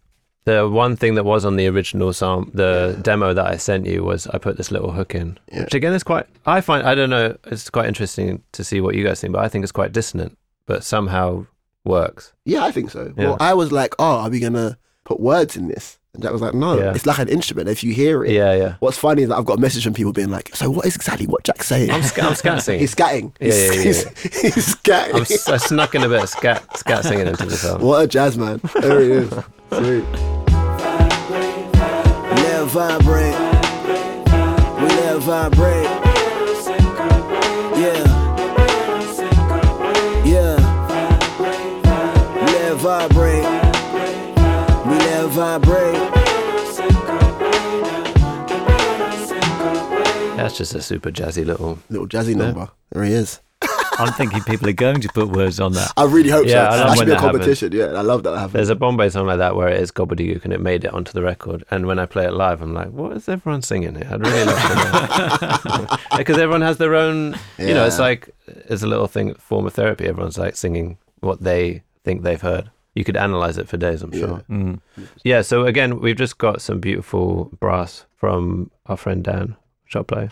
[0.46, 4.04] the one thing that was on the original song, the demo that I sent you,
[4.06, 5.64] was I put this little hook in, Yeah.
[5.66, 6.28] which again is quite.
[6.46, 7.36] I find I don't know.
[7.46, 10.38] It's quite interesting to see what you guys think, but I think it's quite dissonant,
[10.66, 11.46] but somehow
[11.84, 12.32] works.
[12.46, 13.14] Yeah, I think so.
[13.18, 13.26] Yeah.
[13.26, 14.78] Well, I was like, oh, are we going to
[15.08, 15.98] put words in this?
[16.14, 16.94] And Jack was like, no, Yeah.
[16.94, 17.70] it's like an instrument.
[17.70, 18.76] If you hear it, Yeah, yeah.
[18.80, 20.96] what's funny is that I've got a message from people being like, so what is
[20.96, 21.92] exactly what Jack's saying?
[21.92, 22.80] I'm, sc- I'm scat singing.
[22.86, 23.32] He's scatting.
[23.40, 24.04] Yeah, he's, yeah, yeah, he's,
[24.56, 25.14] he's scatting.
[25.16, 27.82] I'm, s- I snuck in a bit of scat, scat singing into the song.
[27.82, 28.60] what a jazz man.
[28.82, 29.30] There he is.
[29.30, 30.04] Sweet.
[32.38, 33.38] Let it vibrate.
[34.82, 36.07] We let it vibrate.
[45.38, 45.94] Vibrate.
[50.36, 51.78] That's just a super jazzy little.
[51.90, 52.70] Little jazzy number.
[52.92, 53.40] There he is.
[54.00, 55.92] I'm thinking people are going to put words on that.
[55.96, 56.78] I really hope Yeah, I so.
[56.78, 57.32] love That should be a that happens.
[57.38, 57.72] competition.
[57.74, 58.54] Yeah, I love that happening.
[58.54, 61.12] There's a Bombay song like that where it is gobbledygook and it made it onto
[61.12, 61.64] the record.
[61.70, 64.08] And when I play it live, I'm like, what is everyone singing here?
[64.12, 65.98] I'd really love to know.
[66.18, 69.74] Because everyone has their own, you know, it's like, it's a little thing, form of
[69.76, 70.06] therapy.
[70.08, 72.72] Everyone's like singing what they think they've heard.
[72.98, 74.44] You could analyze it for days, I'm sure.
[74.50, 74.80] Mm.
[75.24, 79.56] Yeah, so again, we've just got some beautiful brass from our friend Dan.
[79.86, 80.30] Shall I play?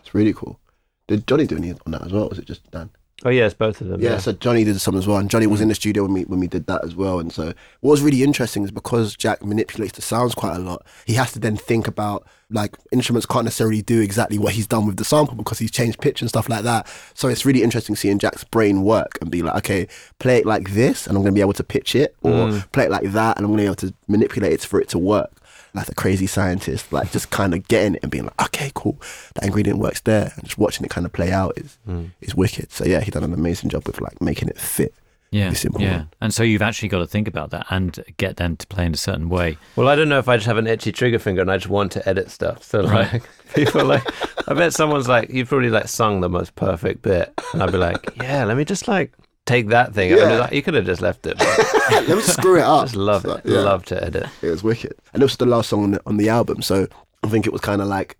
[0.00, 0.58] It's really cool.
[1.06, 2.22] Did Johnny do any on that as well?
[2.22, 2.88] Or was it just Dan?
[3.24, 4.00] Oh, yes, both of them.
[4.00, 6.24] Yeah, so Johnny did some as well, and Johnny was in the studio when we
[6.24, 7.20] when we did that as well.
[7.20, 10.84] And so what was really interesting is because Jack manipulates the sounds quite a lot,
[11.06, 14.86] he has to then think about like instruments can't necessarily do exactly what he's done
[14.86, 16.86] with the sample because he's changed pitch and stuff like that.
[17.14, 19.88] So it's really interesting seeing Jack's brain work and be like, okay,
[20.18, 22.72] play it like this, and I'm going to be able to pitch it, or mm.
[22.72, 24.88] play it like that, and I'm going to be able to manipulate it for it
[24.90, 25.32] to work.
[25.74, 29.00] Like a crazy scientist, like just kind of getting it and being like, okay, cool,
[29.34, 32.10] that ingredient works there, and just watching it kind of play out is mm.
[32.20, 32.70] is wicked.
[32.72, 34.94] So yeah, he done an amazing job with like making it fit.
[35.30, 35.80] Yeah, It's simple.
[35.80, 36.04] yeah.
[36.20, 38.92] And so you've actually got to think about that and get them to play in
[38.92, 39.56] a certain way.
[39.76, 41.70] Well, I don't know if I just have an itchy trigger finger and I just
[41.70, 42.62] want to edit stuff.
[42.62, 43.22] So like
[43.54, 44.04] people like,
[44.46, 47.78] I bet someone's like, you've probably like sung the most perfect bit, and I'd be
[47.78, 49.10] like, yeah, let me just like
[49.46, 50.10] take that thing.
[50.10, 50.38] Yeah.
[50.40, 51.38] like, you could have just left it.
[51.90, 52.84] Let me screw it up.
[52.84, 53.42] just love So, it.
[53.44, 54.26] yeah, Love to edit.
[54.42, 54.94] It was wicked.
[55.12, 56.62] And it was the last song on the, on the album.
[56.62, 56.86] So
[57.22, 58.16] I think it was kind of like,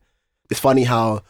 [0.51, 1.23] it's funny how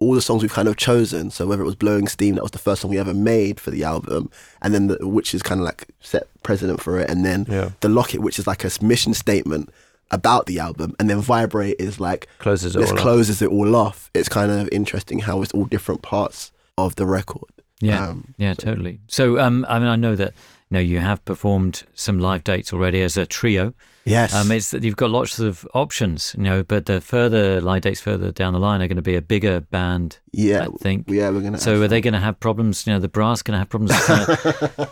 [0.00, 2.52] all the songs we've kind of chosen, so whether it was Blowing Steam, that was
[2.52, 4.30] the first song we ever made for the album,
[4.62, 7.70] and then the, which is kind of like set precedent for it, and then Yeah.
[7.80, 9.70] The Locket, which is like a mission statement
[10.12, 13.74] about the album, and then Vibrate is like, Closes it this all closes it all
[13.74, 14.08] off.
[14.14, 17.42] It's kind of interesting how it's all different parts of the record.
[17.80, 19.00] Yeah, Um, yeah, totally.
[19.08, 20.34] So, um, I mean, I know that
[20.70, 23.72] you know you have performed some live dates already as a trio.
[24.04, 24.34] Yes.
[24.34, 28.00] Um, it's that you've got lots of options, you know, but the further live dates
[28.00, 30.18] further down the line are going to be a bigger band.
[30.32, 30.62] yeah.
[30.62, 31.10] I think.
[31.10, 31.58] Yeah, we're going to.
[31.58, 32.86] So are they going to have problems?
[32.86, 34.26] You know, the brass going to have problems kind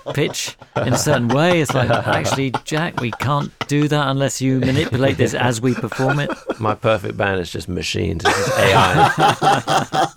[0.14, 1.62] pitch in a certain way.
[1.62, 1.88] It's like
[2.20, 6.30] actually, Jack, we can't do that unless you manipulate this as we perform it.
[6.60, 8.22] My perfect band is just machines.
[8.24, 10.16] It's just AI.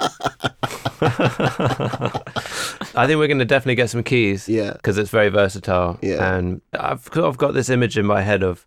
[2.99, 4.47] I think we're going to definitely get some keys.
[4.49, 4.73] Yeah.
[4.73, 5.97] Because it's very versatile.
[6.01, 6.35] Yeah.
[6.35, 8.65] And I've sort of got this image in my head of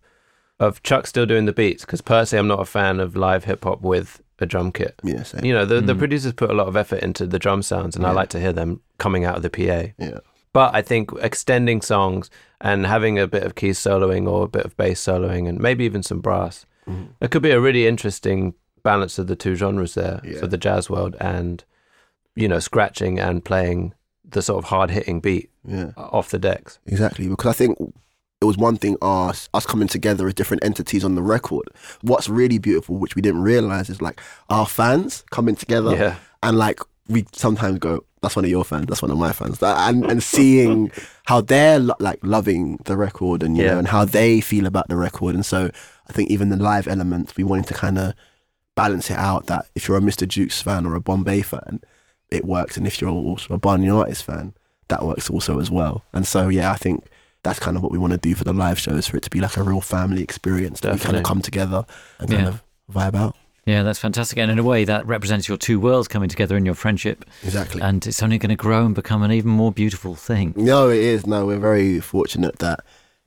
[0.59, 1.83] of Chuck still doing the beats.
[1.85, 4.99] Because personally, I'm not a fan of live hip hop with a drum kit.
[5.03, 5.45] Yeah, same.
[5.45, 8.05] You know, the, the producers put a lot of effort into the drum sounds, and
[8.05, 9.93] I like to hear them coming out of the PA.
[9.97, 10.19] Yeah.
[10.53, 12.29] But I think extending songs
[12.61, 15.83] and having a bit of keys soloing or a bit of bass soloing and maybe
[15.85, 16.65] even some brass.
[16.87, 17.05] Mm-hmm.
[17.21, 18.53] It could be a really interesting
[18.83, 20.39] balance of the two genres there Yeah.
[20.39, 21.63] for the jazz world and
[22.35, 23.93] you know scratching and playing
[24.33, 25.91] the sort of hard hitting beat Yeah.
[25.97, 26.79] off the decks.
[26.85, 27.77] Exactly, because I think
[28.41, 31.67] it was one thing us us coming together as different entities on the record.
[32.01, 34.19] What's really beautiful, which we didn't realize, is like
[34.49, 36.15] our fans coming together Yeah.
[36.43, 36.79] and like
[37.09, 38.85] we sometimes go, "That's one of your fans.
[38.87, 40.91] That's one of my fans," and and seeing
[41.25, 43.71] how they're lo- like loving the record and you Yeah.
[43.73, 45.69] know and how they feel about the record, and so
[46.09, 48.13] I think even the live elements we wanted to kind of
[48.75, 49.45] balance it out.
[49.47, 50.27] That if you're a Mr.
[50.27, 51.79] Jukes fan or a Bombay fan,
[52.33, 54.53] it works, and if you're also a Barney Artist fan,
[54.87, 56.03] that works also as well.
[56.13, 57.05] And so yeah, I think
[57.43, 59.29] that's kind of what we want to do for the live shows for it to
[59.29, 61.85] be like a real family experience that we kind of come together
[62.19, 63.35] and kind of vibe out.
[63.65, 64.37] Yeah, that's fantastic.
[64.39, 67.23] And in a way, that represents your two worlds coming together in your friendship.
[67.43, 67.81] Exactly.
[67.81, 70.53] And it's only going to grow and become an even more beautiful thing.
[70.57, 71.25] No, it is.
[71.25, 72.81] No, we're very fortunate that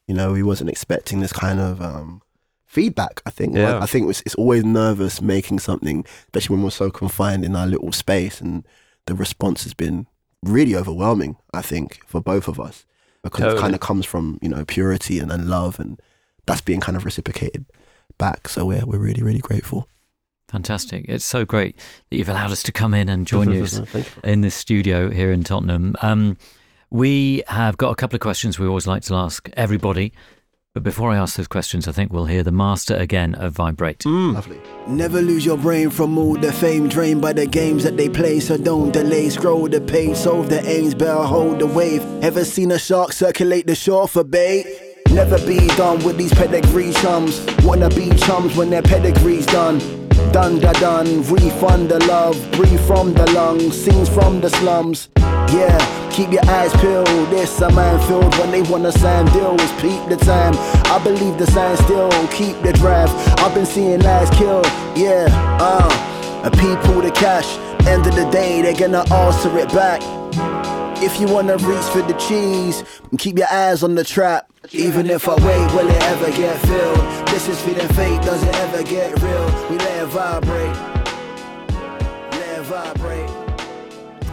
[0.07, 2.21] you know we wasn't expecting this kind of um,
[2.67, 3.23] feedback.
[3.25, 3.57] I think.
[3.57, 3.81] Yeah.
[3.81, 7.67] I think it's, it's always nervous making something, especially when we're so confined in our
[7.67, 8.67] little space, and
[9.07, 10.07] the response has been
[10.43, 11.37] really overwhelming.
[11.53, 12.85] I think for both of us
[13.23, 16.01] because it kind of comes from you know purity and, and love, and
[16.47, 17.67] that's being kind of reciprocated
[18.19, 18.49] back.
[18.49, 19.89] So we're we're really really grateful.
[20.49, 21.07] Fantastic.
[21.09, 21.77] It's so great
[22.11, 24.05] that you've allowed us to come in and join you you.
[24.23, 25.97] in this studio here in Tottenham.
[26.03, 26.37] Um,
[26.89, 30.13] we have got a couple of questions we always like to ask everybody.
[30.77, 34.03] But before I ask those questions, I think we'll hear the master again of Vibrate.
[34.03, 34.35] Hmm.
[34.35, 34.61] Lovely.
[34.87, 38.41] Never lose your brain from all the fame drained by the games that they play.
[38.41, 42.03] So don't delay, scroll the page, solve the aims, better hold the wave.
[42.23, 44.67] Ever seen a shark circulate the shore for bait?
[45.09, 47.41] Never be done with these pedigree chums.
[47.63, 50.06] Wanna be chums when their pedigree's done.
[50.37, 55.09] Done da done, refund the love, breathe from the lungs, scenes from the slums.
[55.17, 57.07] Yeah, keep your eyes peeled.
[57.31, 59.73] This a minefield when they wanna sign deals.
[59.81, 60.53] Peep the time.
[60.93, 62.11] I believe the sign still.
[62.29, 63.09] Keep the drive.
[63.39, 64.63] I've been seeing lives kill.
[64.95, 65.27] Yeah,
[65.59, 67.57] uh, a people the cash.
[67.87, 70.03] End of the day, they're gonna alter it back.
[71.03, 72.83] If you wanna reach for the cheese,
[73.19, 74.51] keep your eyes on the trap.
[74.73, 77.29] Even if I wait, will it ever get filled?
[77.29, 79.47] This is feeling fake, does it ever get real?
[79.71, 80.77] We let it vibrate.
[82.33, 83.31] Let it vibrate.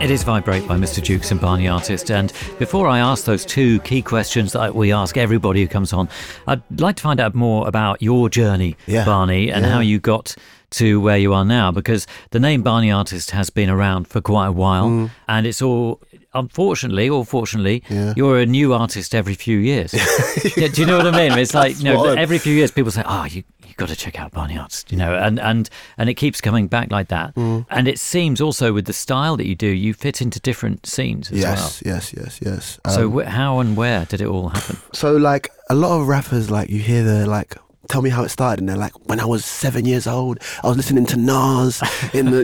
[0.01, 1.01] It is Vibrate by Mr.
[1.01, 2.11] Jukes and Barney Artist.
[2.11, 6.09] And before I ask those two key questions that we ask everybody who comes on,
[6.47, 9.05] I'd like to find out more about your journey, Yeah.
[9.05, 9.71] Barney, and Yeah.
[9.71, 10.35] how you got
[10.71, 11.71] to where you are now.
[11.71, 15.09] Because the name Barney Artist has been around for quite a while, mm.
[15.29, 16.01] and it's all.
[16.33, 17.83] Unfortunately, or fortunately.
[17.89, 18.13] Yeah.
[18.15, 19.93] you're a new artist every few years.
[20.57, 21.37] yeah, do you know what I mean?
[21.37, 24.19] It's like you know, every few years people say, "Oh, you you got to check
[24.19, 27.33] out Barney Artist," you know, and and and it keeps coming back like that.
[27.35, 27.65] Mm.
[27.69, 31.31] And it seems also with the style that you do, you fit into different scenes
[31.31, 31.53] as well.
[31.53, 32.79] Yes, yes, yes, yes.
[32.85, 32.93] well.
[32.95, 34.77] So Um, wh- how and where did it all happen?
[34.93, 37.55] So like a lot of rappers, like you hear the like,
[37.89, 40.67] tell me how it started, and they're like, when I was seven years old, I
[40.67, 41.81] was listening to Nas
[42.13, 42.43] in the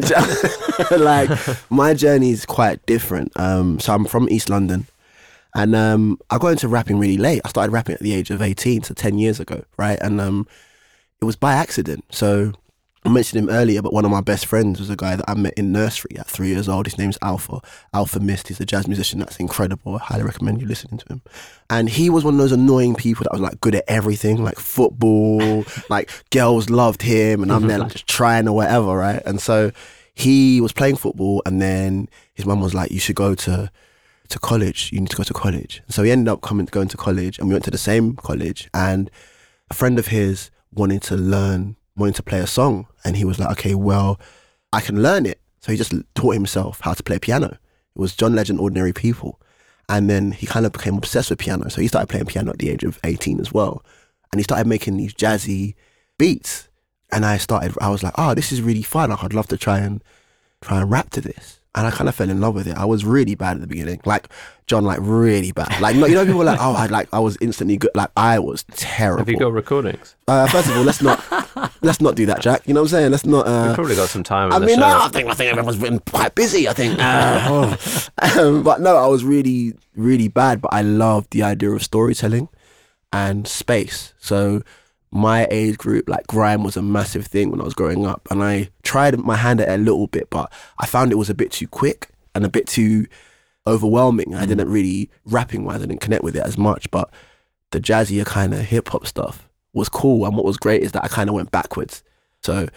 [1.00, 1.30] like.
[1.70, 3.32] My journey is quite different.
[3.40, 4.88] Um, so I'm from East London,
[5.56, 7.42] and um, I got into rapping really late.
[7.46, 10.00] I started rapping at the age of 18, so 10 years ago, right?
[10.02, 10.48] And um,
[11.22, 12.06] it was by accident.
[12.10, 12.54] So
[13.10, 15.34] I mentioned him earlier, but one of my best friends was a guy that I
[15.34, 16.86] met in nursery at three years old.
[16.86, 17.60] His name's Alfa,
[17.92, 18.50] Alfa Mist.
[18.50, 19.96] He's a jazz musician that's incredible.
[19.96, 21.22] I highly recommend you listening to him.
[21.72, 24.60] And he was one of those annoying people that was like good at everything, like
[24.60, 29.24] football, like girls loved him, and I'm there like just trying or whatever, right?
[29.26, 29.72] And so
[30.14, 33.72] he was playing football, and then his mum was like, "You should go to."
[34.30, 35.82] To college, you need to go to college.
[35.90, 38.70] So he ended up coming going to college, and we went to the same college.
[38.76, 39.10] And
[39.72, 43.40] a friend of his wanted to learn, wanted to play a song, and he was
[43.40, 44.20] like, "Okay, well,
[44.72, 47.48] I can learn it." So he just taught himself how to play piano.
[47.48, 49.40] It was John Legend, Ordinary People,
[49.88, 51.70] and then he kind of became obsessed with piano.
[51.70, 53.84] So he started playing piano at the age of eighteen as well,
[54.32, 55.76] and he started making these jazzy
[56.18, 56.68] beats.
[57.12, 59.12] And I started, I was like, "Oh, this is really fun.
[59.12, 60.04] I'd love to try and
[60.62, 62.76] try and rap to this." And I kind of fell in love with it.
[62.76, 64.28] I was really bad at the beginning, like
[64.66, 65.80] John, like really bad.
[65.80, 68.40] Like you know, people were like, "Oh, I like I was instantly good." Like I
[68.40, 69.20] was terrible.
[69.20, 70.16] Have you got recordings?
[70.28, 71.24] Uh, first of all, let's not
[71.84, 72.68] let's not do that, Jack.
[72.68, 73.12] You know what I'm saying?
[73.12, 73.46] Let's not.
[73.46, 74.52] We've Uh, probably got some time.
[74.52, 76.68] I mean, no, I think I think everyone's been quite busy.
[76.68, 78.10] I think, Uh, oh.
[78.40, 80.62] um, but no, I was really really bad.
[80.62, 82.50] But I loved the idea of storytelling
[83.14, 84.14] and space.
[84.20, 84.64] So
[85.12, 88.44] my age group, like grime, was a massive thing when I was growing up, and
[88.44, 91.36] I tried my hand at it a little bit, but I found it was a
[91.36, 93.08] bit too quick and a bit too
[93.66, 94.36] overwhelming.
[94.36, 97.12] I didn't really rapping wise, I didn't connect with it as much, but
[97.72, 100.26] the jazzier kind of hip hop stuff was cool.
[100.26, 102.04] And what was great is that I kind of went backwards.
[102.42, 102.68] So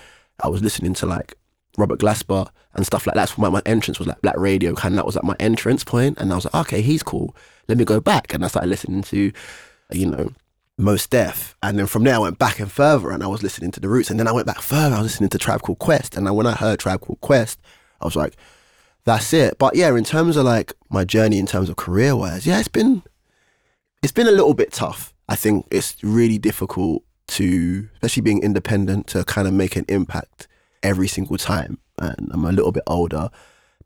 [0.42, 1.34] I was listening to like
[1.78, 3.30] Robert Glasper and stuff like that.
[3.30, 5.84] So my, my entrance was like Black Radio, kind of that was like my entrance
[5.84, 6.18] point.
[6.18, 7.34] And I was like, okay, he's cool.
[7.68, 8.34] Let me go back.
[8.34, 9.32] And I started listening to
[9.92, 10.32] you know,
[10.78, 11.56] Mos Def.
[11.62, 13.88] And then from there I went back and further and I was listening to the
[13.88, 14.10] roots.
[14.10, 16.16] And then I went back further, I was listening to Tribe Called Quest.
[16.16, 17.60] And then when I heard Tribe Called Quest,
[18.00, 18.36] I was like,
[19.04, 19.58] that's it.
[19.58, 22.68] But yeah, in terms of like my journey in terms of career wise, yeah, it's
[22.68, 23.02] been
[24.02, 25.14] it's been a little bit tough.
[25.28, 30.48] I think it's really difficult to, especially being independent, to kind of make an impact
[30.82, 31.78] every single time.
[31.98, 33.30] And I'm a little bit older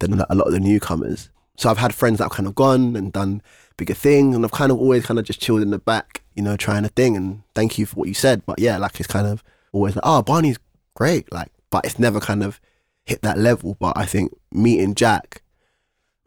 [0.01, 1.31] than a lot of the newcomers.
[1.59, 3.43] So I've had friends that have kind of gone and done
[3.77, 6.43] bigger things, and I've kind of always kind of just chilled in the back, you
[6.43, 7.17] know, trying a thing.
[7.17, 8.45] And thank you for what you said.
[8.47, 9.43] But yeah, like it's kind of
[9.73, 10.59] always like, oh, Barney's
[10.95, 11.31] great.
[11.33, 12.61] Like, but it's never kind of
[13.05, 13.77] hit that level.
[13.79, 15.43] But I think meeting Jack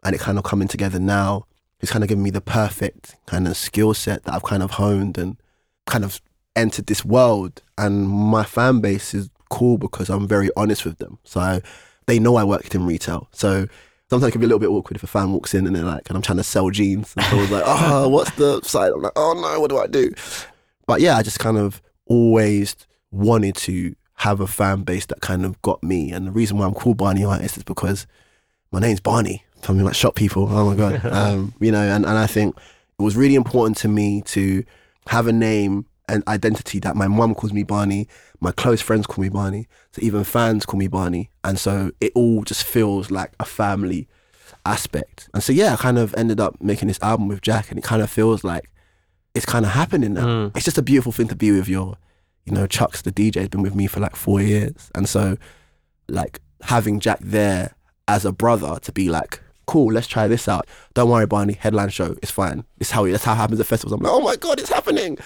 [0.02, 1.46] and it kind of coming together now,
[1.80, 4.72] it's kind of given me the perfect kind of skill set that I've kind of
[4.72, 5.36] honed and
[5.86, 6.20] kind of
[6.56, 7.62] entered this world.
[7.78, 11.18] And my fan base is cool because I'm very honest with them.
[11.24, 11.60] So
[12.06, 13.28] they know I worked in retail.
[13.32, 13.66] So
[14.10, 15.84] sometimes it can be a little bit awkward if a fan walks in and they're
[15.84, 17.14] like, and I'm trying to sell jeans.
[17.16, 18.92] And someone's like, oh, what's the side?
[18.92, 20.12] I'm like, oh no, what do I do?
[20.86, 22.74] But yeah, I just kind of always
[23.12, 26.10] wanted to have a fan base that kind of got me.
[26.10, 28.06] And the reason why I'm called Barney Artist is because
[28.72, 29.44] my name's Barney.
[29.62, 30.48] Something like shop people.
[30.50, 31.06] Oh my God.
[31.12, 32.56] um, you know, and, and I think
[32.98, 34.64] it was really important to me to
[35.06, 38.08] have a name and identity that my mum calls me Barney,
[38.40, 41.30] my close friends call me Barney, so even fans call me Barney.
[41.44, 44.08] And so it all just feels like a family
[44.66, 45.28] aspect.
[45.32, 47.84] And so yeah, I kind of ended up making this album with Jack and it
[47.84, 48.70] kind of feels like
[49.34, 50.26] it's kind of happening now.
[50.26, 50.56] Mm.
[50.56, 51.96] It's just a beautiful thing to be with your,
[52.44, 54.90] you know, Chuck's the DJ has been with me for like four years.
[54.94, 55.36] And so
[56.08, 57.74] like having Jack there
[58.08, 60.66] as a brother to be like, cool, let's try this out.
[60.94, 62.64] Don't worry, Barney, headline show, it's fine.
[62.80, 63.92] It's how that's how it happens at festivals.
[63.92, 65.16] I'm like, oh my god, it's happening.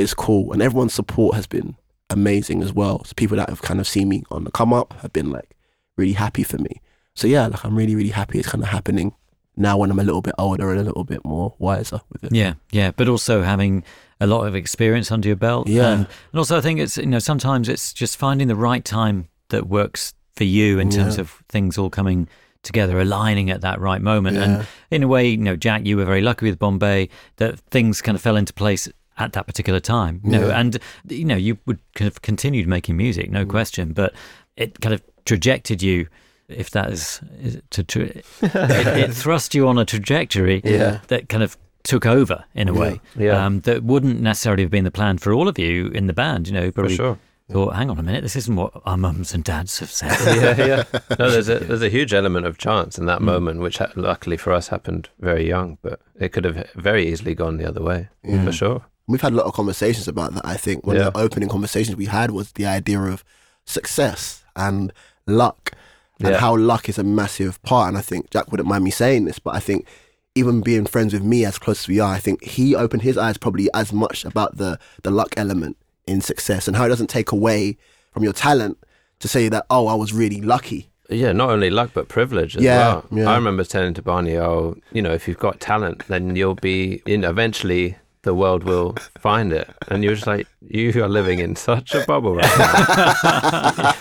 [0.00, 0.52] It's cool.
[0.52, 1.76] And everyone's support has been
[2.10, 3.04] amazing as well.
[3.04, 5.54] So people that have kind of seen me on the come up have been like
[5.96, 6.80] really happy for me.
[7.14, 9.14] So yeah, like I'm really, really happy it's kind of happening
[9.56, 12.32] now when I'm a little bit older and a little bit more wiser with it.
[12.34, 13.82] Yeah, yeah, but also having
[14.20, 15.68] a lot of experience under your belt.
[15.68, 15.88] Yeah.
[15.92, 19.28] and, and also I think it's you know sometimes it's just finding the right time
[19.48, 21.22] that works for you in terms Yeah.
[21.22, 22.28] of things all coming
[22.62, 24.36] together, aligning at that right moment.
[24.36, 24.44] Yeah.
[24.44, 28.00] And in a way, you know, Jack, you were very lucky with Bombay that things
[28.02, 28.88] kind of fell into place
[29.18, 30.20] at that particular time.
[30.24, 30.60] You know, Yeah.
[30.60, 30.78] and
[31.08, 33.32] you know you would kind of continued making music, Mm.
[33.32, 34.12] no question, but
[34.56, 36.06] it kind of trajected you.
[36.48, 41.00] If that is, is to, to it, it thrust you on a trajectory Yeah.
[41.08, 43.44] that kind of took over in a way Yeah.
[43.44, 46.48] um, that wouldn't necessarily have been the plan for all of you in the band.
[46.48, 47.18] You know, For probably sure.
[47.52, 50.16] thought, hang on a minute, this isn't what our mums and dads have said.
[50.58, 51.00] yeah, yeah.
[51.18, 53.08] No, there's a there's a huge element of chance in Mm.
[53.08, 57.06] that moment, which ha- luckily for us happened very young, but it could have very
[57.08, 58.08] easily gone the other way
[58.44, 58.86] for sure.
[59.08, 60.44] We've had a lot of conversations about that.
[60.46, 61.06] I think one Yeah.
[61.08, 63.24] of the opening conversations we had was the idea of
[63.64, 64.92] success and
[65.26, 65.72] luck
[66.20, 66.38] and Yeah.
[66.40, 67.88] how luck is a massive part.
[67.88, 69.86] And I think Jack wouldn't mind me saying this, but I think
[70.34, 73.16] even being friends with me as close as we are, I think he opened his
[73.18, 75.76] eyes probably as much about the the luck element
[76.06, 77.76] in success and how it doesn't take away
[78.12, 78.78] from your talent
[79.20, 80.88] to say that oh I was really lucky.
[81.10, 83.04] Yeah, not only luck but privilege as Yeah, well.
[83.10, 83.30] yeah.
[83.30, 87.02] I remember telling to Barney, "Oh, you know, if you've got talent, then you'll be.
[87.06, 91.56] in eventually the world will find it." And you're just like, "You are living in
[91.56, 93.92] such a bubble right now."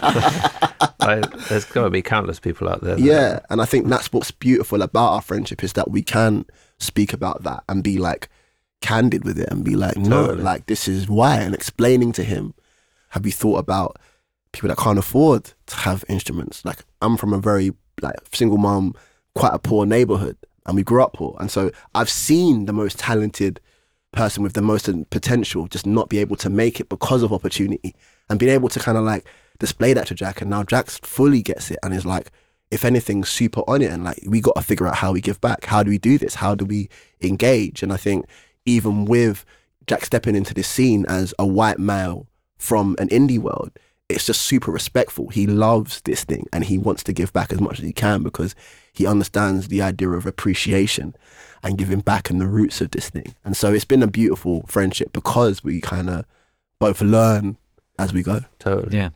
[0.99, 2.95] like, there's got to be countless people out there.
[2.95, 6.45] that- Yeah, and I think that's what's beautiful about our friendship is that we can
[6.79, 8.29] speak about that and be like
[8.81, 10.43] candid with it and be like, no, Totally.
[10.43, 12.53] like this is why, and explaining to him,
[13.09, 13.97] have you thought about
[14.51, 16.63] people that can't afford to have instruments?
[16.65, 17.71] Like I'm from a very
[18.01, 18.93] like single mom,
[19.33, 22.99] quite a poor neighborhood, and we grew up poor, and so I've seen the most
[22.99, 23.59] talented
[24.13, 27.93] person with the most potential just not be able to make it because of opportunity
[28.29, 29.25] and being able to kind of like
[29.59, 32.31] display that to Jack and now Jack's fully gets it and is like
[32.71, 35.39] if anything super on it and like we got to figure out how we give
[35.39, 35.65] back.
[35.65, 36.35] How do we do this?
[36.35, 36.89] How do we
[37.21, 37.83] engage?
[37.83, 38.25] And I think
[38.65, 39.45] even with
[39.87, 42.27] Jack stepping into this scene as a white male
[42.57, 43.71] from an indie world
[44.09, 45.27] it's just super respectful.
[45.27, 48.23] He loves this thing and he wants to give back as much as he can
[48.23, 48.55] because
[48.97, 51.15] he understands the idea of appreciation
[51.63, 53.33] and giving back and the roots of this thing.
[53.43, 56.25] And so it's been a beautiful friendship because we kind of
[56.79, 57.57] both learn
[57.99, 58.41] as we go.
[58.59, 58.95] totally.
[58.97, 59.09] yeah.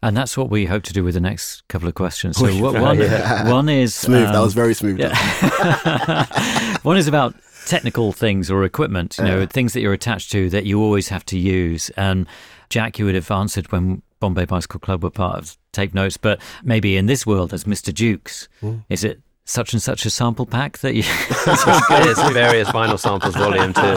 [0.00, 2.36] And that's what we hope to do with the next couple of questions.
[2.36, 3.50] So what, one, Yeah.
[3.50, 4.26] one is Smooth.
[4.26, 5.00] that um, was very smooth.
[5.00, 6.76] Yeah.
[6.82, 7.34] One is about
[7.66, 9.46] technical things or equipment, you know, Yeah.
[9.46, 11.90] things that you're attached to that you always have to use.
[11.96, 12.26] And
[12.70, 16.40] Jack, you would have answered when Bombay Bicycle Club were part of Tape Notes, but
[16.64, 17.92] maybe in this world as Mr.
[17.92, 18.84] Jukes, Mm.
[18.88, 21.02] is it such and such a sample pack that you?
[21.06, 23.96] it's various vinyl samples, volume two.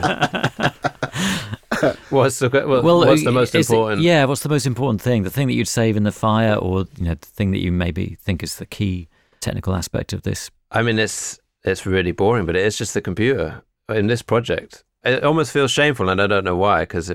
[2.09, 4.01] what's the well, what's the most is it- important?
[4.01, 5.23] yeah, what's the most important thing?
[5.23, 7.71] The thing that you'd save in the fire, or you know, the thing that you
[7.71, 9.07] maybe think is the key
[9.39, 10.49] technical aspect of this?
[10.71, 13.61] I mean, it's it's really boring, but it is just the computer.
[13.89, 17.09] In this project, it almost feels shameful, and I don't know why, because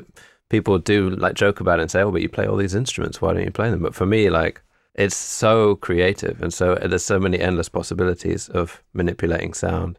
[0.49, 3.21] people do like joke about it and say, "Oh, but you play all these instruments.
[3.21, 4.61] Why don't you play them?" But for me, like
[4.95, 9.99] it's so creative, and so there's so many endless possibilities of manipulating sound.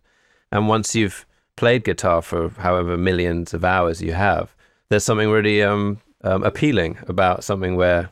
[0.51, 1.25] And once you've
[1.55, 4.55] played guitar for however millions of hours you have,
[4.89, 8.09] there's something really um, um, appealing about something where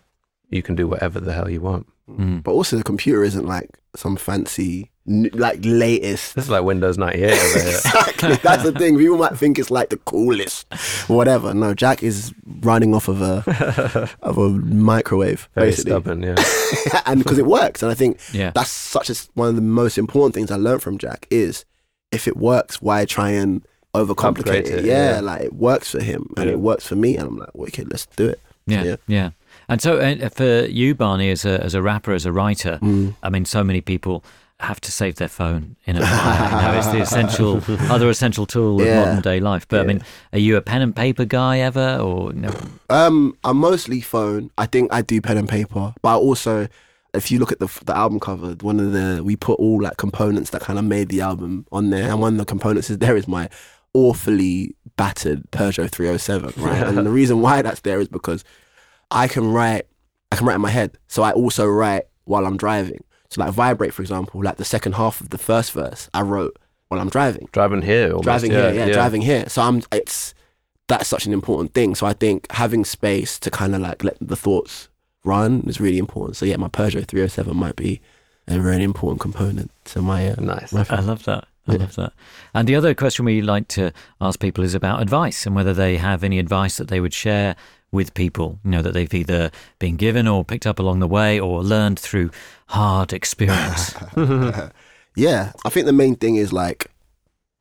[0.49, 1.87] you can do whatever the hell you want.
[2.41, 6.35] But also, the computer isn't like some fancy, n- like latest.
[6.35, 7.67] This is like Windows 98 over here.
[7.75, 8.35] exactly.
[8.37, 8.97] That's the thing.
[8.97, 10.65] People might think it's like the coolest,
[11.07, 11.53] whatever.
[11.53, 16.35] No, Jack is running off of a of a microwave, Very basically, stubborn, yeah.
[17.05, 17.83] and because it works.
[17.83, 18.51] And I think Yeah.
[18.55, 21.65] that's such a s one of the most important things I learned from Jack is
[22.11, 23.61] if it works, why try and
[23.93, 24.67] overcomplicate it?
[24.67, 25.19] it, yeah, yeah.
[25.21, 26.53] like it works for him and Yeah.
[26.53, 28.39] it works for me, and I'm like, wicked, let's do it.
[28.67, 28.95] Yeah, Yeah.
[29.07, 29.29] yeah.
[29.69, 33.15] And so, uh, for you, Barney, as a as a rapper, as a writer, Mm.
[33.23, 34.23] I mean, so many people
[34.59, 37.61] have to save their phone in a you know, it's the essential
[37.91, 39.67] other essential tool of modern day life.
[39.67, 42.53] But I mean, are you a pen and paper guy ever, or no?
[42.89, 44.51] Um, I'm mostly phone.
[44.57, 46.67] I think I do pen and paper, but I also,
[47.13, 49.97] if you look at the the album cover, one of the we put all like
[49.97, 52.99] components that kind of made the album on there, and one of the components is
[52.99, 53.49] there is my
[53.93, 56.83] awfully battered Peugeot 307, right?
[56.87, 58.43] and the reason why that's there is because
[59.11, 59.87] I can write,
[60.31, 63.03] I can write in my head, so I also write while I'm driving.
[63.29, 66.57] So like vibrate, for example, like the second half of the first verse, I wrote
[66.87, 69.49] while I'm driving Driving here, almost, driving yeah, here, yeah, driving here.
[69.49, 70.33] So I'm it's
[70.87, 71.95] that's such an important thing.
[71.95, 74.89] So I think having space to kind of like let the thoughts
[75.23, 76.37] run is really important.
[76.37, 78.01] So yeah, my Peugeot 307 might be
[78.47, 80.71] a really important component to my uh, Nice.
[80.71, 81.47] my I love that.
[81.67, 82.13] I love that.
[82.53, 83.91] And the other question we like to
[84.21, 87.55] ask people is about advice and whether they have any advice that they would share
[87.95, 89.49] with people, you know, that they've either
[89.79, 92.29] been given or picked up along the way or learned through
[92.67, 93.95] hard experience.
[95.15, 96.91] yeah, I think the main thing is like,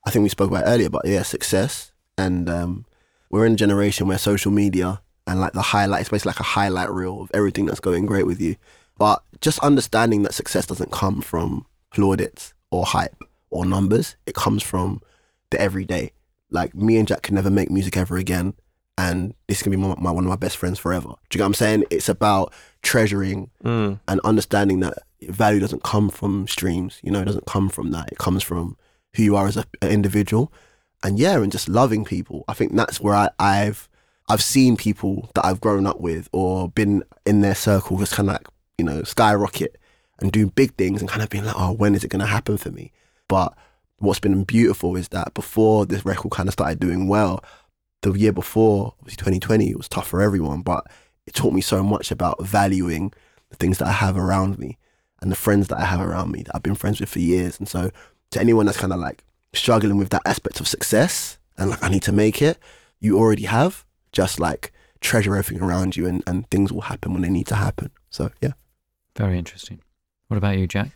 [0.07, 1.93] I think we spoke about earlier, but yeah, success.
[2.19, 2.85] And um,
[3.31, 6.45] we're in a generation where social media and like the highlight, it's basically like a
[6.45, 8.57] highlight reel of everything that's going great with you.
[8.99, 14.63] But just understanding that success doesn't come from plaudits or hype or numbers, it comes
[14.63, 15.01] from
[15.51, 16.13] the everyday.
[16.51, 18.55] Like me and Jack can never make music ever again.
[18.97, 21.09] And this can be my, my, one of my best friends forever.
[21.09, 21.85] Do you get what I'm saying?
[21.91, 22.53] It's about
[22.83, 23.99] treasuring Mm.
[24.07, 27.01] and understanding that value doesn't come from streams.
[27.03, 28.13] You know, it doesn't come from that.
[28.13, 28.77] It comes from
[29.17, 30.53] who you are as a, an individual,
[31.03, 32.45] and yeah, and just loving people.
[32.49, 33.89] I think that's where I, I've
[34.29, 38.29] I've seen people that I've grown up with or been in their circle just kind
[38.29, 38.47] of like
[38.79, 39.77] you know skyrocket
[40.21, 42.27] and doing big things and kind of being like, oh, when is it going to
[42.27, 42.93] happen for me?
[43.29, 43.55] But
[43.99, 47.43] what's been beautiful is that before this record kind of started doing well,
[48.13, 50.87] the year before, obviously 2020, it was tough for everyone, but
[51.27, 53.13] it taught me so much about valuing
[53.51, 54.79] the things that I have around me
[55.21, 57.59] and the friends that I have around me that I've been friends with for years.
[57.59, 57.91] And so,
[58.31, 61.89] to anyone that's kind of like struggling with that aspect of success and like, I
[61.89, 62.59] need to make it,
[63.01, 63.85] you already have.
[64.13, 67.57] Just like treasure everything around you and, and things will happen when they need to
[67.57, 67.91] happen.
[68.11, 68.53] So, yeah.
[69.17, 69.81] Very interesting.
[70.29, 70.91] What about you, Jack?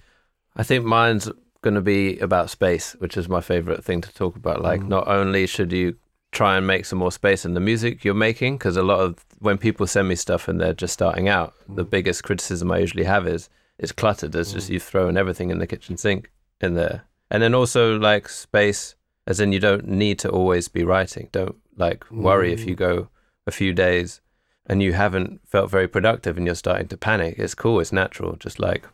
[0.57, 1.29] I think mine's
[1.63, 4.63] going to be about space, which is my favorite thing to talk about.
[4.63, 4.89] Like, Mm.
[4.89, 5.97] not only should you
[6.33, 9.25] try and make some more space in the music you're making, because a lot of
[9.39, 11.91] when people send me stuff and they're just starting out, the Mm.
[11.91, 13.49] biggest criticism I usually have is
[13.79, 14.33] it's cluttered.
[14.33, 16.31] There's just you've thrown everything in the kitchen sink
[16.61, 18.95] in there, and then also like space,
[19.27, 21.29] as in you don't need to always be writing.
[21.33, 23.09] Don't like worry if you go
[23.47, 24.21] a few days
[24.67, 27.37] and you haven't felt very productive and you're starting to panic.
[27.39, 27.81] It's cool.
[27.81, 28.37] It's natural.
[28.37, 28.85] Just like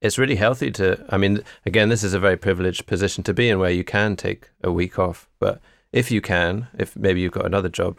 [0.00, 3.48] it's really healthy to i mean again this is a very privileged position to be
[3.50, 5.60] in where you can take a week off but
[5.98, 7.92] if you can if maybe you've got another job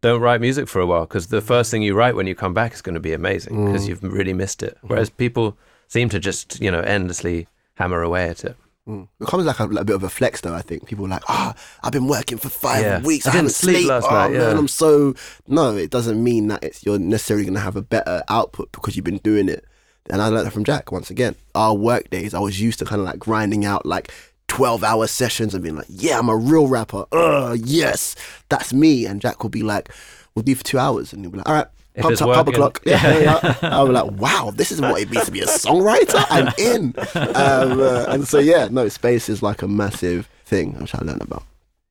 [0.00, 2.54] don't write music for a while because the first thing you write when you come
[2.54, 5.56] back is going to be amazing because you've really missed it whereas people
[5.88, 8.56] seem to just you know endlessly hammer away at it
[8.88, 9.02] Mm.
[9.02, 10.54] It becomes like a, like a bit of a flex, though.
[10.54, 13.02] I think people are like, ah, I've been working for five Yeah.
[13.02, 13.26] weeks.
[13.26, 14.56] I I, didn't haven't sleep sleep last oh, night, Man.
[14.56, 15.14] I'm so
[15.46, 15.76] no.
[15.76, 19.04] It doesn't mean that it's you're necessarily going to have a better output because you've
[19.04, 19.64] been doing it.
[20.10, 21.36] And I learned that from Jack once again.
[21.54, 24.10] Our work days, I was used to kind of like grinding out like
[24.48, 27.06] 12 hour sessions and being like, yeah, I'm a real rapper.
[27.12, 28.16] Uh, yes,
[28.48, 29.06] that's me.
[29.06, 29.90] And Jack will be like,
[30.34, 31.12] we'll do for two hours.
[31.12, 31.66] And he'll be like, all right,
[31.98, 32.82] pub, it's pub, o'clock.
[32.84, 33.56] Yeah, yeah, yeah.
[33.62, 36.24] I'll be like, wow, this is what it means to be a songwriter.
[36.30, 36.94] I'm in.
[37.36, 41.22] Um, uh, and so, yeah, no, space is like a massive thing, which I learned
[41.22, 41.44] about.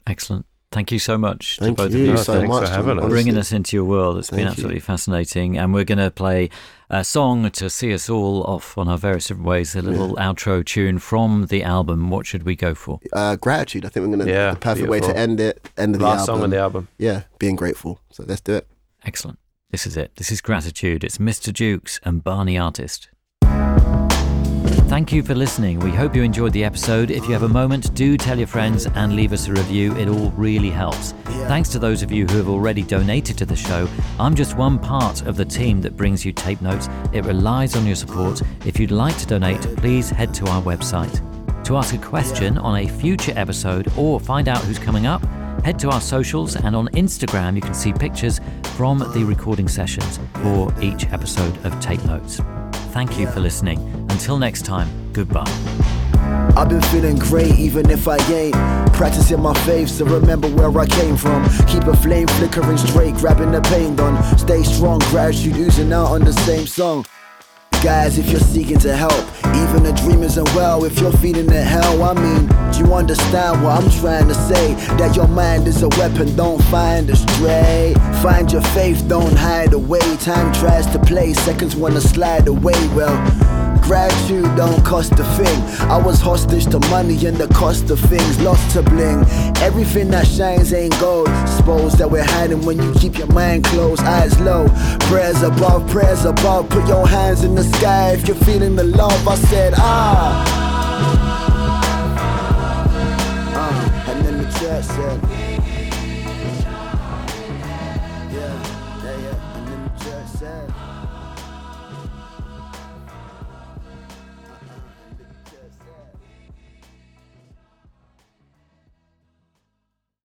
[0.05, 0.45] Excellent.
[0.71, 2.97] Thank you so much Thank to both you of you so thanks much for having
[2.97, 3.09] Tom, us.
[3.09, 4.17] bringing us into your world.
[4.17, 4.51] It's been Thank you.
[4.51, 5.57] absolutely fascinating.
[5.57, 6.49] And we're going to play
[6.89, 10.65] a song to see us all off on our various different ways, a little outro
[10.65, 12.09] tune from the album.
[12.09, 12.99] What should we go for?
[13.13, 13.85] Uh, gratitude.
[13.85, 15.69] I think we're gonna Yeah, the perfect way to end it.
[15.77, 16.43] End of last the song album.
[16.43, 18.01] on the album Yeah, being grateful.
[18.11, 18.67] So let's do it.
[19.05, 19.39] Excellent.
[19.71, 20.15] This is it.
[20.17, 21.03] This is Gratitude.
[21.03, 21.51] It's Mr.
[21.53, 23.09] Jukes and Barney Artist.
[24.87, 25.81] Thank you for listening.
[25.81, 27.11] We hope you enjoyed the episode.
[27.11, 29.93] If you have a moment, do tell your friends and leave us a review.
[29.97, 31.11] It all really helps.
[31.49, 33.89] Thanks to those of you who have already donated to the show.
[34.17, 36.87] I'm just one part of the team that brings you tape notes.
[37.11, 38.41] It relies on your support.
[38.65, 41.21] If you'd like to donate, please head to our website.
[41.65, 45.21] To ask a question on a future episode or find out who's coming up,
[45.65, 48.39] head to our socials and on Instagram you can see pictures
[48.77, 52.39] from the recording sessions for each episode of Tape Notes.
[52.97, 53.77] Thank you for listening.
[54.09, 55.45] Until next time, goodbye.
[56.57, 58.55] I've been feeling great even if I ain't
[58.93, 63.61] Practicing my faith remember where I came from Keep a flame flickering straight, grabbing the
[63.61, 67.05] pain done Stay strong, gratitude oozing out on the same song
[67.83, 69.13] Guys, if you're seeking to help,
[69.55, 72.03] even a dream isn't well if you're feeling the hell.
[72.03, 74.73] I mean, do you understand what I'm trying to say?
[74.97, 77.93] That your mind is a weapon, don't find a stray.
[78.21, 80.01] Find your faith, don't hide away.
[80.17, 82.87] Time tries to play, seconds wanna slide away.
[82.89, 83.15] Well,
[83.81, 85.61] Gratitude don't cost a thing.
[85.89, 89.25] I was hostage to money and the cost of things, lost to bling.
[89.57, 91.29] Everything that shines ain't gold.
[91.57, 94.67] Suppose that we're hiding when you keep your mind closed, eyes low.
[95.09, 96.69] Prayers above, prayers above.
[96.69, 99.27] Put your hands in the sky if you're feeling the love.
[99.27, 100.43] I said, ah.
[103.55, 105.46] Uh, and then the church said,